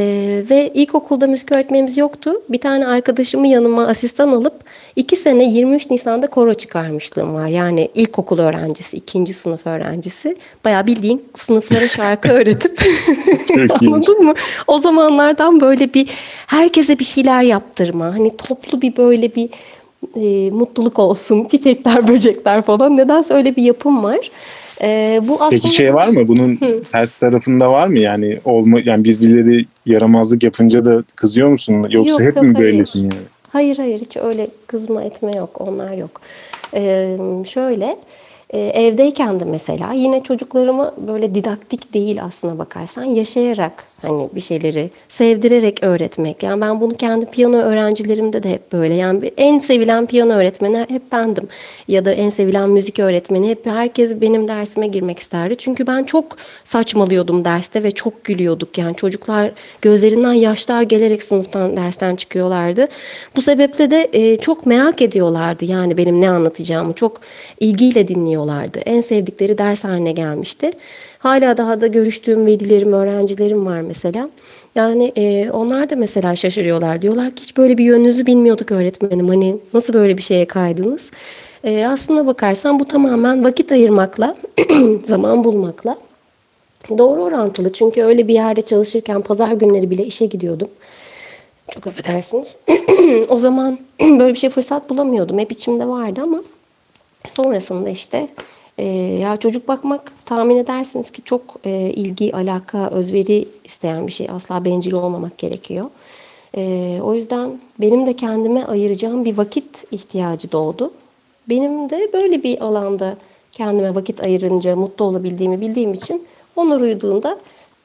ve 0.50 0.70
ilkokulda 0.74 1.26
müzik 1.26 1.52
öğretmenimiz 1.52 1.96
yoktu. 1.96 2.32
Bir 2.48 2.60
tane 2.60 2.86
arkadaşımı 2.86 3.46
yanıma 3.46 3.86
asistan 3.86 4.28
alıp 4.28 4.54
iki 4.96 5.16
sene 5.16 5.44
23 5.44 5.90
Nisan'da 5.90 6.26
koro 6.26 6.54
çıkarmışlığım 6.54 7.34
var. 7.34 7.46
Yani 7.48 7.88
ilkokul 7.94 8.38
öğrencisi, 8.38 8.96
ikinci 8.96 9.34
sınıf 9.34 9.66
öğrencisi. 9.66 10.36
Bayağı 10.64 10.86
bildiğin 10.86 11.24
sınıflara 11.34 11.88
şarkı 11.88 12.28
öğretip. 12.32 12.78
Anladın 13.82 14.24
mı? 14.24 14.34
O 14.66 14.78
zamanlardan 14.78 15.60
böyle 15.60 15.94
bir 15.94 16.08
herkese 16.46 16.98
bir 16.98 17.04
şeyler 17.04 17.42
yaptırma. 17.42 18.04
Hani 18.04 18.36
toplu 18.36 18.82
bir 18.82 18.96
böyle 18.96 19.34
bir 19.34 19.48
e, 20.16 20.50
mutluluk 20.50 20.98
olsun, 20.98 21.44
çiçekler, 21.44 22.08
böcekler 22.08 22.62
falan. 22.62 22.96
Nedense 22.96 23.34
öyle 23.34 23.56
bir 23.56 23.62
yapım 23.62 24.04
var. 24.04 24.30
E, 24.82 25.20
bu 25.28 25.34
aslında 25.34 25.50
Peki 25.50 25.68
şey 25.68 25.94
var 25.94 26.08
mı? 26.08 26.28
Bunun 26.28 26.58
ters 26.92 27.16
tarafında 27.16 27.72
var 27.72 27.86
mı? 27.86 27.98
Yani 27.98 28.38
olma 28.44 28.80
yani 28.84 29.04
birileri 29.04 29.64
yaramazlık 29.86 30.42
yapınca 30.42 30.84
da 30.84 31.02
kızıyor 31.16 31.48
musun? 31.48 31.86
Yoksa 31.90 32.22
Yok, 32.22 32.30
hep 32.30 32.36
yok, 32.36 32.44
mi 32.44 32.54
hayır. 32.54 32.72
böylesin 32.72 33.00
yani? 33.00 33.14
Hayır 33.52 33.76
hayır 33.76 34.00
hiç 34.00 34.16
öyle 34.16 34.48
kızma 34.66 35.02
etme 35.02 35.36
yok 35.36 35.60
onlar 35.60 35.92
yok. 35.92 36.20
Ee, 36.74 37.16
şöyle 37.46 37.84
e, 37.86 37.96
evdeyken 38.58 39.40
de 39.40 39.44
mesela 39.44 39.92
yine 39.92 40.22
çocuklarımı 40.22 40.94
böyle 41.06 41.34
didaktik 41.34 41.94
değil 41.94 42.22
aslına 42.22 42.58
bakarsan 42.58 43.04
yaşayarak 43.04 43.84
hani 44.02 44.28
bir 44.34 44.40
şeyleri 44.40 44.90
sevdirerek 45.08 45.82
öğretmek. 45.82 46.42
Yani 46.42 46.60
ben 46.60 46.80
bunu 46.80 46.96
kendi 46.96 47.26
piyano 47.26 47.56
öğrencilerimde 47.56 48.42
de 48.42 48.50
hep 48.50 48.72
böyle. 48.72 48.94
Yani 48.94 49.32
en 49.36 49.58
sevilen 49.58 50.06
piyano 50.06 50.32
öğretmeni 50.32 50.86
hep 50.88 51.12
bendim. 51.12 51.48
Ya 51.88 52.04
da 52.04 52.12
en 52.12 52.30
sevilen 52.30 52.68
müzik 52.68 52.98
öğretmeni 52.98 53.48
hep 53.48 53.66
herkes 53.66 54.20
benim 54.20 54.48
dersime 54.48 54.86
girmek 54.86 55.18
isterdi. 55.18 55.54
Çünkü 55.58 55.86
ben 55.86 56.04
çok 56.04 56.36
saçmalıyordum 56.64 57.44
derste 57.44 57.82
ve 57.82 57.90
çok 57.90 58.24
gülüyorduk. 58.24 58.78
Yani 58.78 58.96
çocuklar 58.96 59.50
gözlerinden 59.82 60.32
yaşlar 60.32 60.82
gelerek 60.82 61.22
sınıftan 61.22 61.76
dersten 61.76 62.16
çıkıyorlardı. 62.16 62.86
Bu 63.36 63.42
sebeple 63.42 63.90
de 63.90 64.08
e, 64.12 64.36
çok 64.36 64.66
merak 64.66 65.02
ediyorlardı 65.02 65.64
yani 65.64 65.96
benim 65.96 66.20
ne 66.20 66.30
anlatacağımı. 66.30 66.92
Çok 66.92 67.20
ilgiyle 67.60 68.08
dinliyorlardı. 68.08 68.43
En 68.86 69.00
sevdikleri 69.00 69.58
ders 69.58 69.84
haline 69.84 70.12
gelmişti. 70.12 70.70
Hala 71.18 71.56
daha 71.56 71.80
da 71.80 71.86
görüştüğüm 71.86 72.46
velilerim, 72.46 72.92
öğrencilerim 72.92 73.66
var 73.66 73.80
mesela. 73.80 74.30
Yani 74.74 75.12
e, 75.16 75.50
onlar 75.50 75.90
da 75.90 75.96
mesela 75.96 76.36
şaşırıyorlar. 76.36 77.02
Diyorlar 77.02 77.30
ki 77.30 77.42
hiç 77.42 77.56
böyle 77.56 77.78
bir 77.78 77.84
yönünüzü 77.84 78.26
bilmiyorduk 78.26 78.72
öğretmenim. 78.72 79.28
Hani 79.28 79.56
nasıl 79.74 79.94
böyle 79.94 80.18
bir 80.18 80.22
şeye 80.22 80.44
kaydınız? 80.44 81.10
E, 81.64 81.86
aslına 81.86 82.26
bakarsan 82.26 82.80
bu 82.80 82.84
tamamen 82.84 83.44
vakit 83.44 83.72
ayırmakla, 83.72 84.36
zaman 85.04 85.44
bulmakla 85.44 85.96
Doğru 86.98 87.22
orantılı 87.22 87.72
çünkü 87.72 88.02
öyle 88.02 88.28
bir 88.28 88.34
yerde 88.34 88.62
çalışırken 88.62 89.22
pazar 89.22 89.52
günleri 89.52 89.90
bile 89.90 90.06
işe 90.06 90.26
gidiyordum. 90.26 90.68
Çok 91.70 91.86
affedersiniz. 91.86 92.56
o 93.28 93.38
zaman 93.38 93.78
böyle 94.00 94.34
bir 94.34 94.38
şey 94.38 94.50
fırsat 94.50 94.90
bulamıyordum. 94.90 95.38
Hep 95.38 95.52
içimde 95.52 95.88
vardı 95.88 96.20
ama 96.24 96.42
sonrasında 97.30 97.90
işte 97.90 98.28
e, 98.78 98.84
ya 99.22 99.36
çocuk 99.36 99.68
bakmak 99.68 100.12
tahmin 100.26 100.56
edersiniz 100.56 101.10
ki 101.10 101.22
çok 101.22 101.42
e, 101.64 101.70
ilgi, 101.90 102.36
alaka, 102.36 102.88
özveri 102.88 103.44
isteyen 103.64 104.06
bir 104.06 104.12
şey. 104.12 104.28
Asla 104.30 104.64
bencil 104.64 104.92
olmamak 104.92 105.38
gerekiyor. 105.38 105.90
E, 106.56 106.98
o 107.02 107.14
yüzden 107.14 107.60
benim 107.80 108.06
de 108.06 108.16
kendime 108.16 108.64
ayıracağım 108.64 109.24
bir 109.24 109.38
vakit 109.38 109.92
ihtiyacı 109.92 110.52
doğdu. 110.52 110.90
Benim 111.48 111.90
de 111.90 112.10
böyle 112.12 112.42
bir 112.42 112.64
alanda 112.64 113.16
kendime 113.52 113.94
vakit 113.94 114.26
ayırınca 114.26 114.76
mutlu 114.76 115.04
olabildiğimi 115.04 115.60
bildiğim 115.60 115.94
için 115.94 116.26
onlar 116.56 116.80
uyuduğunda 116.80 117.38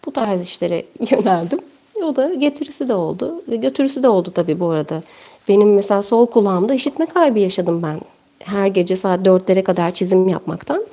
bu 0.06 0.12
tarz 0.12 0.44
işlere 0.44 0.86
yöneldim. 1.12 1.60
O 2.04 2.16
da 2.16 2.34
getirisi 2.34 2.88
de 2.88 2.94
oldu. 2.94 3.42
Götürüsü 3.48 4.04
de 4.04 4.10
oldu 4.10 4.32
tabii 4.36 4.60
bu 4.60 4.70
arada. 4.70 5.02
Benim 5.48 5.74
mesela 5.74 6.02
sol 6.02 6.26
kulağımda 6.26 6.74
işitme 6.74 7.06
kaybı 7.06 7.40
yaşadım 7.40 7.84
ben. 7.84 8.02
Her 8.44 8.68
gece 8.68 8.96
saat 8.96 9.26
dörtlere 9.26 9.64
kadar 9.64 9.92
çizim 9.92 10.28
yapmaktan. 10.30 10.84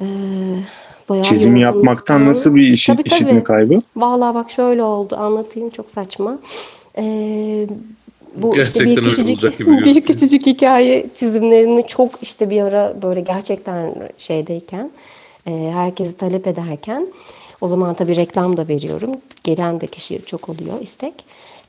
Ee, 0.00 0.04
bayağı 1.08 1.24
Çizim 1.24 1.56
yorgunluktan- 1.56 1.60
yapmaktan 1.60 2.24
nasıl 2.24 2.54
bir 2.54 2.62
işi, 2.68 2.92
Tabii, 2.92 3.02
tabii. 3.02 3.14
işitme 3.14 3.42
kaybı? 3.44 3.80
Vallahi 3.96 4.34
bak 4.34 4.50
şöyle 4.50 4.82
oldu 4.82 5.16
anlatayım 5.16 5.70
çok 5.70 5.90
saçma. 5.90 6.38
Ee, 6.98 7.66
bu 8.36 8.54
Gerçekten 8.54 8.86
işte 8.86 9.02
bir 9.04 9.10
küçücük 9.10 9.58
bir 9.84 10.00
küçücük 10.00 10.46
hikaye 10.46 11.06
çizimlerimi 11.14 11.86
çok 11.86 12.22
işte 12.22 12.50
bir 12.50 12.62
ara 12.62 13.02
böyle 13.02 13.20
gerçekten 13.20 13.94
şeydeyken 14.18 14.90
e, 15.46 15.70
herkesi 15.74 16.16
talep 16.16 16.46
ederken 16.46 17.06
o 17.60 17.68
zaman 17.68 17.94
tabii 17.94 18.16
reklam 18.16 18.56
da 18.56 18.68
veriyorum. 18.68 19.10
Gelen 19.44 19.80
de 19.80 19.86
kişi 19.86 20.24
çok 20.24 20.48
oluyor 20.48 20.80
istek. 20.80 21.14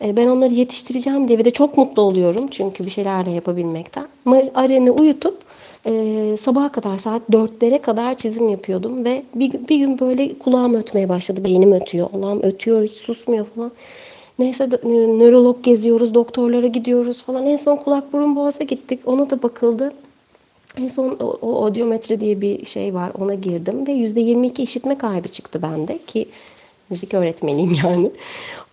E, 0.01 0.17
ben 0.17 0.27
onları 0.27 0.53
yetiştireceğim 0.53 1.27
diye 1.27 1.37
ve 1.37 1.45
de 1.45 1.51
çok 1.51 1.77
mutlu 1.77 2.01
oluyorum 2.01 2.47
çünkü 2.51 2.85
bir 2.85 2.91
şeylerle 2.91 3.31
yapabilmekten. 3.31 4.07
Aren'i 4.55 4.91
uyutup 4.91 5.37
e, 5.85 6.35
sabaha 6.41 6.71
kadar 6.71 6.97
saat 6.97 7.21
dörtlere 7.31 7.81
kadar 7.81 8.17
çizim 8.17 8.49
yapıyordum 8.49 9.05
ve 9.05 9.23
bir, 9.35 9.51
bir 9.51 9.77
gün 9.77 9.99
böyle 9.99 10.39
kulağım 10.39 10.75
ötmeye 10.75 11.09
başladı. 11.09 11.43
Beynim 11.43 11.71
ötüyor. 11.71 12.09
Allah'ım 12.13 12.43
ötüyor 12.43 12.83
hiç 12.83 12.93
susmuyor 12.93 13.45
falan. 13.45 13.71
Neyse 14.39 14.63
nö- 14.63 15.19
nörolog 15.19 15.63
geziyoruz, 15.63 16.13
doktorlara 16.13 16.67
gidiyoruz 16.67 17.23
falan. 17.23 17.45
En 17.45 17.55
son 17.55 17.75
kulak 17.75 18.13
burun 18.13 18.35
boğaza 18.35 18.63
gittik. 18.63 18.99
Ona 19.05 19.29
da 19.29 19.43
bakıldı. 19.43 19.93
En 20.77 20.87
son 20.87 21.17
o, 21.21 21.37
o 21.41 21.63
odiometre 21.65 22.19
diye 22.19 22.41
bir 22.41 22.65
şey 22.65 22.93
var. 22.93 23.11
Ona 23.19 23.33
girdim 23.33 23.87
ve 23.87 23.91
%22 23.91 24.61
işitme 24.61 24.97
kaybı 24.97 25.27
çıktı 25.27 25.61
bende 25.61 25.97
ki 25.97 26.25
müzik 26.89 27.13
öğretmeniyim 27.13 27.77
yani. 27.83 28.11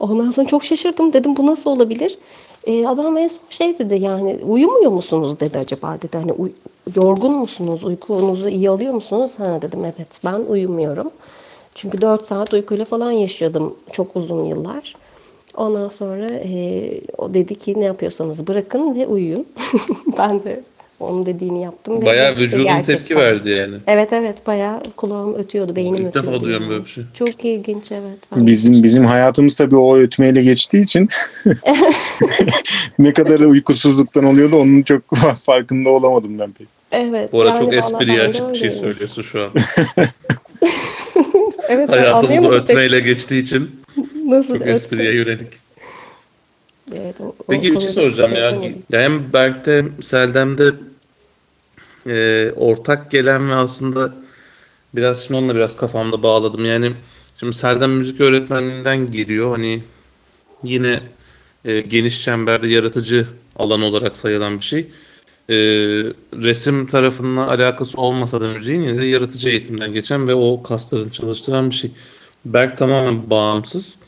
Ondan 0.00 0.30
sonra 0.30 0.46
çok 0.46 0.64
şaşırdım. 0.64 1.12
Dedim 1.12 1.36
bu 1.36 1.46
nasıl 1.46 1.70
olabilir? 1.70 2.18
Ee, 2.66 2.86
adam 2.86 3.16
en 3.16 3.26
son 3.28 3.40
şey 3.50 3.78
dedi 3.78 3.98
yani 4.02 4.38
uyumuyor 4.44 4.90
musunuz 4.90 5.40
dedi 5.40 5.58
acaba 5.58 5.98
dedi. 6.02 6.18
Hani 6.18 6.32
uy- 6.32 6.52
yorgun 6.96 7.34
musunuz? 7.34 7.84
Uykunuzu 7.84 8.48
iyi 8.48 8.70
alıyor 8.70 8.94
musunuz? 8.94 9.30
Ha 9.38 9.58
dedim 9.62 9.84
evet 9.84 10.20
ben 10.24 10.40
uyumuyorum. 10.48 11.10
Çünkü 11.74 12.00
4 12.00 12.22
saat 12.24 12.54
uykuyla 12.54 12.84
falan 12.84 13.10
yaşıyordum 13.10 13.76
çok 13.92 14.16
uzun 14.16 14.44
yıllar. 14.44 14.96
Ondan 15.56 15.88
sonra 15.88 16.28
e, 16.30 17.00
o 17.18 17.34
dedi 17.34 17.54
ki 17.54 17.80
ne 17.80 17.84
yapıyorsanız 17.84 18.46
bırakın 18.46 18.94
ve 18.94 19.06
uyuyun. 19.06 19.46
ben 20.18 20.44
de 20.44 20.62
onun 21.00 21.26
dediğini 21.26 21.62
yaptım. 21.62 22.02
ve 22.02 22.06
Bayağı 22.06 22.32
vücudun 22.36 22.64
gerçekten- 22.64 22.96
tepki 22.96 23.16
verdi 23.16 23.50
yani. 23.50 23.76
Evet 23.86 24.12
evet 24.12 24.46
bayağı 24.46 24.80
kulağım 24.96 25.34
ötüyordu, 25.34 25.76
beynim 25.76 25.94
İlk 26.06 26.14
defa 26.14 26.18
ötüyordu. 26.18 26.40
duyuyorum 26.44 26.64
yani. 26.64 26.72
böyle 26.72 26.84
bir 26.84 26.90
şey. 26.90 27.04
Çok 27.14 27.44
ilginç 27.44 27.92
evet. 27.92 28.18
Ben- 28.36 28.46
Bizim 28.46 28.82
bizim 28.82 29.04
hayatımız 29.04 29.56
tabii 29.56 29.76
o 29.76 29.96
ötmeyle 29.98 30.42
geçtiği 30.42 30.80
için 30.82 31.08
ne 32.98 33.12
kadar 33.12 33.40
uykusuzluktan 33.40 34.24
oluyordu 34.24 34.56
onun 34.56 34.82
çok 34.82 35.02
farkında 35.38 35.90
olamadım 35.90 36.38
ben 36.38 36.52
pek. 36.52 36.66
Evet. 36.92 37.32
Bu 37.32 37.40
arada 37.40 37.48
yani 37.50 37.58
çok 37.58 37.68
vallahi 37.68 37.78
espriye 37.78 38.18
de 38.18 38.22
açık 38.22 38.52
bir 38.52 38.58
şey 38.58 38.68
öyleymiş. 38.68 38.80
söylüyorsun 38.98 39.22
şu 39.22 39.42
an. 39.42 39.50
Evet, 41.68 41.88
ben 41.88 41.98
Hayatımız 41.98 42.24
anlayamadım 42.24 42.58
pek 42.66 42.70
ötmeyle 42.70 43.00
geçtiği 43.00 43.42
için 43.42 43.70
Nasıl 44.26 44.48
çok 44.52 44.60
ötme? 44.62 44.72
espriye 44.72 45.14
yönelik. 45.14 45.48
Evet, 46.94 47.20
o- 47.20 47.34
Peki 47.48 47.72
bir 47.72 47.80
şey 47.80 47.88
soracağım 47.88 48.30
şey 48.30 48.38
ya. 48.38 48.44
yapamadım. 48.44 48.82
Ya 48.92 49.00
hem 49.00 49.32
Berk'te, 49.32 49.84
Seldem'de 50.00 50.74
e, 52.06 52.50
ortak 52.56 53.10
gelen 53.10 53.50
ve 53.50 53.54
aslında 53.54 54.14
biraz 54.94 55.26
şimdi 55.26 55.38
onunla 55.38 55.54
biraz 55.54 55.76
kafamda 55.76 56.22
bağladım. 56.22 56.64
Yani 56.64 56.92
şimdi 57.40 57.52
Seldem 57.56 57.90
müzik 57.92 58.20
öğretmenliğinden 58.20 59.10
geliyor. 59.10 59.50
Hani 59.50 59.82
yine 60.62 61.00
e, 61.64 61.80
geniş 61.80 62.22
çemberde 62.22 62.68
yaratıcı 62.68 63.26
alan 63.56 63.82
olarak 63.82 64.16
sayılan 64.16 64.58
bir 64.58 64.64
şey. 64.64 64.80
E, 65.48 65.56
resim 66.42 66.86
tarafına 66.86 67.46
alakası 67.48 68.00
olmasa 68.00 68.40
da 68.40 68.48
müziğin 68.48 68.80
yine 68.82 68.98
de 68.98 69.04
yaratıcı 69.04 69.48
eğitimden 69.48 69.92
geçen 69.92 70.28
ve 70.28 70.34
o 70.34 70.62
kaslarını 70.62 71.10
çalıştıran 71.12 71.70
bir 71.70 71.74
şey. 71.74 71.90
Berk 72.44 72.78
tamamen 72.78 73.30
bağımsız. 73.30 73.98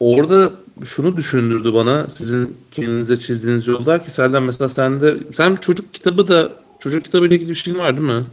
Orada 0.00 0.52
şunu 0.84 1.16
düşündürdü 1.16 1.74
bana 1.74 2.06
sizin 2.18 2.56
kendinize 2.72 3.20
çizdiğiniz 3.20 3.66
yollar 3.66 4.04
ki 4.04 4.10
Selden 4.10 4.42
mesela 4.42 4.68
sende 4.68 5.16
sen 5.32 5.56
çocuk 5.56 5.94
kitabı 5.94 6.28
da 6.28 6.52
çocuk 6.78 7.04
kitabı 7.04 7.26
ile 7.26 7.34
ilgili 7.34 7.50
bir 7.50 7.54
şeyin 7.54 7.78
var 7.78 7.96
değil 7.96 8.08
mi? 8.08 8.24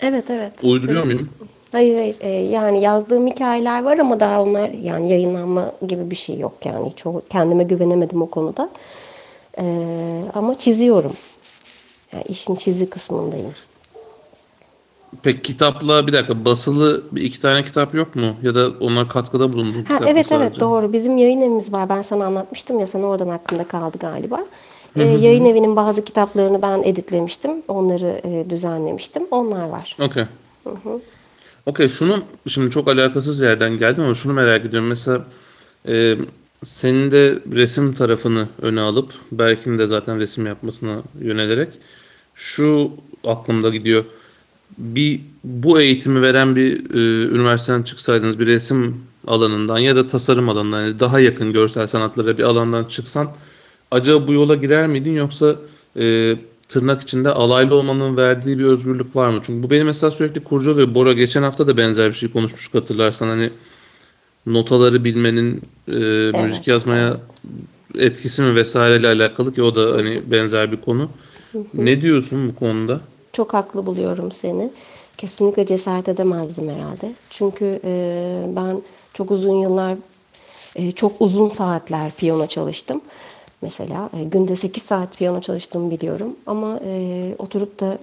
Evet 0.00 0.30
evet. 0.30 0.52
Uyduruyor 0.62 1.04
muyum? 1.04 1.28
Hayır 1.72 1.94
hayır 1.96 2.16
Ee, 2.20 2.28
yani 2.30 2.80
yazdığım 2.82 3.26
hikayeler 3.26 3.82
var 3.82 3.98
ama 3.98 4.20
daha 4.20 4.42
onlar 4.42 4.68
yani 4.70 5.10
yayınlanma 5.10 5.72
gibi 5.88 6.10
bir 6.10 6.16
şey 6.16 6.38
yok 6.38 6.54
yani 6.64 6.92
çok 6.96 7.30
kendime 7.30 7.64
güvenemedim 7.64 8.22
o 8.22 8.30
konuda. 8.30 8.70
Ee, 9.58 10.24
ama 10.34 10.58
çiziyorum. 10.58 11.12
Yani 12.12 12.24
işin 12.28 12.54
çizi 12.54 12.90
kısmındayım. 12.90 13.54
Peki 15.22 15.42
kitapla 15.42 16.06
bir 16.06 16.12
dakika 16.12 16.44
basılı 16.44 17.02
bir 17.12 17.22
iki 17.22 17.40
tane 17.40 17.64
kitap 17.64 17.94
yok 17.94 18.16
mu? 18.16 18.36
Ya 18.42 18.54
da 18.54 18.70
onlar 18.80 19.08
katkıda 19.08 19.52
bulundu. 19.52 19.76
Ha, 19.88 19.98
evet 20.06 20.32
evet 20.32 20.60
doğru. 20.60 20.92
Bizim 20.92 21.16
yayın 21.16 21.40
evimiz 21.40 21.72
var. 21.72 21.88
Ben 21.88 22.02
sana 22.02 22.24
anlatmıştım 22.24 22.78
ya 22.80 22.86
sen 22.86 23.02
oradan 23.02 23.28
aklında 23.28 23.64
kaldı 23.64 23.98
galiba. 23.98 24.44
Ee, 24.96 25.02
yayın 25.02 25.44
evinin 25.44 25.76
bazı 25.76 26.04
kitaplarını 26.04 26.62
ben 26.62 26.82
editlemiştim. 26.82 27.50
Onları 27.68 28.20
e, 28.24 28.50
düzenlemiştim. 28.50 29.22
Onlar 29.30 29.68
var. 29.68 29.96
Okey. 30.00 30.24
Okey 31.66 31.88
şunu 31.88 32.22
şimdi 32.48 32.70
çok 32.70 32.88
alakasız 32.88 33.40
yerden 33.40 33.78
geldim 33.78 34.04
ama 34.04 34.14
şunu 34.14 34.32
merak 34.32 34.64
ediyorum. 34.64 34.88
Mesela 34.88 35.24
e, 35.88 36.16
senin 36.62 37.10
de 37.10 37.38
resim 37.52 37.94
tarafını 37.94 38.48
öne 38.62 38.80
alıp 38.80 39.12
Berk'in 39.32 39.78
de 39.78 39.86
zaten 39.86 40.20
resim 40.20 40.46
yapmasına 40.46 41.02
yönelerek 41.20 41.68
şu 42.34 42.90
aklımda 43.24 43.70
gidiyor. 43.70 44.04
Bir 44.78 45.20
bu 45.44 45.80
eğitimi 45.80 46.22
veren 46.22 46.56
bir 46.56 46.94
e, 46.94 47.28
üniversiteden 47.34 47.82
çıksaydınız 47.82 48.38
bir 48.38 48.46
resim 48.46 48.96
alanından 49.26 49.78
ya 49.78 49.96
da 49.96 50.06
tasarım 50.06 50.48
alanından 50.48 50.82
yani 50.82 51.00
daha 51.00 51.20
yakın 51.20 51.52
görsel 51.52 51.86
sanatlara 51.86 52.38
bir 52.38 52.42
alandan 52.42 52.84
çıksan 52.84 53.28
acaba 53.90 54.28
bu 54.28 54.32
yola 54.32 54.54
girer 54.54 54.86
miydin 54.86 55.12
yoksa 55.12 55.56
e, 55.98 56.36
tırnak 56.68 57.02
içinde 57.02 57.30
alaylı 57.30 57.74
olmanın 57.74 58.16
verdiği 58.16 58.58
bir 58.58 58.64
özgürlük 58.64 59.16
var 59.16 59.30
mı? 59.30 59.40
Çünkü 59.46 59.62
bu 59.62 59.70
beni 59.70 59.84
mesela 59.84 60.10
sürekli 60.10 60.40
kurcalıyor. 60.40 60.94
Bora 60.94 61.12
geçen 61.12 61.42
hafta 61.42 61.66
da 61.66 61.76
benzer 61.76 62.08
bir 62.08 62.14
şey 62.14 62.30
konuşmuştuk 62.30 62.82
hatırlarsan. 62.82 63.28
Hani 63.28 63.50
notaları 64.46 65.04
bilmenin 65.04 65.62
e, 65.88 65.92
müzik 66.42 66.68
yazmaya 66.68 67.20
etkisi 67.98 68.42
mi 68.42 68.56
vesaireyle 68.56 69.08
alakalı 69.08 69.54
ki 69.54 69.62
o 69.62 69.74
da 69.74 69.96
hani 69.96 70.22
benzer 70.26 70.72
bir 70.72 70.76
konu. 70.76 71.10
Ne 71.74 72.02
diyorsun 72.02 72.48
bu 72.48 72.54
konuda? 72.54 73.00
Çok 73.34 73.54
haklı 73.54 73.86
buluyorum 73.86 74.32
seni. 74.32 74.70
Kesinlikle 75.18 75.66
cesaret 75.66 76.08
edemezdim 76.08 76.68
herhalde. 76.70 77.14
Çünkü 77.30 77.80
e, 77.84 78.42
ben 78.56 78.82
çok 79.12 79.30
uzun 79.30 79.58
yıllar, 79.58 79.96
e, 80.76 80.92
çok 80.92 81.12
uzun 81.20 81.48
saatler 81.48 82.10
piyano 82.10 82.46
çalıştım. 82.46 83.00
Mesela 83.62 84.10
e, 84.20 84.24
günde 84.24 84.56
8 84.56 84.82
saat 84.82 85.18
piyano 85.18 85.40
çalıştığımı 85.40 85.90
biliyorum. 85.90 86.36
Ama 86.46 86.80
e, 86.86 87.34
oturup 87.38 87.80
da 87.80 87.98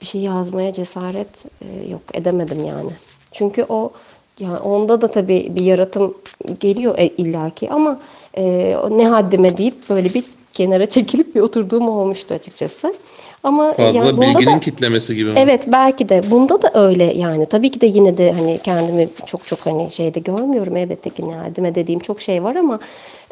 bir 0.00 0.06
şey 0.06 0.20
yazmaya 0.20 0.72
cesaret 0.72 1.44
e, 1.62 1.88
yok 1.88 2.02
edemedim 2.14 2.64
yani. 2.64 2.90
Çünkü 3.32 3.66
o 3.68 3.92
yani 4.40 4.58
onda 4.58 5.00
da 5.00 5.08
tabii 5.08 5.52
bir 5.54 5.64
yaratım 5.64 6.14
geliyor 6.60 6.94
e, 6.98 7.06
illaki 7.06 7.70
ama 7.70 8.00
e, 8.36 8.76
ne 8.90 9.08
haddime 9.08 9.58
deyip 9.58 9.90
böyle 9.90 10.14
bir 10.14 10.24
kenara 10.52 10.88
çekilip 10.88 11.34
bir 11.34 11.40
oturduğum 11.40 11.88
olmuştu 11.88 12.34
açıkçası. 12.34 12.94
Ama 13.42 13.72
Fazla 13.72 13.98
yani 13.98 14.20
bilginin 14.20 14.56
da- 14.56 14.60
kitlemesi 14.60 15.14
gibi 15.14 15.30
mi? 15.30 15.34
Evet 15.38 15.64
belki 15.72 16.08
de. 16.08 16.22
Bunda 16.30 16.62
da 16.62 16.84
öyle 16.84 17.04
yani. 17.04 17.46
Tabii 17.46 17.70
ki 17.70 17.80
de 17.80 17.86
yine 17.86 18.18
de 18.18 18.32
hani 18.32 18.58
kendimi 18.58 19.08
çok 19.26 19.44
çok 19.44 19.66
hani 19.66 19.90
şeyde 19.90 20.20
görmüyorum. 20.20 20.76
Elbette 20.76 21.10
ki 21.10 21.22
yardıma 21.22 21.74
dediğim 21.74 22.00
çok 22.00 22.20
şey 22.20 22.42
var 22.44 22.56
ama 22.56 22.78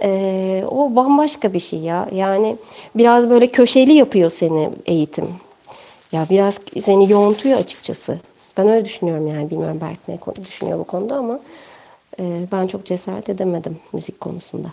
e, 0.02 0.64
o 0.68 0.96
bambaşka 0.96 1.52
bir 1.52 1.58
şey 1.60 1.78
ya. 1.78 2.08
Yani 2.14 2.56
biraz 2.94 3.30
böyle 3.30 3.46
köşeli 3.46 3.92
yapıyor 3.92 4.30
seni 4.30 4.70
eğitim. 4.86 5.28
Ya 6.12 6.26
biraz 6.30 6.60
seni 6.84 7.10
yoğuntuyor 7.12 7.58
açıkçası. 7.58 8.20
Ben 8.56 8.68
öyle 8.68 8.84
düşünüyorum 8.84 9.26
yani. 9.26 9.50
Bilmiyorum 9.50 9.80
Berk 9.80 10.08
ne 10.08 10.44
düşünüyor 10.44 10.78
bu 10.78 10.84
konuda 10.84 11.16
ama 11.16 11.40
e, 12.20 12.46
ben 12.52 12.66
çok 12.66 12.86
cesaret 12.86 13.28
edemedim 13.28 13.78
müzik 13.92 14.20
konusunda. 14.20 14.68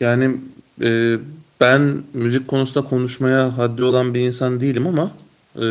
Yani 0.00 0.36
e, 0.82 1.16
ben 1.60 2.02
müzik 2.14 2.48
konusunda 2.48 2.88
konuşmaya 2.88 3.58
haddi 3.58 3.84
olan 3.84 4.14
bir 4.14 4.20
insan 4.20 4.60
değilim 4.60 4.86
ama 4.86 5.10
e, 5.56 5.66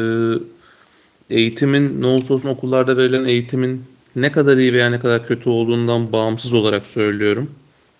eğitimin 1.29 2.01
ne 2.01 2.07
olursa 2.07 2.33
olsun 2.33 2.49
okullarda 2.49 2.97
verilen 2.97 3.25
eğitimin 3.25 3.83
ne 4.15 4.31
kadar 4.31 4.57
iyi 4.57 4.73
veya 4.73 4.89
ne 4.89 4.99
kadar 4.99 5.27
kötü 5.27 5.49
olduğundan 5.49 6.11
bağımsız 6.11 6.53
olarak 6.53 6.85
söylüyorum. 6.85 7.51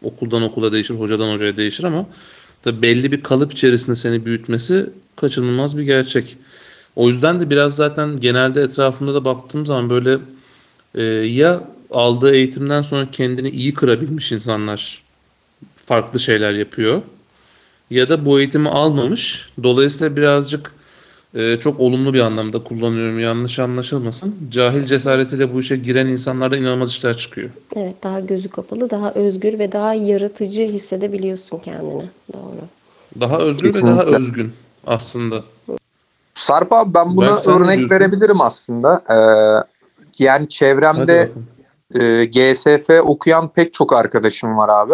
Okuldan 0.04 0.44
okula 0.44 0.72
değişir, 0.72 0.94
hocadan 0.94 1.34
hocaya 1.34 1.58
değişir 1.58 1.84
ama 1.84 2.06
tabii 2.64 2.82
belli 2.82 3.12
bir 3.12 3.24
kalıp 3.24 3.54
içerisinde 3.54 3.96
seni 3.96 4.26
büyütmesi 4.26 4.90
kaçınılmaz 5.16 5.78
bir 5.78 5.84
gerçek. 5.84 6.38
O 6.96 7.08
yüzden 7.08 7.40
de 7.40 7.50
biraz 7.50 7.76
zaten 7.76 8.20
genelde 8.20 8.62
etrafımda 8.62 9.14
da 9.14 9.26
baktığım 9.26 9.66
zaman 9.66 9.90
böyle 9.90 10.18
e, 10.96 11.04
ya 11.04 11.64
aldığı 11.92 12.36
eğitimden 12.36 12.82
sonra 12.82 13.08
kendini 13.12 13.50
iyi 13.50 13.74
kırabilmiş 13.74 14.32
insanlar 14.32 15.04
farklı 15.86 16.20
şeyler 16.20 16.54
yapıyor. 16.54 17.02
Ya 17.90 18.10
da 18.10 18.26
bu 18.26 18.40
eğitimi 18.40 18.70
almamış. 18.70 19.50
Dolayısıyla 19.64 20.16
birazcık 20.16 20.72
e, 21.36 21.58
çok 21.60 21.80
olumlu 21.80 22.14
bir 22.14 22.20
anlamda 22.20 22.64
kullanıyorum. 22.64 23.20
Yanlış 23.20 23.60
anlaşılmasın. 23.60 24.36
Cahil 24.50 24.86
cesaretiyle 24.86 25.54
bu 25.54 25.60
işe 25.60 25.78
giren 25.78 26.08
insanlarda 26.08 26.58
inanılmaz 26.58 26.90
işler 26.90 27.18
çıkıyor. 27.18 27.50
Evet 27.76 28.04
daha 28.04 28.20
gözü 28.20 28.50
kapalı 28.50 28.90
daha 28.90 29.12
özgür 29.12 29.60
ve 29.60 29.72
daha 29.72 29.94
yaratıcı 29.94 30.62
hissedebiliyorsun 30.62 31.60
kendini 31.60 32.10
doğru. 32.34 32.62
Daha 33.20 33.38
özgür 33.38 33.76
ve 33.76 33.82
daha 33.82 34.04
özgün 34.04 34.54
aslında. 34.88 35.44
Sarp 36.34 36.74
abi 36.74 36.94
ben 36.94 37.18
buna 37.18 37.36
ne 37.36 37.52
örnek 37.52 37.92
verebilirim 37.92 38.42
aslında. 38.42 39.02
Ee, 39.10 39.16
yani 40.20 40.48
çevremde 40.48 41.30
e, 42.00 42.26
GSF 42.26 42.90
okuyan 43.04 43.50
pek 43.50 43.74
çok 43.74 43.94
arkadaşım 43.94 44.58
var 44.58 44.70
abi. 44.70 44.94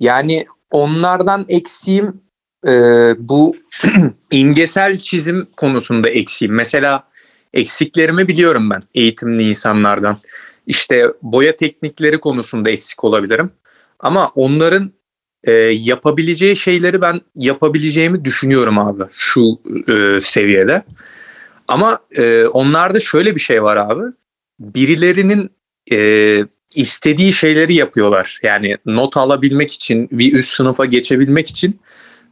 Yani 0.00 0.44
onlardan 0.74 1.46
eksiğim 1.48 2.20
e, 2.66 2.72
bu 3.18 3.56
imgesel 4.30 4.98
çizim 4.98 5.46
konusunda 5.56 6.08
eksiğim. 6.08 6.54
Mesela 6.54 7.08
eksiklerimi 7.52 8.28
biliyorum 8.28 8.70
ben 8.70 8.80
eğitimli 8.94 9.42
insanlardan. 9.42 10.16
İşte 10.66 11.06
boya 11.22 11.56
teknikleri 11.56 12.20
konusunda 12.20 12.70
eksik 12.70 13.04
olabilirim. 13.04 13.50
Ama 14.00 14.32
onların 14.34 14.92
e, 15.44 15.52
yapabileceği 15.52 16.56
şeyleri 16.56 17.00
ben 17.00 17.20
yapabileceğimi 17.34 18.24
düşünüyorum 18.24 18.78
abi 18.78 19.02
şu 19.10 19.60
e, 19.88 20.20
seviyede. 20.20 20.82
Ama 21.68 21.98
e, 22.16 22.46
onlarda 22.46 23.00
şöyle 23.00 23.34
bir 23.34 23.40
şey 23.40 23.62
var 23.62 23.76
abi. 23.76 24.02
Birilerinin 24.60 25.50
e, 25.92 25.98
istediği 26.76 27.32
şeyleri 27.32 27.74
yapıyorlar. 27.74 28.38
Yani 28.42 28.78
not 28.86 29.16
alabilmek 29.16 29.72
için, 29.72 30.08
bir 30.12 30.32
üst 30.32 30.54
sınıfa 30.54 30.84
geçebilmek 30.84 31.48
için 31.48 31.80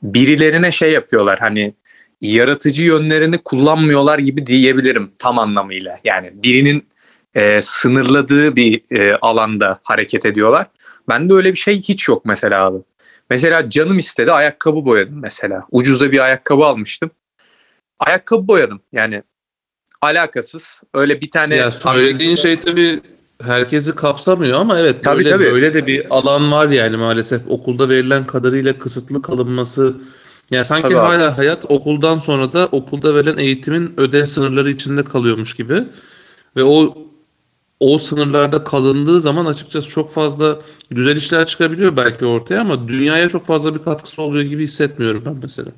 birilerine 0.03 0.72
şey 0.72 0.93
yapıyorlar. 0.93 1.38
Hani 1.38 1.74
yaratıcı 2.20 2.82
yönlerini 2.82 3.38
kullanmıyorlar 3.38 4.18
gibi 4.18 4.47
diyebilirim 4.47 5.11
tam 5.18 5.38
anlamıyla. 5.38 5.99
Yani 6.05 6.30
birinin 6.34 6.86
e, 7.34 7.61
sınırladığı 7.62 8.57
bir 8.57 8.99
e, 8.99 9.16
alanda 9.16 9.80
hareket 9.82 10.26
ediyorlar. 10.26 10.66
Bende 11.09 11.32
öyle 11.32 11.53
bir 11.53 11.59
şey 11.59 11.82
hiç 11.82 12.09
yok 12.09 12.24
mesela 12.24 12.64
abi. 12.64 12.78
Mesela 13.30 13.70
canım 13.70 13.99
istedi 13.99 14.32
ayakkabı 14.32 14.84
boyadım 14.84 15.20
mesela. 15.22 15.66
Ucuza 15.70 16.12
bir 16.12 16.18
ayakkabı 16.18 16.64
almıştım. 16.64 17.11
Ayakkabı 17.99 18.49
boyadım 18.49 18.80
yani 18.93 19.22
alakasız. 20.01 20.80
Öyle 20.95 21.20
bir 21.20 21.30
tane 21.30 21.55
Ya 21.55 21.70
söylediğin 21.70 22.36
şey 22.36 22.61
tabii 22.61 23.01
herkesi 23.43 23.95
kapsamıyor 23.95 24.61
ama 24.61 24.78
evet 24.78 25.05
Tabii, 25.05 25.18
böyle, 25.18 25.30
tabii. 25.30 25.53
böyle 25.53 25.74
de 25.74 25.86
bir 25.86 26.16
alan 26.16 26.53
var 26.53 26.68
yani 26.68 26.97
maalesef 26.97 27.43
okulda 27.49 27.88
verilen 27.88 28.24
kadarıyla 28.24 28.78
kısıtlı 28.78 29.22
kalınması. 29.22 29.97
Yani 30.51 30.64
sanki 30.64 30.82
Tabii 30.82 30.99
abi. 30.99 31.07
hala 31.07 31.38
hayat 31.38 31.64
okuldan 31.68 32.18
sonra 32.18 32.53
da 32.53 32.68
okulda 32.72 33.14
verilen 33.14 33.38
eğitimin 33.38 33.95
ödev 33.97 34.26
sınırları 34.26 34.70
içinde 34.70 35.05
kalıyormuş 35.05 35.55
gibi. 35.55 35.84
Ve 36.57 36.64
o 36.64 36.95
o 37.80 37.99
sınırlarda 37.99 38.64
kalındığı 38.64 39.20
zaman 39.20 39.47
açıkçası 39.47 39.88
çok 39.90 40.12
fazla 40.12 40.59
güzel 40.90 41.16
işler 41.16 41.47
çıkabiliyor 41.47 41.97
belki 41.97 42.26
ortaya 42.26 42.61
ama 42.61 42.88
dünyaya 42.88 43.28
çok 43.28 43.47
fazla 43.47 43.74
bir 43.74 43.82
katkısı 43.82 44.22
oluyor 44.22 44.45
gibi 44.45 44.64
hissetmiyorum 44.64 45.22
ben 45.26 45.38
mesela. 45.43 45.70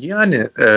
Yani 0.00 0.48
e, 0.60 0.68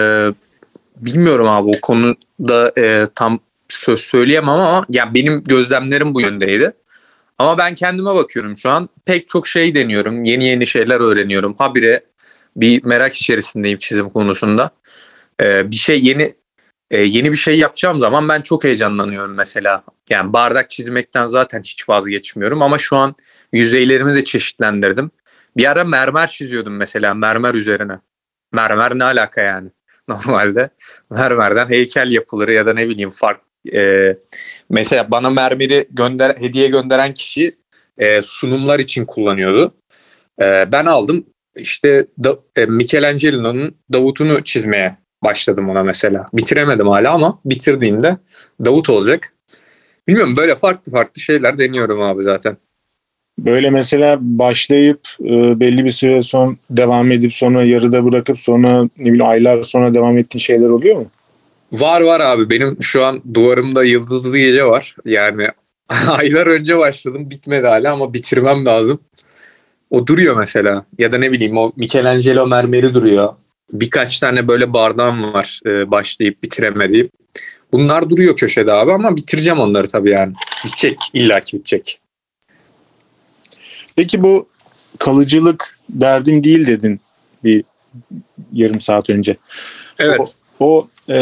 bilmiyorum 0.98 1.48
abi 1.48 1.70
o 1.70 1.82
konuda 1.82 2.72
e, 2.78 3.06
tam 3.16 3.40
söz 3.74 4.00
söyleyemem 4.00 4.50
ama 4.50 4.86
ya 4.90 5.14
benim 5.14 5.44
gözlemlerim 5.44 6.16
bu 6.16 6.22
yöndeydi. 6.22 6.74
Ama 7.38 7.58
ben 7.58 7.76
kendime 7.76 8.16
bakıyorum 8.16 8.58
şu 8.58 8.70
an. 8.70 8.90
Pek 9.06 9.28
çok 9.28 9.48
şey 9.48 9.76
deniyorum. 9.76 10.24
Yeni 10.24 10.46
yeni 10.46 10.68
şeyler 10.68 11.00
öğreniyorum. 11.00 11.56
Habire 11.58 12.04
bir 12.56 12.84
merak 12.84 13.14
içerisindeyim 13.14 13.78
çizim 13.78 14.10
konusunda. 14.10 14.72
E, 15.42 15.72
bir 15.72 15.76
şey 15.76 16.04
yeni 16.04 16.34
e, 16.92 17.02
yeni 17.02 17.32
bir 17.32 17.38
şey 17.38 17.60
yapacağım 17.60 18.00
zaman 18.00 18.30
ben 18.30 18.42
çok 18.42 18.64
heyecanlanıyorum 18.64 19.34
mesela. 19.34 19.84
Yani 20.10 20.34
bardak 20.34 20.70
çizmekten 20.70 21.28
zaten 21.28 21.60
hiç 21.60 21.90
vazgeçmiyorum 21.90 22.62
ama 22.62 22.78
şu 22.78 22.98
an 22.98 23.16
yüzeylerimi 23.54 24.16
de 24.16 24.24
çeşitlendirdim. 24.24 25.12
Bir 25.58 25.72
ara 25.72 25.84
mermer 25.84 26.28
çiziyordum 26.28 26.76
mesela 26.76 27.14
mermer 27.14 27.54
üzerine. 27.54 28.00
Mermer 28.52 28.98
ne 28.98 29.04
alaka 29.04 29.42
yani? 29.42 29.70
Normalde 30.08 30.70
mermerden 31.10 31.70
heykel 31.70 32.12
yapılır 32.12 32.48
ya 32.48 32.66
da 32.66 32.74
ne 32.74 32.90
bileyim 32.90 33.10
fark. 33.10 33.42
E, 33.74 34.16
mesela 34.70 35.12
bana 35.12 35.30
mermeri 35.30 35.88
gönder 35.92 36.36
hediye 36.40 36.68
gönderen 36.68 37.12
kişi 37.12 37.56
e, 37.98 38.22
sunumlar 38.22 38.80
için 38.80 39.06
kullanıyordu. 39.06 39.74
E, 40.42 40.72
ben 40.72 40.86
aldım 40.86 41.26
işte 41.56 42.06
da, 42.24 42.36
e, 42.56 42.66
Michelangelo'nun 42.66 43.76
Davut'unu 43.94 44.44
çizmeye 44.44 44.98
başladım 45.24 45.70
ona 45.70 45.84
mesela. 45.84 46.30
Bitiremedim 46.34 46.88
hala 46.88 47.12
ama 47.12 47.40
bitirdiğimde 47.46 48.18
Davut 48.66 48.90
olacak. 48.90 49.34
Bilmiyorum 50.08 50.38
böyle 50.38 50.56
farklı 50.56 50.92
farklı 50.92 51.22
şeyler 51.22 51.58
deniyorum 51.58 52.02
abi 52.02 52.24
zaten. 52.24 52.58
Böyle 53.40 53.70
mesela 53.70 54.18
başlayıp 54.22 55.02
e, 55.20 55.60
belli 55.60 55.86
bir 55.86 55.90
süre 55.90 56.22
son 56.22 56.58
devam 56.70 57.12
edip 57.12 57.34
sonra 57.34 57.64
yarıda 57.64 58.06
bırakıp 58.06 58.40
sonra 58.40 58.84
ne 58.84 59.06
bileyim 59.06 59.26
aylar 59.26 59.64
sonra 59.64 59.94
devam 59.94 60.18
ettiğin 60.18 60.42
şeyler 60.42 60.70
oluyor 60.70 60.96
mu? 60.98 61.12
Var 61.72 62.02
var 62.02 62.20
abi 62.20 62.50
benim 62.50 62.78
şu 62.82 63.06
an 63.06 63.22
duvarımda 63.34 63.84
yıldızlı 63.84 64.38
gece 64.38 64.66
var. 64.66 64.96
Yani 65.06 65.48
aylar 66.08 66.48
önce 66.48 66.78
başladım 66.78 67.30
bitmedi 67.30 67.68
hala 67.68 67.94
ama 67.94 68.14
bitirmem 68.14 68.66
lazım. 68.66 69.00
O 69.90 70.08
duruyor 70.08 70.38
mesela 70.38 70.86
ya 70.98 71.12
da 71.12 71.18
ne 71.18 71.32
bileyim 71.32 71.58
o 71.58 71.72
Michelangelo 71.76 72.48
mermeri 72.48 72.94
duruyor. 72.94 73.34
Birkaç 73.74 74.20
tane 74.20 74.48
böyle 74.48 74.74
bardağım 74.74 75.34
var 75.34 75.60
e, 75.66 75.92
başlayıp 75.92 76.44
bitiremediğim. 76.44 77.10
Bunlar 77.72 78.10
duruyor 78.10 78.36
köşede 78.36 78.74
abi 78.74 78.94
ama 78.94 79.16
bitireceğim 79.16 79.60
onları 79.60 79.88
tabii 79.88 80.10
yani. 80.10 80.34
Bitecek 80.66 81.00
illaki 81.14 81.58
bitecek. 81.58 82.00
Peki 83.96 84.24
bu 84.24 84.48
kalıcılık 85.00 85.80
derdim 85.90 86.44
değil 86.44 86.68
dedin. 86.68 87.00
bir 87.44 87.64
yarım 88.54 88.82
saat 88.82 89.10
önce. 89.10 89.38
Evet. 90.00 90.36
O 90.60 90.88
e, 91.12 91.22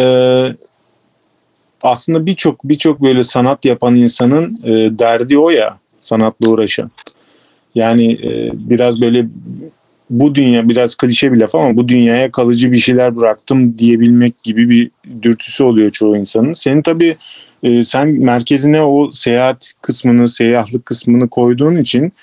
aslında 1.81 2.25
birçok 2.25 2.63
birçok 2.63 3.01
böyle 3.01 3.23
sanat 3.23 3.65
yapan 3.65 3.95
insanın 3.95 4.57
e, 4.63 4.99
derdi 4.99 5.37
o 5.37 5.49
ya 5.49 5.77
sanatla 5.99 6.49
uğraşan. 6.49 6.91
Yani 7.75 8.11
e, 8.11 8.51
biraz 8.53 9.01
böyle 9.01 9.25
bu 10.09 10.35
dünya 10.35 10.69
biraz 10.69 10.95
klişe 10.95 11.33
bir 11.33 11.37
laf 11.37 11.55
ama 11.55 11.77
bu 11.77 11.87
dünyaya 11.87 12.31
kalıcı 12.31 12.71
bir 12.71 12.77
şeyler 12.77 13.15
bıraktım 13.15 13.77
diyebilmek 13.77 14.43
gibi 14.43 14.69
bir 14.69 14.91
dürtüsü 15.21 15.63
oluyor 15.63 15.89
çoğu 15.89 16.17
insanın. 16.17 16.53
Senin 16.53 16.81
tabii 16.81 17.15
e, 17.63 17.83
sen 17.83 18.07
merkezine 18.07 18.81
o 18.81 19.11
seyahat 19.11 19.73
kısmını, 19.81 20.27
seyyahlık 20.27 20.85
kısmını 20.85 21.29
koyduğun 21.29 21.77
için 21.77 22.13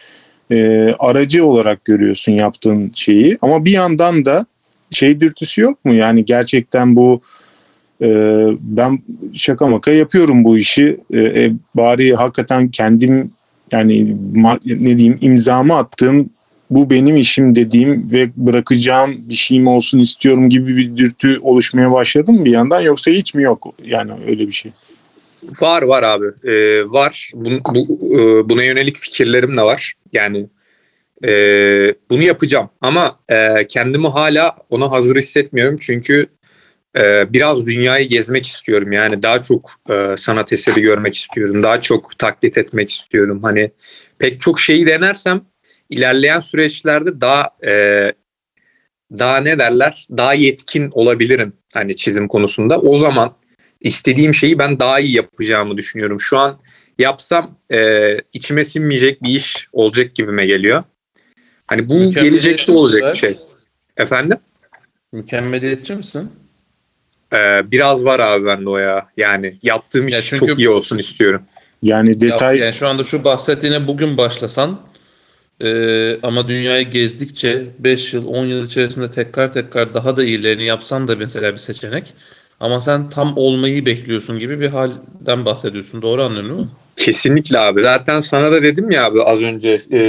e, 0.50 0.90
aracı 0.98 1.44
olarak 1.46 1.84
görüyorsun 1.84 2.32
yaptığın 2.32 2.90
şeyi. 2.94 3.38
Ama 3.42 3.64
bir 3.64 3.72
yandan 3.72 4.24
da 4.24 4.46
şey 4.90 5.20
dürtüsü 5.20 5.62
yok 5.62 5.84
mu? 5.84 5.94
Yani 5.94 6.24
gerçekten 6.24 6.96
bu 6.96 7.20
e, 8.02 8.08
ben 8.60 8.98
şaka 9.34 9.66
maka 9.66 9.90
yapıyorum 9.90 10.44
bu 10.44 10.58
işi. 10.58 11.00
E, 11.10 11.20
e, 11.20 11.52
bari 11.74 12.14
hakikaten 12.14 12.68
kendim 12.68 13.30
yani 13.72 14.16
ne 14.66 14.98
diyeyim 14.98 15.18
imzamı 15.20 15.76
attığım 15.76 16.30
bu 16.70 16.90
benim 16.90 17.16
işim 17.16 17.54
dediğim 17.54 18.12
ve 18.12 18.28
bırakacağım 18.36 19.16
bir 19.28 19.34
şeyim 19.34 19.66
olsun 19.66 19.98
istiyorum 19.98 20.48
gibi 20.48 20.76
bir 20.76 20.96
dürtü 20.96 21.38
oluşmaya 21.42 21.92
başladı 21.92 22.32
mı 22.32 22.44
bir 22.44 22.50
yandan 22.50 22.80
yoksa 22.80 23.10
hiç 23.10 23.34
mi 23.34 23.42
yok 23.42 23.74
yani 23.84 24.12
öyle 24.28 24.46
bir 24.46 24.52
şey? 24.52 24.72
Var 25.60 25.82
var 25.82 26.02
abi. 26.02 26.26
Ee, 26.44 26.82
var. 26.84 27.30
Bu, 27.34 27.50
bu, 27.74 27.80
e, 28.18 28.48
buna 28.48 28.62
yönelik 28.62 28.98
fikirlerim 28.98 29.56
de 29.56 29.62
var. 29.62 29.94
Yani 30.12 30.46
e, 31.24 31.30
bunu 32.10 32.22
yapacağım. 32.22 32.70
Ama 32.80 33.18
e, 33.28 33.66
kendimi 33.68 34.06
hala 34.06 34.56
ona 34.70 34.90
hazır 34.90 35.16
hissetmiyorum. 35.16 35.76
Çünkü 35.80 36.26
e, 36.96 37.32
biraz 37.32 37.66
dünyayı 37.66 38.08
gezmek 38.08 38.46
istiyorum. 38.46 38.92
Yani 38.92 39.22
daha 39.22 39.42
çok 39.42 39.70
e, 39.90 40.14
sanat 40.16 40.52
eseri 40.52 40.80
görmek 40.80 41.14
istiyorum. 41.14 41.62
Daha 41.62 41.80
çok 41.80 42.18
taklit 42.18 42.58
etmek 42.58 42.90
istiyorum. 42.90 43.42
Hani 43.42 43.70
pek 44.18 44.40
çok 44.40 44.60
şeyi 44.60 44.86
denersem 44.86 45.40
ilerleyen 45.90 46.40
süreçlerde 46.40 47.20
daha 47.20 47.50
e, 47.66 48.12
daha 49.18 49.36
ne 49.38 49.58
derler? 49.58 50.06
Daha 50.16 50.34
yetkin 50.34 50.90
olabilirim 50.92 51.52
hani 51.74 51.96
çizim 51.96 52.28
konusunda. 52.28 52.80
O 52.80 52.96
zaman 52.96 53.36
istediğim 53.80 54.34
şeyi 54.34 54.58
ben 54.58 54.78
daha 54.78 55.00
iyi 55.00 55.16
yapacağımı 55.16 55.76
düşünüyorum. 55.76 56.20
Şu 56.20 56.38
an 56.38 56.58
yapsam 56.98 57.58
e, 57.70 58.10
içime 58.32 58.64
sinmeyecek 58.64 59.22
bir 59.22 59.30
iş 59.30 59.68
olacak 59.72 60.14
gibime 60.14 60.46
geliyor. 60.46 60.84
Hani 61.66 61.88
bu 61.88 61.94
Mükemmeliyetçi 61.94 62.48
gelecekte 62.48 62.72
olacak 62.72 63.12
bir 63.12 63.18
şey. 63.18 63.38
Efendim? 63.96 64.38
Mükemmeliyetçi 65.12 65.94
misin? 65.94 66.30
E, 67.32 67.70
biraz 67.70 68.04
var 68.04 68.20
abi 68.20 68.46
bende 68.46 68.70
o 68.70 68.78
ya. 68.78 69.06
Yani 69.16 69.54
yaptığım 69.62 70.06
iş 70.08 70.14
Ya 70.14 70.20
çünkü- 70.20 70.46
çok 70.46 70.58
iyi 70.58 70.68
olsun 70.68 70.98
istiyorum. 70.98 71.42
Yani 71.82 72.20
detay 72.20 72.58
Ya, 72.58 72.64
yani 72.64 72.74
şu 72.74 72.88
anda 72.88 73.04
şu 73.04 73.24
bahsettiğine 73.24 73.86
bugün 73.86 74.18
başlasan 74.18 74.80
e, 75.60 76.20
ama 76.20 76.48
dünyayı 76.48 76.90
gezdikçe 76.90 77.66
5 77.78 78.14
yıl 78.14 78.26
10 78.26 78.46
yıl 78.46 78.66
içerisinde 78.66 79.10
tekrar 79.10 79.52
tekrar 79.52 79.94
daha 79.94 80.16
da 80.16 80.24
iyilerini 80.24 80.64
yapsan 80.64 81.08
da 81.08 81.16
mesela 81.16 81.52
bir 81.52 81.58
seçenek. 81.58 82.12
Ama 82.60 82.80
sen 82.80 83.10
tam 83.10 83.32
olmayı 83.36 83.86
bekliyorsun 83.86 84.38
gibi 84.38 84.60
bir 84.60 84.68
halden 84.68 85.44
bahsediyorsun. 85.44 86.02
Doğru 86.02 86.22
anlıyorum 86.22 86.50
değil 86.50 86.60
mi? 86.60 86.66
Kesinlikle 86.96 87.58
abi. 87.58 87.82
Zaten 87.82 88.20
sana 88.20 88.52
da 88.52 88.62
dedim 88.62 88.90
ya 88.90 89.04
abi 89.04 89.22
az 89.22 89.42
önce 89.42 89.80
e, 89.92 90.00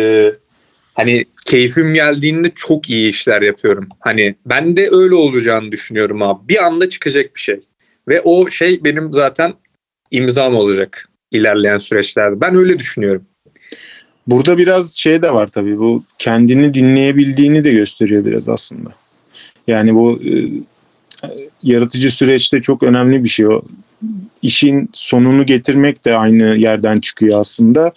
hani 0.98 1.26
keyfim 1.46 1.94
geldiğinde 1.94 2.52
çok 2.56 2.90
iyi 2.90 3.10
işler 3.10 3.42
yapıyorum. 3.42 3.90
Hani 4.00 4.36
ben 4.46 4.78
de 4.78 4.90
öyle 4.92 5.16
olacağını 5.16 5.72
düşünüyorum 5.72 6.22
abi. 6.22 6.50
Bir 6.50 6.64
anda 6.66 6.90
çıkacak 6.90 7.36
bir 7.36 7.40
şey. 7.42 7.60
Ve 8.08 8.22
o 8.22 8.50
şey 8.50 8.84
benim 8.84 9.14
zaten 9.14 9.54
imzam 10.12 10.56
olacak 10.56 11.10
ilerleyen 11.32 11.78
süreçlerde. 11.78 12.42
Ben 12.42 12.56
öyle 12.56 12.80
düşünüyorum. 12.80 13.26
Burada 14.28 14.58
biraz 14.58 14.96
şey 14.96 15.22
de 15.22 15.34
var 15.34 15.48
tabii 15.48 15.80
bu 15.80 16.04
kendini 16.20 16.74
dinleyebildiğini 16.74 17.64
de 17.64 17.72
gösteriyor 17.72 18.26
biraz 18.26 18.50
aslında. 18.50 18.90
Yani 19.68 19.96
bu 19.96 20.22
e, 20.24 20.32
yaratıcı 21.64 22.12
süreçte 22.12 22.62
çok 22.62 22.84
önemli 22.84 23.24
bir 23.24 23.30
şey 23.30 23.48
o. 23.48 23.62
İşin 24.42 24.90
sonunu 24.94 25.46
getirmek 25.46 26.06
de 26.06 26.18
aynı 26.18 26.56
yerden 26.56 27.00
çıkıyor 27.00 27.40
aslında. 27.40 27.94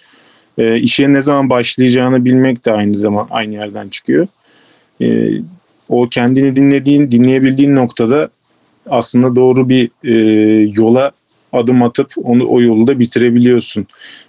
E, 0.61 0.79
işe 0.81 1.13
ne 1.13 1.21
zaman 1.21 1.51
başlayacağını 1.51 2.25
bilmek 2.25 2.65
de 2.65 2.73
aynı 2.73 2.93
zaman 2.93 3.27
aynı 3.31 3.55
yerden 3.55 3.89
çıkıyor. 3.89 4.27
E, 5.03 5.31
o 5.89 6.09
kendini 6.09 6.57
dinlediğin, 6.57 7.11
dinleyebildiğin 7.11 7.77
noktada 7.77 8.31
aslında 8.91 9.37
doğru 9.37 9.69
bir 9.69 9.91
e, 10.05 10.15
yola 10.77 11.13
adım 11.53 11.83
atıp 11.83 12.13
onu 12.25 12.49
o 12.49 12.61
yolu 12.61 12.87
da 12.87 12.99
bitirebiliyorsun. 12.99 13.87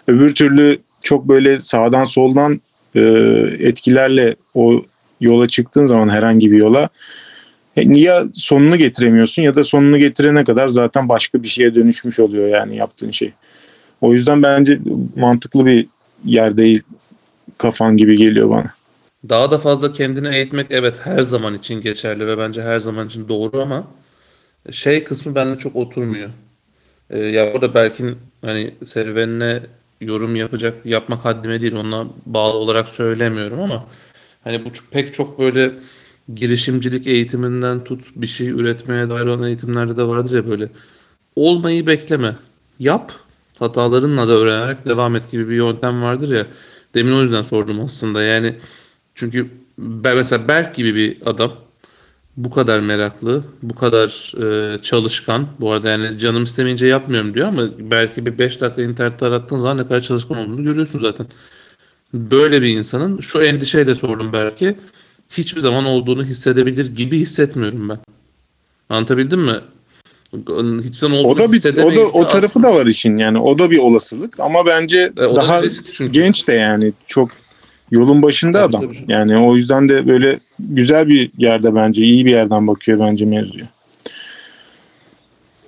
Öbür 0.07 0.35
türlü 0.35 0.79
çok 1.01 1.27
böyle 1.27 1.59
sağdan 1.59 2.03
soldan 2.03 2.61
e, 2.95 3.01
etkilerle 3.59 4.35
o 4.53 4.83
yola 5.21 5.47
çıktığın 5.47 5.85
zaman 5.85 6.09
herhangi 6.09 6.51
bir 6.51 6.57
yola 6.57 6.89
e, 7.77 7.99
ya 7.99 8.23
sonunu 8.33 8.77
getiremiyorsun 8.77 9.41
ya 9.41 9.55
da 9.55 9.63
sonunu 9.63 9.97
getirene 9.97 10.43
kadar 10.43 10.67
zaten 10.67 11.09
başka 11.09 11.43
bir 11.43 11.47
şeye 11.47 11.75
dönüşmüş 11.75 12.19
oluyor 12.19 12.47
yani 12.47 12.75
yaptığın 12.75 13.11
şey. 13.11 13.31
O 14.01 14.13
yüzden 14.13 14.43
bence 14.43 14.79
mantıklı 15.15 15.65
bir 15.65 15.87
yer 16.25 16.57
değil 16.57 16.81
kafan 17.57 17.97
gibi 17.97 18.17
geliyor 18.17 18.49
bana. 18.49 18.73
Daha 19.29 19.51
da 19.51 19.57
fazla 19.57 19.93
kendini 19.93 20.35
eğitmek 20.35 20.67
evet 20.69 20.95
her 21.03 21.21
zaman 21.21 21.53
için 21.53 21.81
geçerli 21.81 22.27
ve 22.27 22.37
bence 22.37 22.63
her 22.63 22.79
zaman 22.79 23.07
için 23.07 23.29
doğru 23.29 23.61
ama 23.61 23.87
şey 24.71 25.03
kısmı 25.03 25.35
bende 25.35 25.57
çok 25.57 25.75
oturmuyor. 25.75 26.29
Ee, 27.09 27.19
ya 27.19 27.53
orada 27.53 27.73
Berk'in 27.73 28.17
hani 28.41 28.73
serüvenine 28.85 29.61
yorum 30.01 30.35
yapacak 30.35 30.85
yapmak 30.85 31.25
haddime 31.25 31.61
değil 31.61 31.75
ona 31.75 32.07
bağlı 32.25 32.57
olarak 32.57 32.89
söylemiyorum 32.89 33.59
ama 33.59 33.87
hani 34.43 34.65
bu 34.65 34.69
pek 34.91 35.13
çok 35.13 35.39
böyle 35.39 35.71
girişimcilik 36.35 37.07
eğitiminden 37.07 37.83
tut 37.83 38.05
bir 38.15 38.27
şey 38.27 38.47
üretmeye 38.47 39.09
dair 39.09 39.25
olan 39.25 39.47
eğitimlerde 39.47 39.97
de 39.97 40.03
vardır 40.03 40.35
ya 40.35 40.49
böyle 40.49 40.69
olmayı 41.35 41.87
bekleme 41.87 42.35
yap 42.79 43.11
hatalarınla 43.61 44.27
da 44.27 44.31
öğrenerek 44.31 44.85
devam 44.85 45.15
et 45.15 45.31
gibi 45.31 45.49
bir 45.49 45.55
yöntem 45.55 46.03
vardır 46.03 46.29
ya 46.29 46.47
demin 46.93 47.11
o 47.11 47.21
yüzden 47.21 47.41
sordum 47.41 47.79
aslında 47.79 48.23
yani 48.23 48.55
çünkü 49.15 49.47
mesela 50.03 50.47
Berk 50.47 50.75
gibi 50.75 50.95
bir 50.95 51.17
adam 51.25 51.51
bu 52.37 52.51
kadar 52.51 52.79
meraklı, 52.79 53.43
bu 53.63 53.75
kadar 53.75 54.33
e, 54.43 54.81
çalışkan. 54.81 55.47
Bu 55.59 55.71
arada 55.71 55.89
yani 55.89 56.19
canım 56.19 56.43
istemeyince 56.43 56.87
yapmıyorum 56.87 57.33
diyor 57.33 57.47
ama 57.47 57.67
belki 57.79 58.25
bir 58.25 58.37
5 58.37 58.61
dakika 58.61 58.81
internette 58.81 59.25
arattığın 59.25 59.57
zaman 59.57 59.77
ne 59.77 59.83
kadar 59.83 60.01
çalışkan 60.01 60.37
olduğunu 60.37 60.63
görüyorsun 60.63 60.99
zaten. 60.99 61.27
Böyle 62.13 62.61
bir 62.61 62.67
insanın 62.67 63.19
şu 63.19 63.41
endişeyle 63.41 63.95
sordum 63.95 64.33
belki 64.33 64.77
hiçbir 65.29 65.61
zaman 65.61 65.85
olduğunu 65.85 66.23
hissedebilir 66.23 66.95
gibi 66.95 67.19
hissetmiyorum 67.19 67.89
ben. 67.89 67.99
Anlatabildim 68.89 69.41
mi? 69.41 69.59
Hiçbir 70.33 70.97
zaman 70.97 71.25
O 71.25 71.37
da 71.37 71.51
bir 71.51 71.83
o 71.83 71.95
da 71.95 72.01
o 72.13 72.27
tarafı 72.27 72.63
da 72.63 72.75
var 72.75 72.85
işin 72.85 73.17
yani 73.17 73.39
o 73.39 73.59
da 73.59 73.71
bir 73.71 73.77
olasılık 73.77 74.39
ama 74.39 74.65
bence 74.65 74.99
E, 74.99 75.21
da 75.21 75.35
daha 75.35 75.61
bir 75.61 75.67
risk 75.67 75.93
çünkü. 75.93 76.11
genç 76.13 76.47
de 76.47 76.53
yani 76.53 76.93
çok 77.07 77.29
yolun 77.91 78.21
başında 78.21 78.57
Tabii, 78.61 78.77
adam. 78.77 78.81
tabii. 78.93 79.11
Yani 79.13 79.37
o 79.37 79.55
yüzden 79.55 79.89
de 79.89 80.07
böyle 80.07 80.39
güzel 80.59 81.07
bir 81.07 81.31
yerde 81.37 81.75
bence 81.75 82.03
iyi 82.03 82.25
bir 82.25 82.31
yerden 82.31 82.67
bakıyor 82.67 82.99
bence 82.99 83.25
mevzuya. 83.25 83.65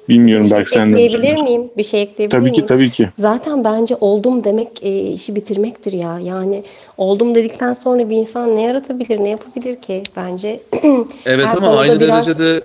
Bilmiyorum 0.09 0.47
belki 0.51 0.69
sen 0.69 0.93
de 0.93 1.03
Ekleyebilir 1.03 1.41
miyim? 1.43 1.61
Bir 1.77 1.83
şey 1.83 2.01
ekleyebilir 2.01 2.29
Tabii 2.29 2.41
miyim? 2.43 2.53
ki 2.53 2.65
tabii 2.65 2.91
ki. 2.91 3.09
Zaten 3.17 3.63
bence 3.63 3.95
oldum 3.95 4.43
demek 4.43 4.67
e, 4.81 5.01
işi 5.01 5.35
bitirmektir 5.35 5.93
ya. 5.93 6.19
Yani 6.19 6.63
oldum 6.97 7.35
dedikten 7.35 7.73
sonra 7.73 8.09
bir 8.09 8.15
insan 8.15 8.55
ne 8.55 8.61
yaratabilir, 8.61 9.19
ne 9.19 9.29
yapabilir 9.29 9.81
ki 9.81 10.03
bence? 10.15 10.59
Evet 11.25 11.45
Her 11.45 11.57
ama 11.57 11.77
aynı 11.77 11.99
biraz- 11.99 12.27
derecede 12.27 12.61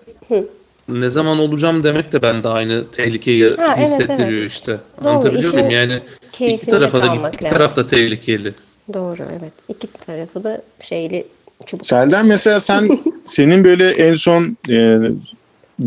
ne 0.88 1.10
zaman 1.10 1.38
olacağım 1.38 1.84
demek 1.84 2.12
de 2.12 2.22
bende 2.22 2.48
aynı 2.48 2.84
tehlikeyi 2.90 3.50
Ha, 3.56 3.74
evet, 3.78 3.88
hissettiriyor 3.88 4.40
evet. 4.42 4.52
işte. 4.52 4.78
Doğru, 5.04 5.10
Anlatabiliyor 5.10 5.52
muyum? 5.52 5.70
Yani 5.70 6.00
iki 6.40 6.66
tarafa 6.66 7.02
da 7.02 7.06
iki 7.06 7.44
lazım. 7.44 7.56
taraf 7.58 7.76
da 7.76 7.86
tehlikeli. 7.86 8.52
Doğru 8.94 9.22
evet. 9.40 9.52
İki 9.68 9.86
tarafı 10.06 10.44
da 10.44 10.62
şeyli 10.80 11.24
çubuk. 11.66 11.86
Selden 11.86 12.26
mesela 12.26 12.60
sen 12.60 12.98
senin 13.24 13.64
böyle 13.64 13.90
en 13.90 14.12
son 14.12 14.56
e, 14.68 14.98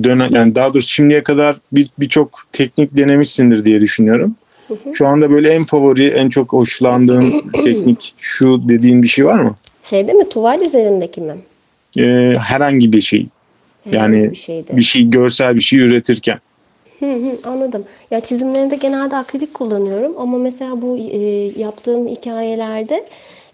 dönem 0.04 0.36
yani 0.36 0.56
daha 0.56 0.74
doğrusu 0.74 0.90
şimdiye 0.90 1.24
kadar 1.24 1.56
bir 1.72 1.90
birçok 2.00 2.40
teknik 2.52 2.98
denemişsindir 2.98 3.66
diye 3.66 3.82
düşünüyorum. 3.82 4.36
Şu 4.94 5.08
anda 5.08 5.32
böyle 5.32 5.50
en 5.50 5.64
favori, 5.64 6.08
en 6.08 6.30
çok 6.30 6.54
hoşlandığın 6.54 7.44
teknik 7.64 8.14
şu 8.18 8.70
dediğin 8.70 9.04
bir 9.04 9.08
şey 9.08 9.26
var 9.26 9.40
mı? 9.40 9.56
Şeyde 9.84 10.14
mi? 10.14 10.30
Tuval 10.30 10.62
üzerindeki 10.62 11.22
mi? 11.22 11.36
E, 11.98 12.34
herhangi 12.40 12.94
bir 12.94 13.02
şey. 13.02 13.28
Herhangi 13.84 14.16
Yani 14.16 14.32
bir 14.32 14.36
şeyde. 14.36 14.78
bir 14.78 14.82
şey 14.82 15.10
görsel 15.10 15.56
bir 15.56 15.62
şey 15.62 15.80
üretirken. 15.80 16.40
Hı 17.00 17.14
hı, 17.14 17.38
anladım. 17.44 17.86
Ya 18.12 18.20
çizimlerimde 18.20 18.76
genelde 18.76 19.16
akrilik 19.16 19.54
kullanıyorum 19.54 20.16
ama 20.18 20.38
mesela 20.38 20.82
bu 20.82 20.98
e, 20.98 21.20
yaptığım 21.60 22.08
hikayelerde 22.08 23.06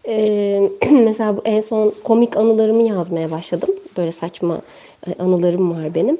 Ee, 0.07 0.69
mesela 0.91 1.37
bu 1.37 1.41
en 1.45 1.61
son 1.61 1.93
komik 2.03 2.37
anılarımı 2.37 2.83
yazmaya 2.83 3.31
başladım. 3.31 3.69
Böyle 3.97 4.11
saçma 4.11 4.61
e, 5.07 5.23
anılarım 5.23 5.71
var 5.71 5.95
benim. 5.95 6.17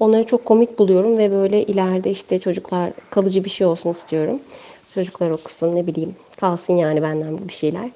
Onları 0.00 0.24
çok 0.24 0.44
komik 0.44 0.78
buluyorum 0.78 1.18
ve 1.18 1.30
böyle 1.30 1.62
ileride 1.62 2.10
işte 2.10 2.38
çocuklar 2.38 2.92
kalıcı 3.10 3.44
bir 3.44 3.50
şey 3.50 3.66
olsun 3.66 3.90
istiyorum. 3.90 4.40
Çocuklar 4.94 5.30
okusun 5.30 5.76
ne 5.76 5.86
bileyim 5.86 6.14
kalsın 6.36 6.76
yani 6.76 7.02
benden 7.02 7.48
bir 7.48 7.52
şeyler. 7.52 7.90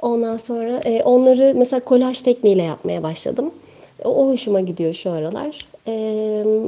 Ondan 0.00 0.36
sonra 0.36 0.80
e, 0.84 1.02
onları 1.02 1.52
mesela 1.56 1.80
kolaj 1.80 2.20
tekniğiyle 2.20 2.62
yapmaya 2.62 3.02
başladım. 3.02 3.50
O, 4.04 4.28
hoşuma 4.28 4.60
gidiyor 4.60 4.94
şu 4.94 5.10
aralar. 5.10 5.66
E, 5.86 5.92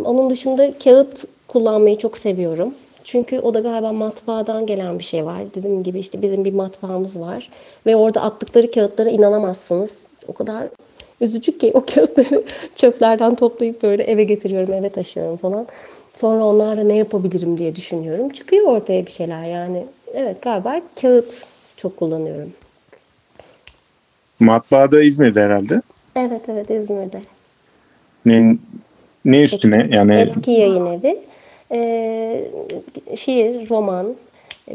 onun 0.04 0.30
dışında 0.30 0.78
kağıt 0.84 1.24
kullanmayı 1.48 1.98
çok 1.98 2.18
seviyorum. 2.18 2.74
Çünkü 3.04 3.38
o 3.38 3.54
da 3.54 3.60
galiba 3.60 3.92
matbaadan 3.92 4.66
gelen 4.66 4.98
bir 4.98 5.04
şey 5.04 5.24
var. 5.24 5.38
Dediğim 5.54 5.82
gibi 5.82 5.98
işte 5.98 6.22
bizim 6.22 6.44
bir 6.44 6.52
matbaamız 6.52 7.20
var. 7.20 7.50
Ve 7.86 7.96
orada 7.96 8.22
attıkları 8.22 8.70
kağıtlara 8.70 9.10
inanamazsınız. 9.10 10.06
O 10.28 10.32
kadar 10.32 10.68
üzücü 11.20 11.58
ki 11.58 11.70
o 11.74 11.84
kağıtları 11.94 12.44
çöplerden 12.74 13.34
toplayıp 13.34 13.82
böyle 13.82 14.02
eve 14.02 14.24
getiriyorum, 14.24 14.74
eve 14.74 14.88
taşıyorum 14.88 15.36
falan. 15.36 15.66
Sonra 16.14 16.44
onlarla 16.44 16.82
ne 16.82 16.96
yapabilirim 16.96 17.58
diye 17.58 17.76
düşünüyorum. 17.76 18.28
Çıkıyor 18.28 18.66
ortaya 18.66 19.06
bir 19.06 19.12
şeyler 19.12 19.44
yani. 19.44 19.86
Evet 20.14 20.42
galiba 20.42 20.80
kağıt 21.00 21.44
çok 21.76 21.96
kullanıyorum. 21.96 22.52
Matbaada 24.40 25.02
İzmir'de 25.02 25.42
herhalde. 25.42 25.82
Evet 26.16 26.48
evet 26.48 26.70
İzmir'de. 26.70 27.20
Ne, 28.26 28.56
ne 29.24 29.42
üstüne 29.42 29.88
yani 29.90 30.14
Etki 30.14 30.50
Yayın 30.50 30.86
Evi. 30.86 31.18
Ee, 31.72 32.50
şiir, 33.16 33.70
roman, 33.70 34.16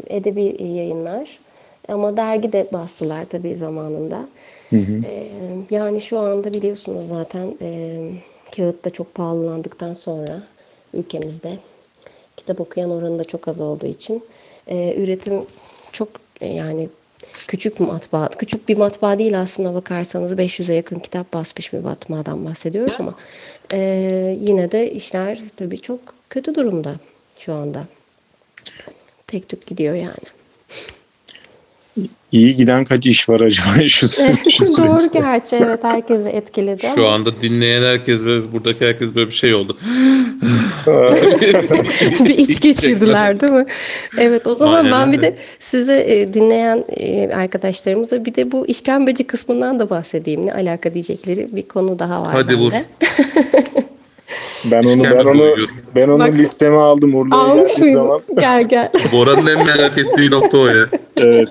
edebi 0.08 0.64
yayınlar. 0.64 1.40
Ama 1.88 2.18
dergi 2.18 2.54
de 2.54 2.68
bastılar 2.74 3.26
tabii 3.26 3.56
zamanında. 3.56 4.28
Ee, 4.74 5.28
yani 5.70 6.02
şu 6.02 6.20
anda 6.20 6.54
biliyorsunuz 6.54 7.08
zaten 7.08 7.56
e, 7.62 7.98
kağıt 8.56 8.86
da 8.86 8.90
çok 8.90 9.16
pahalandıktan 9.16 9.94
sonra 9.94 10.44
ülkemizde 10.94 11.58
kitap 12.38 12.62
okuyan 12.62 12.92
oranı 12.92 13.20
da 13.20 13.24
çok 13.24 13.48
az 13.48 13.62
olduğu 13.62 13.86
için 13.86 14.24
e, 14.68 14.96
üretim 14.96 15.34
çok 15.92 16.10
e, 16.42 16.48
yani 16.48 16.90
küçük 17.48 17.80
matbaa, 17.80 18.30
küçük 18.30 18.70
bir 18.70 18.78
matbaa 18.78 19.20
değil 19.20 19.40
aslında 19.42 19.74
bakarsanız 19.74 20.34
500'e 20.34 20.76
yakın 20.76 21.00
kitap 21.00 21.34
basmış 21.34 21.74
bir 21.74 21.80
matbaadan 21.80 22.46
bahsediyoruz 22.46 22.94
ama 23.00 23.16
e, 23.74 24.38
yine 24.42 24.72
de 24.72 24.92
işler 24.92 25.40
tabii 25.58 25.82
çok 25.82 26.00
kötü 26.30 26.56
durumda 26.56 26.96
şu 27.38 27.54
anda. 27.54 27.86
Tek 29.28 29.50
tük 29.50 29.68
gidiyor 29.68 29.96
yani. 29.96 30.28
iyi 32.32 32.56
giden 32.56 32.86
kaç 32.86 33.06
iş 33.06 33.30
var 33.30 33.40
acaba 33.40 33.88
şu, 33.88 34.08
şu 34.52 34.78
Doğru 34.78 35.14
gerçi 35.14 35.56
evet 35.56 35.84
herkesi 35.84 36.30
etkiledi 36.30 36.88
Şu 36.96 37.08
anda 37.08 37.42
dinleyen 37.42 37.82
herkes 37.82 38.22
ve 38.22 38.54
buradaki 38.54 38.86
herkes 38.86 39.16
böyle 39.16 39.30
bir 39.30 39.36
şey 39.36 39.54
oldu. 39.54 39.78
bir 42.26 42.38
iç 42.38 42.62
geçirdiler 42.62 43.40
değil 43.40 43.52
mi? 43.52 43.66
Evet 44.18 44.48
o 44.48 44.56
zaman 44.56 44.86
Aynen 44.86 44.92
ben 44.92 45.12
bir 45.12 45.18
öyle. 45.18 45.28
de 45.32 45.36
size 45.60 46.06
e, 46.08 46.34
dinleyen 46.34 46.84
e, 46.98 47.30
arkadaşlarımıza 47.36 48.26
bir 48.26 48.36
de 48.36 48.52
bu 48.52 48.68
işkembeci 48.68 49.24
kısmından 49.24 49.80
da 49.80 49.90
bahsedeyim. 49.90 50.46
Ne 50.46 50.54
alaka 50.54 50.94
diyecekleri 50.94 51.48
bir 51.56 51.64
konu 51.64 52.00
daha 52.00 52.22
var 52.22 52.30
Hadi 52.32 52.48
bende. 52.54 52.62
vur. 52.62 52.72
Ben 54.66 54.84
onu 54.84 55.04
ben 55.04 55.26
onu 55.26 55.38
duyuyorum. 55.40 55.70
ben 55.96 56.08
onu 56.10 56.20
Bak- 56.20 56.34
listeme 56.34 56.78
aldım 56.78 57.16
Urla'ya 57.16 57.56
geldiğim 57.64 57.94
zaman. 57.96 58.22
Gel 58.40 58.64
gel. 58.64 58.90
Bora'nın 59.14 59.48
en 59.48 59.66
merak 59.66 59.98
ettiği 59.98 60.32
nokta 60.32 60.58
o 60.58 60.68
ya. 60.68 60.88
Evet. 61.18 61.50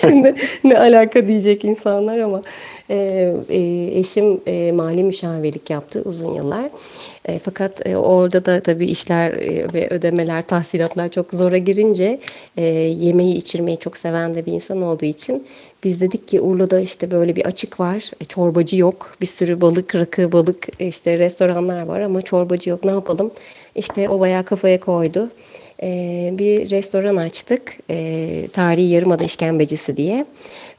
Şimdi 0.00 0.34
ne 0.64 0.78
alaka 0.78 1.26
diyecek 1.28 1.64
insanlar 1.64 2.18
ama 2.18 2.42
e, 2.90 2.96
e, 3.48 3.58
eşim 3.98 4.40
e, 4.46 4.72
mali 4.72 5.04
müşavirlik 5.04 5.70
yaptı 5.70 6.02
uzun 6.04 6.34
yıllar. 6.34 6.64
E, 7.28 7.38
fakat 7.38 7.86
e, 7.86 7.96
orada 7.96 8.44
da 8.44 8.60
tabii 8.60 8.86
işler 8.86 9.30
e, 9.32 9.72
ve 9.74 9.88
ödemeler, 9.90 10.42
tahsilatlar 10.42 11.08
çok 11.08 11.34
zora 11.34 11.58
girince 11.58 12.20
e, 12.56 12.64
yemeği 12.64 13.34
içirmeyi 13.34 13.78
çok 13.78 13.96
seven 13.96 14.34
de 14.34 14.46
bir 14.46 14.52
insan 14.52 14.82
olduğu 14.82 15.04
için 15.04 15.46
biz 15.84 16.00
dedik 16.00 16.28
ki 16.28 16.40
Urla'da 16.40 16.80
işte 16.80 17.10
böyle 17.10 17.36
bir 17.36 17.46
açık 17.46 17.80
var. 17.80 18.10
E, 18.20 18.24
çorbacı 18.24 18.76
yok. 18.76 19.16
Bir 19.20 19.26
sürü 19.26 19.60
balık, 19.60 19.94
rakı, 19.94 20.32
balık 20.32 20.82
e, 20.82 20.86
işte 20.86 21.18
restoranlar 21.18 21.82
var 21.82 22.00
ama 22.00 22.22
çorbacı 22.22 22.70
yok. 22.70 22.84
Ne 22.84 22.90
yapalım? 22.90 23.30
İşte 23.74 24.08
o 24.08 24.20
bayağı 24.20 24.44
kafaya 24.44 24.80
koydu. 24.80 25.30
Ee, 25.82 26.30
bir 26.32 26.70
restoran 26.70 27.16
açtık. 27.16 27.76
Ee, 27.90 28.48
Tarihi 28.52 28.88
Yarımada 28.88 29.24
İşkembecisi 29.24 29.96
diye. 29.96 30.26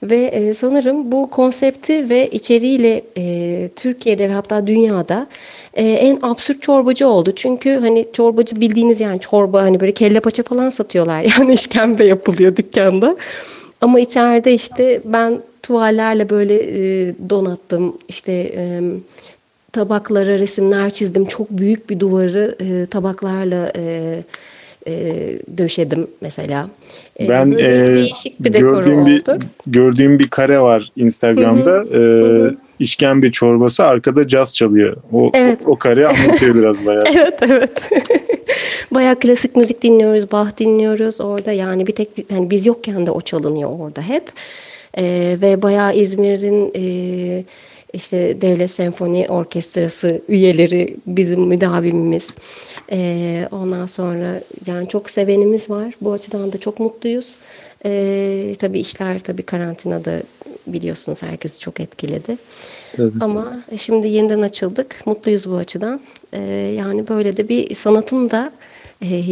Ve 0.04 0.26
e, 0.26 0.54
sanırım 0.54 1.12
bu 1.12 1.30
konsepti 1.30 2.10
ve 2.10 2.30
içeriğiyle 2.30 3.04
e, 3.18 3.70
Türkiye'de 3.76 4.30
ve 4.30 4.34
hatta 4.34 4.68
dünyada 4.68 5.28
e, 5.74 5.84
en 5.84 6.20
absürt 6.22 6.62
çorbacı 6.62 7.08
oldu. 7.08 7.32
Çünkü 7.36 7.74
hani 7.76 8.08
çorbacı 8.14 8.62
bildiğiniz 8.62 9.00
yani 9.00 9.20
çorba 9.20 9.62
hani 9.62 9.80
böyle 9.80 9.92
kelle 9.92 10.20
paça 10.20 10.44
falan 10.44 10.70
satıyorlar. 10.70 11.26
Yani 11.40 11.54
işkembe 11.54 12.06
yapılıyor 12.06 12.56
dükkanda. 12.56 13.18
Ama 13.82 14.00
içeride 14.00 14.54
işte 14.54 15.02
ben 15.06 15.42
tuvallerle 15.64 16.30
böyle 16.30 16.56
e, 16.56 17.14
donattım. 17.30 17.98
İşte 18.08 18.32
e, 18.34 18.82
tabaklara 19.72 20.40
resimler 20.40 20.90
çizdim. 20.90 21.26
Çok 21.26 21.50
büyük 21.50 21.90
bir 21.90 22.00
duvarı 22.00 22.56
e, 22.60 22.86
tabaklarla 22.86 23.72
e, 23.78 24.24
e, 24.88 25.14
döşedim 25.58 26.08
mesela. 26.22 26.70
E, 27.20 27.30
Ben 27.30 27.52
e, 27.52 27.58
değişik 27.96 28.40
bir 28.40 28.54
gördüğüm 28.54 29.06
bir 29.06 29.22
oldu. 29.22 29.40
gördüğüm 29.68 30.20
bir 30.20 30.28
kare 30.28 30.60
var 30.60 30.92
Instagram'da. 30.96 31.86
E, 31.98 32.02
işkembe 32.80 33.32
çorbası 33.32 33.84
arkada 33.84 34.28
caz 34.28 34.56
çalıyor. 34.56 34.98
O 35.14 35.32
Evet. 35.34 35.60
o, 35.66 35.72
o 35.72 35.76
kare 35.76 36.08
anlatıyor 36.08 36.56
biraz 36.56 36.86
bayağı. 36.86 37.04
Evet 37.16 37.40
evet. 37.42 37.90
Bayağı 38.92 39.20
klasik 39.20 39.56
müzik 39.56 39.82
dinliyoruz, 39.84 40.32
Bach 40.32 40.58
dinliyoruz 40.58 41.22
orada. 41.22 41.52
Yani 41.52 41.88
bir 41.88 41.92
tek 41.96 42.10
yani 42.32 42.50
biz 42.50 42.66
yokken 42.66 43.06
de 43.06 43.12
o 43.12 43.22
çalınıyor 43.22 43.70
orada 43.80 44.02
hep. 44.02 44.24
Ee, 44.98 45.38
ve 45.42 45.62
bayağı 45.62 45.96
İzmir'in 45.96 46.72
e, 46.76 47.44
işte 47.94 48.42
Devlet 48.42 48.72
Senfoni 48.72 49.26
Orkestrası 49.30 50.22
üyeleri 50.28 50.98
bizim 51.08 51.42
müdavimimiz. 51.42 52.30
Ee, 52.92 53.48
ondan 53.52 53.86
sonra 53.86 54.42
yani 54.66 54.88
çok 54.88 55.10
sevenimiz 55.10 55.70
var. 55.70 55.94
Bu 56.02 56.12
açıdan 56.12 56.54
da 56.54 56.58
çok 56.58 56.80
mutluyuz. 56.80 57.36
Ee, 57.86 58.54
tabii 58.60 58.80
işler 58.80 59.20
tabii 59.20 59.44
karantinada 59.44 60.24
biliyorsunuz 60.68 61.24
herkesi 61.24 61.60
çok 61.60 61.80
etkiledi. 61.80 62.38
Ama 63.22 63.64
şimdi 63.78 64.08
yeniden 64.08 64.42
açıldık. 64.42 64.96
Mutluyuz 65.06 65.50
bu 65.50 65.56
açıdan. 65.56 66.02
Ee, 66.34 66.42
yani 66.78 67.08
böyle 67.08 67.38
de 67.38 67.50
bir 67.50 67.76
sanatın 67.76 68.30
da 68.30 68.52
e, 69.04 69.24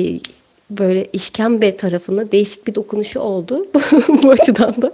böyle 0.70 1.06
işkembe 1.14 1.78
tarafına 1.78 2.32
değişik 2.32 2.68
bir 2.68 2.76
dokunuşu 2.76 3.20
oldu. 3.20 3.66
bu 4.24 4.30
açıdan 4.30 4.82
da 4.82 4.94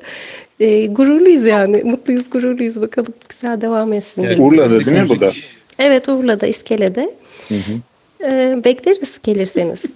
e, 0.59 0.85
gururluyuz 0.85 1.43
yani. 1.43 1.83
Mutluyuz, 1.83 2.29
gururluyuz. 2.29 2.81
Bakalım 2.81 3.13
güzel 3.29 3.61
devam 3.61 3.93
etsin. 3.93 4.21
Yani 4.21 4.31
Bilmiyorum. 4.31 4.59
Urla'da 4.59 4.85
değil 4.85 5.01
mi 5.01 5.09
bu 5.09 5.19
da? 5.19 5.31
Evet 5.79 6.09
Urla'da, 6.09 6.47
İskele'de. 6.47 7.13
Ee, 8.23 8.61
bekleriz 8.65 9.19
gelirseniz. 9.23 9.83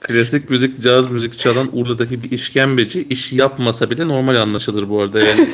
Klasik 0.00 0.50
müzik, 0.50 0.82
caz 0.82 1.10
müzik 1.10 1.38
çalan 1.38 1.70
Urla'daki 1.72 2.22
bir 2.22 2.30
işkembeci 2.30 3.06
iş 3.10 3.32
yapmasa 3.32 3.90
bile 3.90 4.08
normal 4.08 4.36
anlaşılır 4.36 4.88
bu 4.88 5.00
arada. 5.00 5.20
Yani 5.20 5.46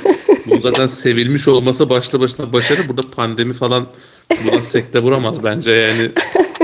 bu 0.46 0.58
zaten 0.58 0.86
sevilmiş 0.86 1.48
olmasa 1.48 1.90
başlı 1.90 2.20
başına 2.20 2.52
başarı. 2.52 2.88
Burada 2.88 3.02
pandemi 3.16 3.54
falan 3.54 3.86
buna 4.44 4.60
sekte 4.60 4.98
vuramaz 4.98 5.44
bence 5.44 5.70
yani. 5.70 6.10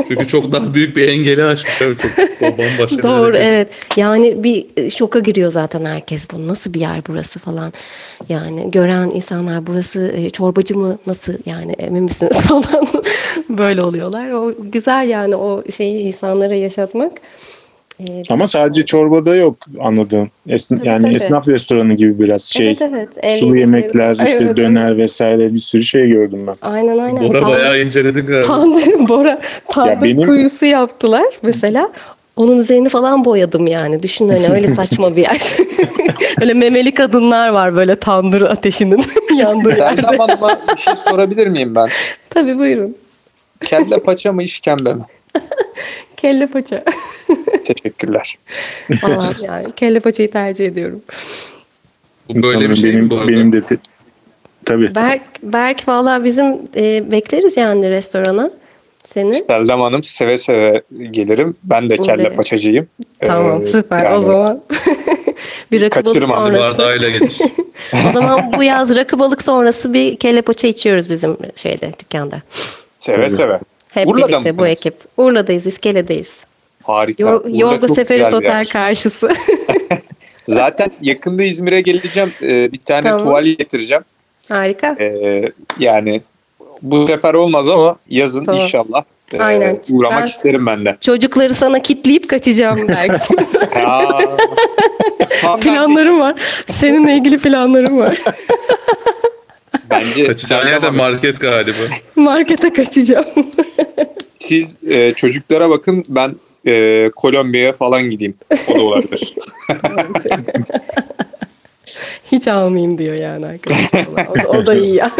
Çünkü 0.09 0.29
çok 0.29 0.53
daha 0.53 0.75
büyük 0.75 0.97
bir 0.97 1.09
engeli 1.09 1.45
aşmış. 1.45 1.79
Çok 1.79 2.59
bambaşka 2.59 2.99
bir 2.99 3.03
Doğru 3.03 3.37
evet. 3.37 3.69
Yani 3.97 4.45
bir 4.45 4.67
e, 4.77 4.91
şoka 4.91 5.19
giriyor 5.19 5.53
zaten 5.53 5.85
herkes. 5.85 6.31
Bu 6.33 6.49
nasıl 6.49 6.75
bir 6.75 6.81
yer 6.81 7.03
burası 7.09 7.39
falan. 7.39 7.73
Yani 8.29 8.71
gören 8.71 9.11
insanlar 9.15 9.67
burası 9.67 10.13
e, 10.17 10.31
çorbacı 10.31 10.79
mı 10.79 10.99
nasıl 11.07 11.33
yani 11.47 11.73
emin 11.73 12.03
misiniz 12.03 12.41
falan 12.41 12.89
böyle 13.49 13.83
oluyorlar. 13.83 14.31
O 14.31 14.55
güzel 14.59 15.09
yani 15.09 15.37
o 15.37 15.65
şeyi 15.71 15.99
insanlara 15.99 16.55
yaşatmak. 16.55 17.13
E, 18.01 18.23
Ama 18.31 18.47
sadece 18.49 18.87
çorbada 18.87 19.37
yok 19.37 19.57
anladığım. 19.81 20.31
Esn- 20.49 20.77
Tabii, 20.79 20.89
yani 20.89 21.03
tabii. 21.03 21.15
esnaf 21.17 21.49
restoranı 21.49 21.95
gibi 21.95 22.19
biraz 22.19 22.43
şey. 22.43 22.67
Evet, 22.69 22.83
evet. 22.83 23.09
Ev 23.23 23.39
Sulu 23.39 23.57
yemekler, 23.57 24.13
işte 24.27 24.39
Evet, 24.45 24.57
döner 24.57 24.99
vesaire 24.99 25.55
bir 25.55 25.59
sürü 25.59 25.83
şey 25.83 26.09
gördüm 26.09 26.47
ben. 26.47 26.55
Aynen 26.63 26.99
aynen. 26.99 27.29
Bora 27.29 27.41
Tandır- 27.41 27.53
bayağı 27.53 27.81
inceledin 27.81 28.27
galiba. 28.27 28.47
Tandır, 28.47 29.09
Bora 29.09 29.41
tandır 29.69 30.03
benim- 30.03 30.27
kuyusu 30.29 30.67
yaptılar 30.67 31.27
mesela. 31.43 31.91
Onun 32.37 32.59
üzerini 32.59 32.89
falan 32.89 33.25
boyadım 33.25 33.67
yani. 33.67 34.03
Düşün 34.03 34.29
öyle 34.29 34.49
öyle 34.53 34.69
saçma 34.75 35.17
bir 35.17 35.23
yer. 35.23 35.53
öyle 36.41 36.55
memeli 36.55 36.95
kadınlar 36.95 37.49
var 37.49 37.77
böyle 37.77 37.97
tandır 37.97 38.43
ateşinin 38.43 39.05
yandığı 39.39 39.69
yerde. 39.69 39.77
Serdar 40.03 40.17
Hanım'a 40.17 40.61
bir 40.77 40.81
şey 40.81 40.95
sorabilir 41.09 41.47
miyim 41.47 41.75
ben? 41.75 41.89
Tabii 42.31 42.59
buyurun. 42.59 42.97
Kelle 43.65 43.99
paça 44.01 44.33
mı 44.33 44.43
işkembe 44.43 44.93
mi? 44.93 45.03
Kelle 46.17 46.47
paça. 46.47 46.85
Teşekkürler. 47.65 48.39
Vallahi 49.03 49.45
yani 49.45 49.67
kelle 49.77 50.01
paçayı 50.01 50.31
tercih 50.31 50.67
ediyorum. 50.67 51.03
Bu 52.29 52.35
böyle 52.35 52.47
Sanırım 52.47 52.71
bir 52.71 52.77
şey 52.77 52.93
benim, 52.93 53.11
bu 53.11 53.17
arada? 53.17 53.29
benim 53.29 53.53
de 53.53 53.61
te- 53.61 53.77
tabii. 54.65 54.95
Berk, 54.95 55.23
Berk 55.43 55.89
valla 55.89 56.25
bizim 56.25 56.59
e, 56.77 57.11
bekleriz 57.11 57.57
yani 57.57 57.91
restorana 57.91 58.51
seni. 59.03 59.35
Seldem 59.35 59.81
Hanım 59.81 60.03
seve 60.03 60.39
seve 60.39 60.83
gelirim. 61.11 61.57
Ben 61.65 61.91
de 61.91 61.97
kelle 61.97 62.23
Evet. 62.23 62.37
paçacıyım. 62.37 62.89
Tamam 63.21 63.63
Ee, 63.63 63.67
süper 63.67 64.01
o 64.01 64.13
yani 64.13 64.25
zaman. 64.25 64.63
bir 65.73 65.83
rakı 65.83 65.97
balık 65.97 66.07
Kaçırmam. 66.07 66.51
Bir 66.53 66.57
sonrası. 66.57 66.79
bardağıyla 66.79 67.11
gelir. 67.11 67.39
O 68.09 68.13
zaman 68.13 68.53
bu 68.57 68.63
yaz 68.63 68.97
rakı 68.97 69.19
balık 69.19 69.43
sonrası 69.43 69.93
bir 69.95 70.17
kelle 70.17 70.43
paça 70.43 70.69
içiyoruz 70.69 71.11
bizim 71.11 71.37
şeyde 71.57 71.91
dükkanda. 72.01 72.43
Seve 73.01 73.17
Tabii. 73.17 73.31
seve. 73.31 73.59
Hep 73.95 74.09
Urla'da 74.09 74.29
birlikte 74.29 74.59
bu 74.59 74.63
mısınız? 74.63 74.69
ekip. 74.71 74.95
Urla'dayız, 75.17 75.67
İskele'deyiz. 75.67 76.45
Harika. 76.83 77.23
Yor, 77.23 77.45
Yorgo 77.49 77.87
Otel 78.37 78.57
yer. 78.57 78.69
karşısı. 78.69 79.31
Zaten 80.49 80.91
yakında 81.01 81.43
İzmir'e 81.45 81.81
geleceğim. 81.81 82.33
Ee, 82.43 82.73
bir 82.73 82.79
tane 82.85 83.03
Tamam. 83.03 83.21
tuval 83.21 83.45
getireceğim. 83.45 84.03
Harika. 84.49 84.97
Ee, 85.01 85.43
yani 85.79 86.23
bu 86.83 87.07
sefer 87.07 87.35
olmaz 87.35 87.69
ama 87.69 87.97
yazın 88.09 88.45
Tamam. 88.45 88.61
inşallah 88.61 89.05
e, 89.35 89.39
Aynen. 89.39 89.79
uğramak 89.93 90.21
Ben- 90.21 90.27
isterim 90.27 90.67
ben 90.67 90.87
de. 90.87 90.97
Çocukları 91.01 91.55
sana 91.55 91.79
kitleyip 91.79 92.29
kaçacağım. 92.31 92.87
Tam 95.43 95.61
planlarım 95.61 96.21
var. 96.21 96.35
Seninle 96.71 97.15
ilgili 97.15 97.39
planlarım 97.39 97.99
var. 97.99 98.23
Bence 99.91 100.27
Kaçacağın 100.27 100.67
yer 100.67 100.83
de 100.83 100.91
market 100.91 101.41
galiba. 101.41 101.77
Markete 102.17 102.73
kaçacağım. 102.73 103.25
siz 104.41 104.85
e, 104.85 105.13
çocuklara 105.17 105.71
bakın 105.71 106.05
ben 106.09 106.35
e, 106.67 107.11
Kolombiya'ya 107.17 107.73
falan 107.73 108.03
gideyim. 108.11 108.35
O 108.69 108.75
da 108.79 108.83
olabilir. 108.83 109.35
Hiç 112.33 112.49
almayayım 112.49 112.99
diyor 112.99 113.19
yani 113.19 113.47
arkadaşlar. 113.47 114.07
O, 114.27 114.35
da- 114.37 114.49
o 114.59 114.67
da 114.67 114.75
iyi 114.79 114.95
ya. 114.95 115.11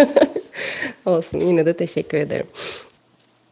Olsun 1.07 1.41
yine 1.41 1.67
de 1.67 1.77
teşekkür 1.77 2.19
ederim. 2.19 2.47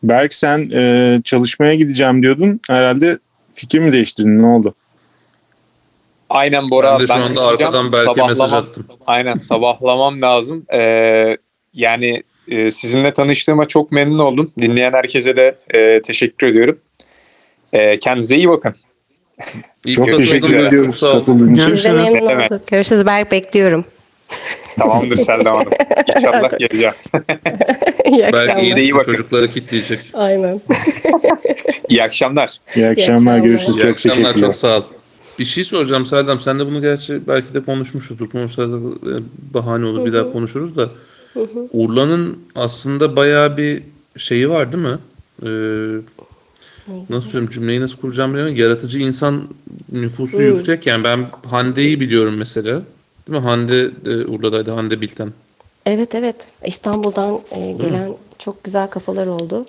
Berk 0.03 0.35
sen 0.35 0.71
e, 0.75 1.21
çalışmaya 1.25 1.75
gideceğim 1.75 2.23
diyordun. 2.23 2.61
Herhalde 2.69 3.19
fikir 3.55 3.79
mi 3.79 3.93
değiştirdin? 3.93 4.43
Ne 4.43 4.47
oldu? 4.47 4.75
Aynen 6.33 6.71
Bora. 6.71 6.93
Ben 6.95 7.01
de 7.01 7.07
şu 7.07 7.15
anda 7.15 7.27
kaçacağım. 7.41 7.53
arkadan 7.53 7.93
Berk'e 7.93 8.27
mesaj 8.27 8.53
attım. 8.53 8.87
Aynen 9.07 9.35
sabahlamam 9.35 10.23
lazım. 10.23 10.65
Ee, 10.75 11.37
yani 11.75 12.23
e, 12.49 12.71
sizinle 12.71 13.13
tanıştığıma 13.13 13.65
çok 13.65 13.93
memnun 13.93 14.19
oldum. 14.19 14.53
Dinleyen 14.61 14.93
herkese 14.93 15.37
de 15.37 15.55
e, 15.75 16.03
teşekkür 16.03 16.47
ediyorum. 16.47 16.79
E, 17.73 17.99
kendinize 17.99 18.37
iyi 18.37 18.49
bakın. 18.49 18.75
İyi 19.87 19.95
Çok 19.97 20.17
teşekkür 20.17 20.65
ediyoruz 20.67 20.97
Sağ 20.97 21.09
ol. 21.09 21.15
katıldığın 21.19 21.55
için. 21.55 21.73
Biz 21.73 21.85
de 21.85 21.93
memnun 21.93 22.31
Evet. 22.31 22.53
olduk. 22.53 22.67
Görüşürüz 22.67 23.07
Berk 23.07 23.33
bekliyorum. 23.33 23.85
Tamamdır 24.79 25.17
Seldem 25.17 25.47
Hanım. 25.53 25.73
İnşallah 26.17 26.51
geleceğim. 26.59 26.95
iyi 28.07 28.19
Belki 28.23 28.37
akşamlar. 28.37 28.63
iyi 28.63 28.75
iyi 28.77 28.95
bakın. 28.95 29.13
çocukları 29.13 29.51
kitleyecek. 29.51 30.01
Aynen. 30.15 30.61
İyi 31.89 32.03
akşamlar. 32.03 32.59
İyi 32.77 32.87
akşamlar. 32.89 33.39
Görüşürüz. 33.39 33.77
İyi 33.77 33.81
Çok 33.81 33.91
akşamlar 33.91 34.17
teşekkürler. 34.23 34.47
çok 34.47 34.57
sağ 34.57 34.77
ol. 34.79 34.83
Bir 35.43 35.47
şey 35.47 35.65
soracağım 35.65 36.07
Serdem. 36.07 36.41
Sen 36.41 36.59
de 36.59 36.67
bunu 36.67 36.81
gerçi 36.81 37.21
belki 37.29 37.55
de 37.55 37.61
konuşmuşuzdur. 37.61 38.31
Konuşsa 38.31 38.69
da 38.69 38.77
e, 38.77 39.13
bahane 39.55 39.87
olur 39.87 40.07
bir 40.07 40.13
daha 40.13 40.33
konuşuruz 40.33 40.77
da. 40.77 40.91
Urla'nın 41.73 42.39
aslında 42.55 43.17
bayağı 43.17 43.57
bir 43.57 43.83
şeyi 44.17 44.51
var 44.51 44.73
değil 44.73 44.85
mi? 44.85 44.99
Ee, 45.43 45.49
nasıl 47.11 47.31
söyleyeyim 47.31 47.53
cümleyi 47.53 47.81
nasıl 47.81 47.97
kuracağım 47.97 48.31
bilmiyorum. 48.31 48.57
Yaratıcı 48.57 48.99
insan 48.99 49.43
nüfusu 49.93 50.43
yüksek. 50.43 50.87
Yani 50.87 51.05
ben 51.05 51.27
Hande'yi 51.51 52.01
biliyorum 52.01 52.37
mesela. 52.37 52.83
Değil 53.29 53.39
mi? 53.39 53.45
Hande 53.49 53.91
e, 54.07 54.27
Urla'daydı. 54.27 54.71
Hande 54.71 55.01
Bilten. 55.01 55.33
Evet 55.87 56.15
evet 56.15 56.49
İstanbul'dan 56.67 57.39
e, 57.51 57.73
gelen 57.73 58.09
çok 58.39 58.65
güzel 58.65 58.89
kafalar 58.89 59.27
oldu. 59.27 59.67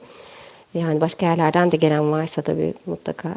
Yani 0.73 1.01
başka 1.01 1.25
yerlerden 1.25 1.71
de 1.71 1.77
gelen 1.77 2.11
varsa 2.11 2.41
tabii 2.41 2.73
mutlaka 2.85 3.35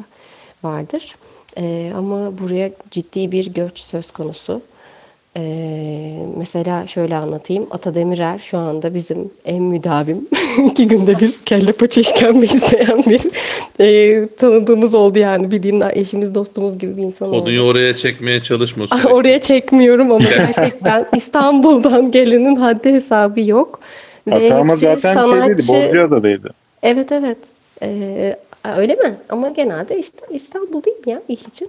vardır. 0.64 1.16
E, 1.58 1.92
ama 1.96 2.38
buraya 2.38 2.70
ciddi 2.90 3.32
bir 3.32 3.46
göç 3.54 3.78
söz 3.78 4.10
konusu. 4.10 4.60
E, 5.36 5.42
mesela 6.36 6.86
şöyle 6.86 7.16
anlatayım. 7.16 7.66
Ata 7.70 7.94
Demirer 7.94 8.38
şu 8.38 8.58
anda 8.58 8.94
bizim 8.94 9.30
en 9.44 9.62
müdavim. 9.62 10.28
iki 10.70 10.88
günde 10.88 11.18
bir 11.20 11.32
kelle 11.46 11.72
paça 11.72 12.00
işkembe 12.00 12.46
isteyen 12.46 13.04
bir 13.06 13.20
e, 13.80 14.28
tanıdığımız 14.28 14.94
oldu 14.94 15.18
yani. 15.18 15.50
Bildiğin 15.50 15.82
eşimiz 15.92 16.34
dostumuz 16.34 16.78
gibi 16.78 16.96
bir 16.96 17.02
insan 17.02 17.28
oldu. 17.28 17.38
Konuyu 17.38 17.60
oraya 17.62 17.96
çekmeye 17.96 18.42
çalışma. 18.42 18.86
sürekli. 18.86 19.08
Oraya 19.08 19.40
çekmiyorum 19.40 20.12
ama 20.12 20.24
gerçekten 20.36 21.06
İstanbul'dan 21.16 22.10
gelenin 22.10 22.56
haddi 22.56 22.92
hesabı 22.92 23.40
yok. 23.40 23.80
Hepsi 24.30 24.48
zaten 24.76 25.26
şeydeydi. 25.26 25.62
sanatçı- 25.62 25.86
Bozcaada'daydı. 25.86 26.50
Evet 26.82 27.12
evet. 27.12 27.38
Ee, 27.82 28.36
öyle 28.76 28.94
mi? 28.94 29.14
Ama 29.28 29.48
genelde 29.48 29.98
İst- 29.98 30.22
İstanbul 30.30 30.82
değil 30.84 30.96
mi 31.06 31.12
ya 31.12 31.22
iş 31.28 31.42
için? 31.42 31.68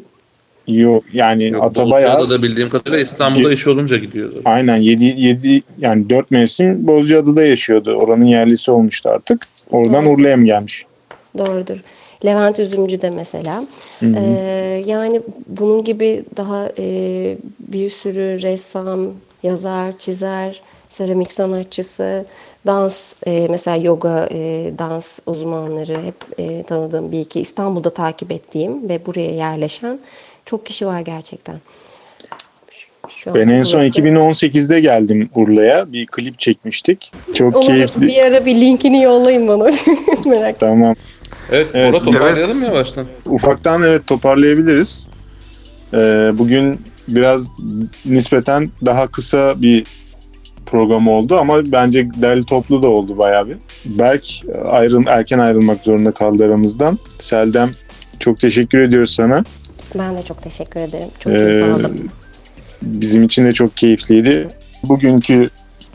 Yok 0.68 1.04
yani 1.14 1.48
Yok, 1.50 1.64
ata 1.64 1.90
bayağı 1.92 2.14
Bozcaada'da 2.20 2.44
bildiğim 2.44 2.70
kadarıyla 2.70 3.00
İstanbul'da 3.00 3.50
Ge- 3.50 3.54
iş 3.54 3.68
olunca 3.68 3.98
gidiyor. 3.98 4.32
aynen 4.46 4.76
7 4.78 5.06
7 5.06 5.62
yani 5.80 6.10
4 6.10 6.32
mevsim 6.32 6.88
Bozcaada'da 6.88 7.44
yaşıyordu. 7.44 7.94
Oranın 7.96 8.26
yerlisi 8.26 8.72
olmuştu 8.72 9.10
artık. 9.10 9.48
Oradan 9.72 10.06
Urla'ya 10.06 10.38
mı 10.38 10.46
gelmiş? 10.46 10.86
Doğrudur. 11.38 11.78
Levent 12.26 12.60
Üzümcü 12.60 13.02
de 13.02 13.10
mesela. 13.10 13.64
Ee, 14.04 14.84
yani 14.86 15.22
bunun 15.48 15.84
gibi 15.84 16.24
daha 16.38 16.70
e, 16.80 17.38
bir 17.60 17.90
sürü 17.90 18.42
ressam, 18.42 19.08
yazar, 19.44 19.98
çizer, 20.00 20.62
seramik 20.90 21.32
sanatçısı, 21.32 22.26
dans, 22.68 23.14
e, 23.28 23.48
mesela 23.50 23.78
yoga, 23.78 24.28
e, 24.32 24.72
dans 24.80 25.20
uzmanları 25.26 25.94
hep 26.02 26.16
e, 26.40 26.64
tanıdığım 26.64 27.12
bir 27.12 27.20
iki 27.20 27.40
İstanbul'da 27.40 27.90
takip 27.90 28.32
ettiğim 28.32 28.90
ve 28.90 29.06
buraya 29.06 29.32
yerleşen 29.36 30.00
çok 30.46 30.66
kişi 30.66 30.86
var 30.88 31.00
gerçekten. 31.02 31.56
Şu- 33.10 33.36
Ben 33.36 33.48
en 33.48 33.64
son 33.64 33.82
burası- 33.82 34.00
2018'de 34.00 34.80
geldim 34.80 35.30
Urla'ya. 35.36 35.94
Bir 35.94 36.06
klip 36.06 36.40
çekmiştik. 36.40 37.12
Çok 37.34 37.56
Onu 37.56 37.64
keyifli. 37.66 38.02
bir 38.08 38.18
ara 38.22 38.46
bir 38.46 38.56
linkini 38.56 39.04
yollayın 39.04 39.48
bana. 39.48 39.72
Merak 40.26 40.60
Tamam. 40.60 40.94
Evet, 41.52 41.68
Evet, 41.74 41.94
Bora 41.94 42.04
toparlayalım 42.04 42.58
mı 42.60 42.66
yavaştan? 42.66 43.06
Ufaktan 43.30 43.84
evet 43.84 44.08
toparlayabiliriz. 44.08 45.08
Ee, 45.94 45.98
bugün 46.34 46.82
biraz 47.08 47.52
nispeten 48.06 48.70
daha 48.86 49.08
kısa 49.08 49.62
bir 49.62 49.86
program 50.68 51.08
oldu 51.08 51.38
ama 51.38 51.72
bence 51.72 52.08
derli 52.22 52.46
toplu 52.46 52.84
da 52.84 52.88
oldu 52.88 53.18
bayağı 53.18 53.48
bir. 53.48 53.58
Berk 53.86 54.26
ayrıl, 54.66 55.04
erken 55.08 55.40
ayrılmak 55.40 55.84
zorunda 55.84 56.12
kaldı 56.12 56.46
aramızdan. 56.46 57.00
Seldem 57.20 57.72
çok 58.20 58.40
teşekkür 58.40 58.80
ediyoruz 58.80 59.10
sana. 59.14 59.44
Ben 60.00 60.18
de 60.18 60.24
çok 60.24 60.42
teşekkür 60.42 60.80
ederim. 60.80 61.08
Çok 61.20 61.34
Ee, 61.34 61.38
keyif 61.38 61.76
aldım. 61.76 62.10
bizim 62.82 63.24
için 63.24 63.46
de 63.46 63.54
çok 63.54 63.78
keyifliydi. 63.78 64.50
Bugünkü 64.84 65.50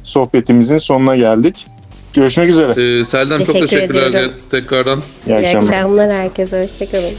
sohbetimizin 0.05 0.79
sonuna 0.79 1.17
geldik. 1.17 1.67
Görüşmek 2.15 2.49
üzere. 2.51 2.99
Ee, 2.99 3.05
Seldem 3.05 3.39
çok 3.39 3.47
Teşekkür 3.47 3.69
teşekkürler 3.69 4.09
ediyorum. 4.09 4.33
tekrardan. 4.51 5.03
İyi 5.27 5.31
İyi 5.31 5.35
akşamlar. 5.39 5.67
akşamlar 5.67 6.13
herkese. 6.13 6.63
Hoşçakalın. 6.63 7.13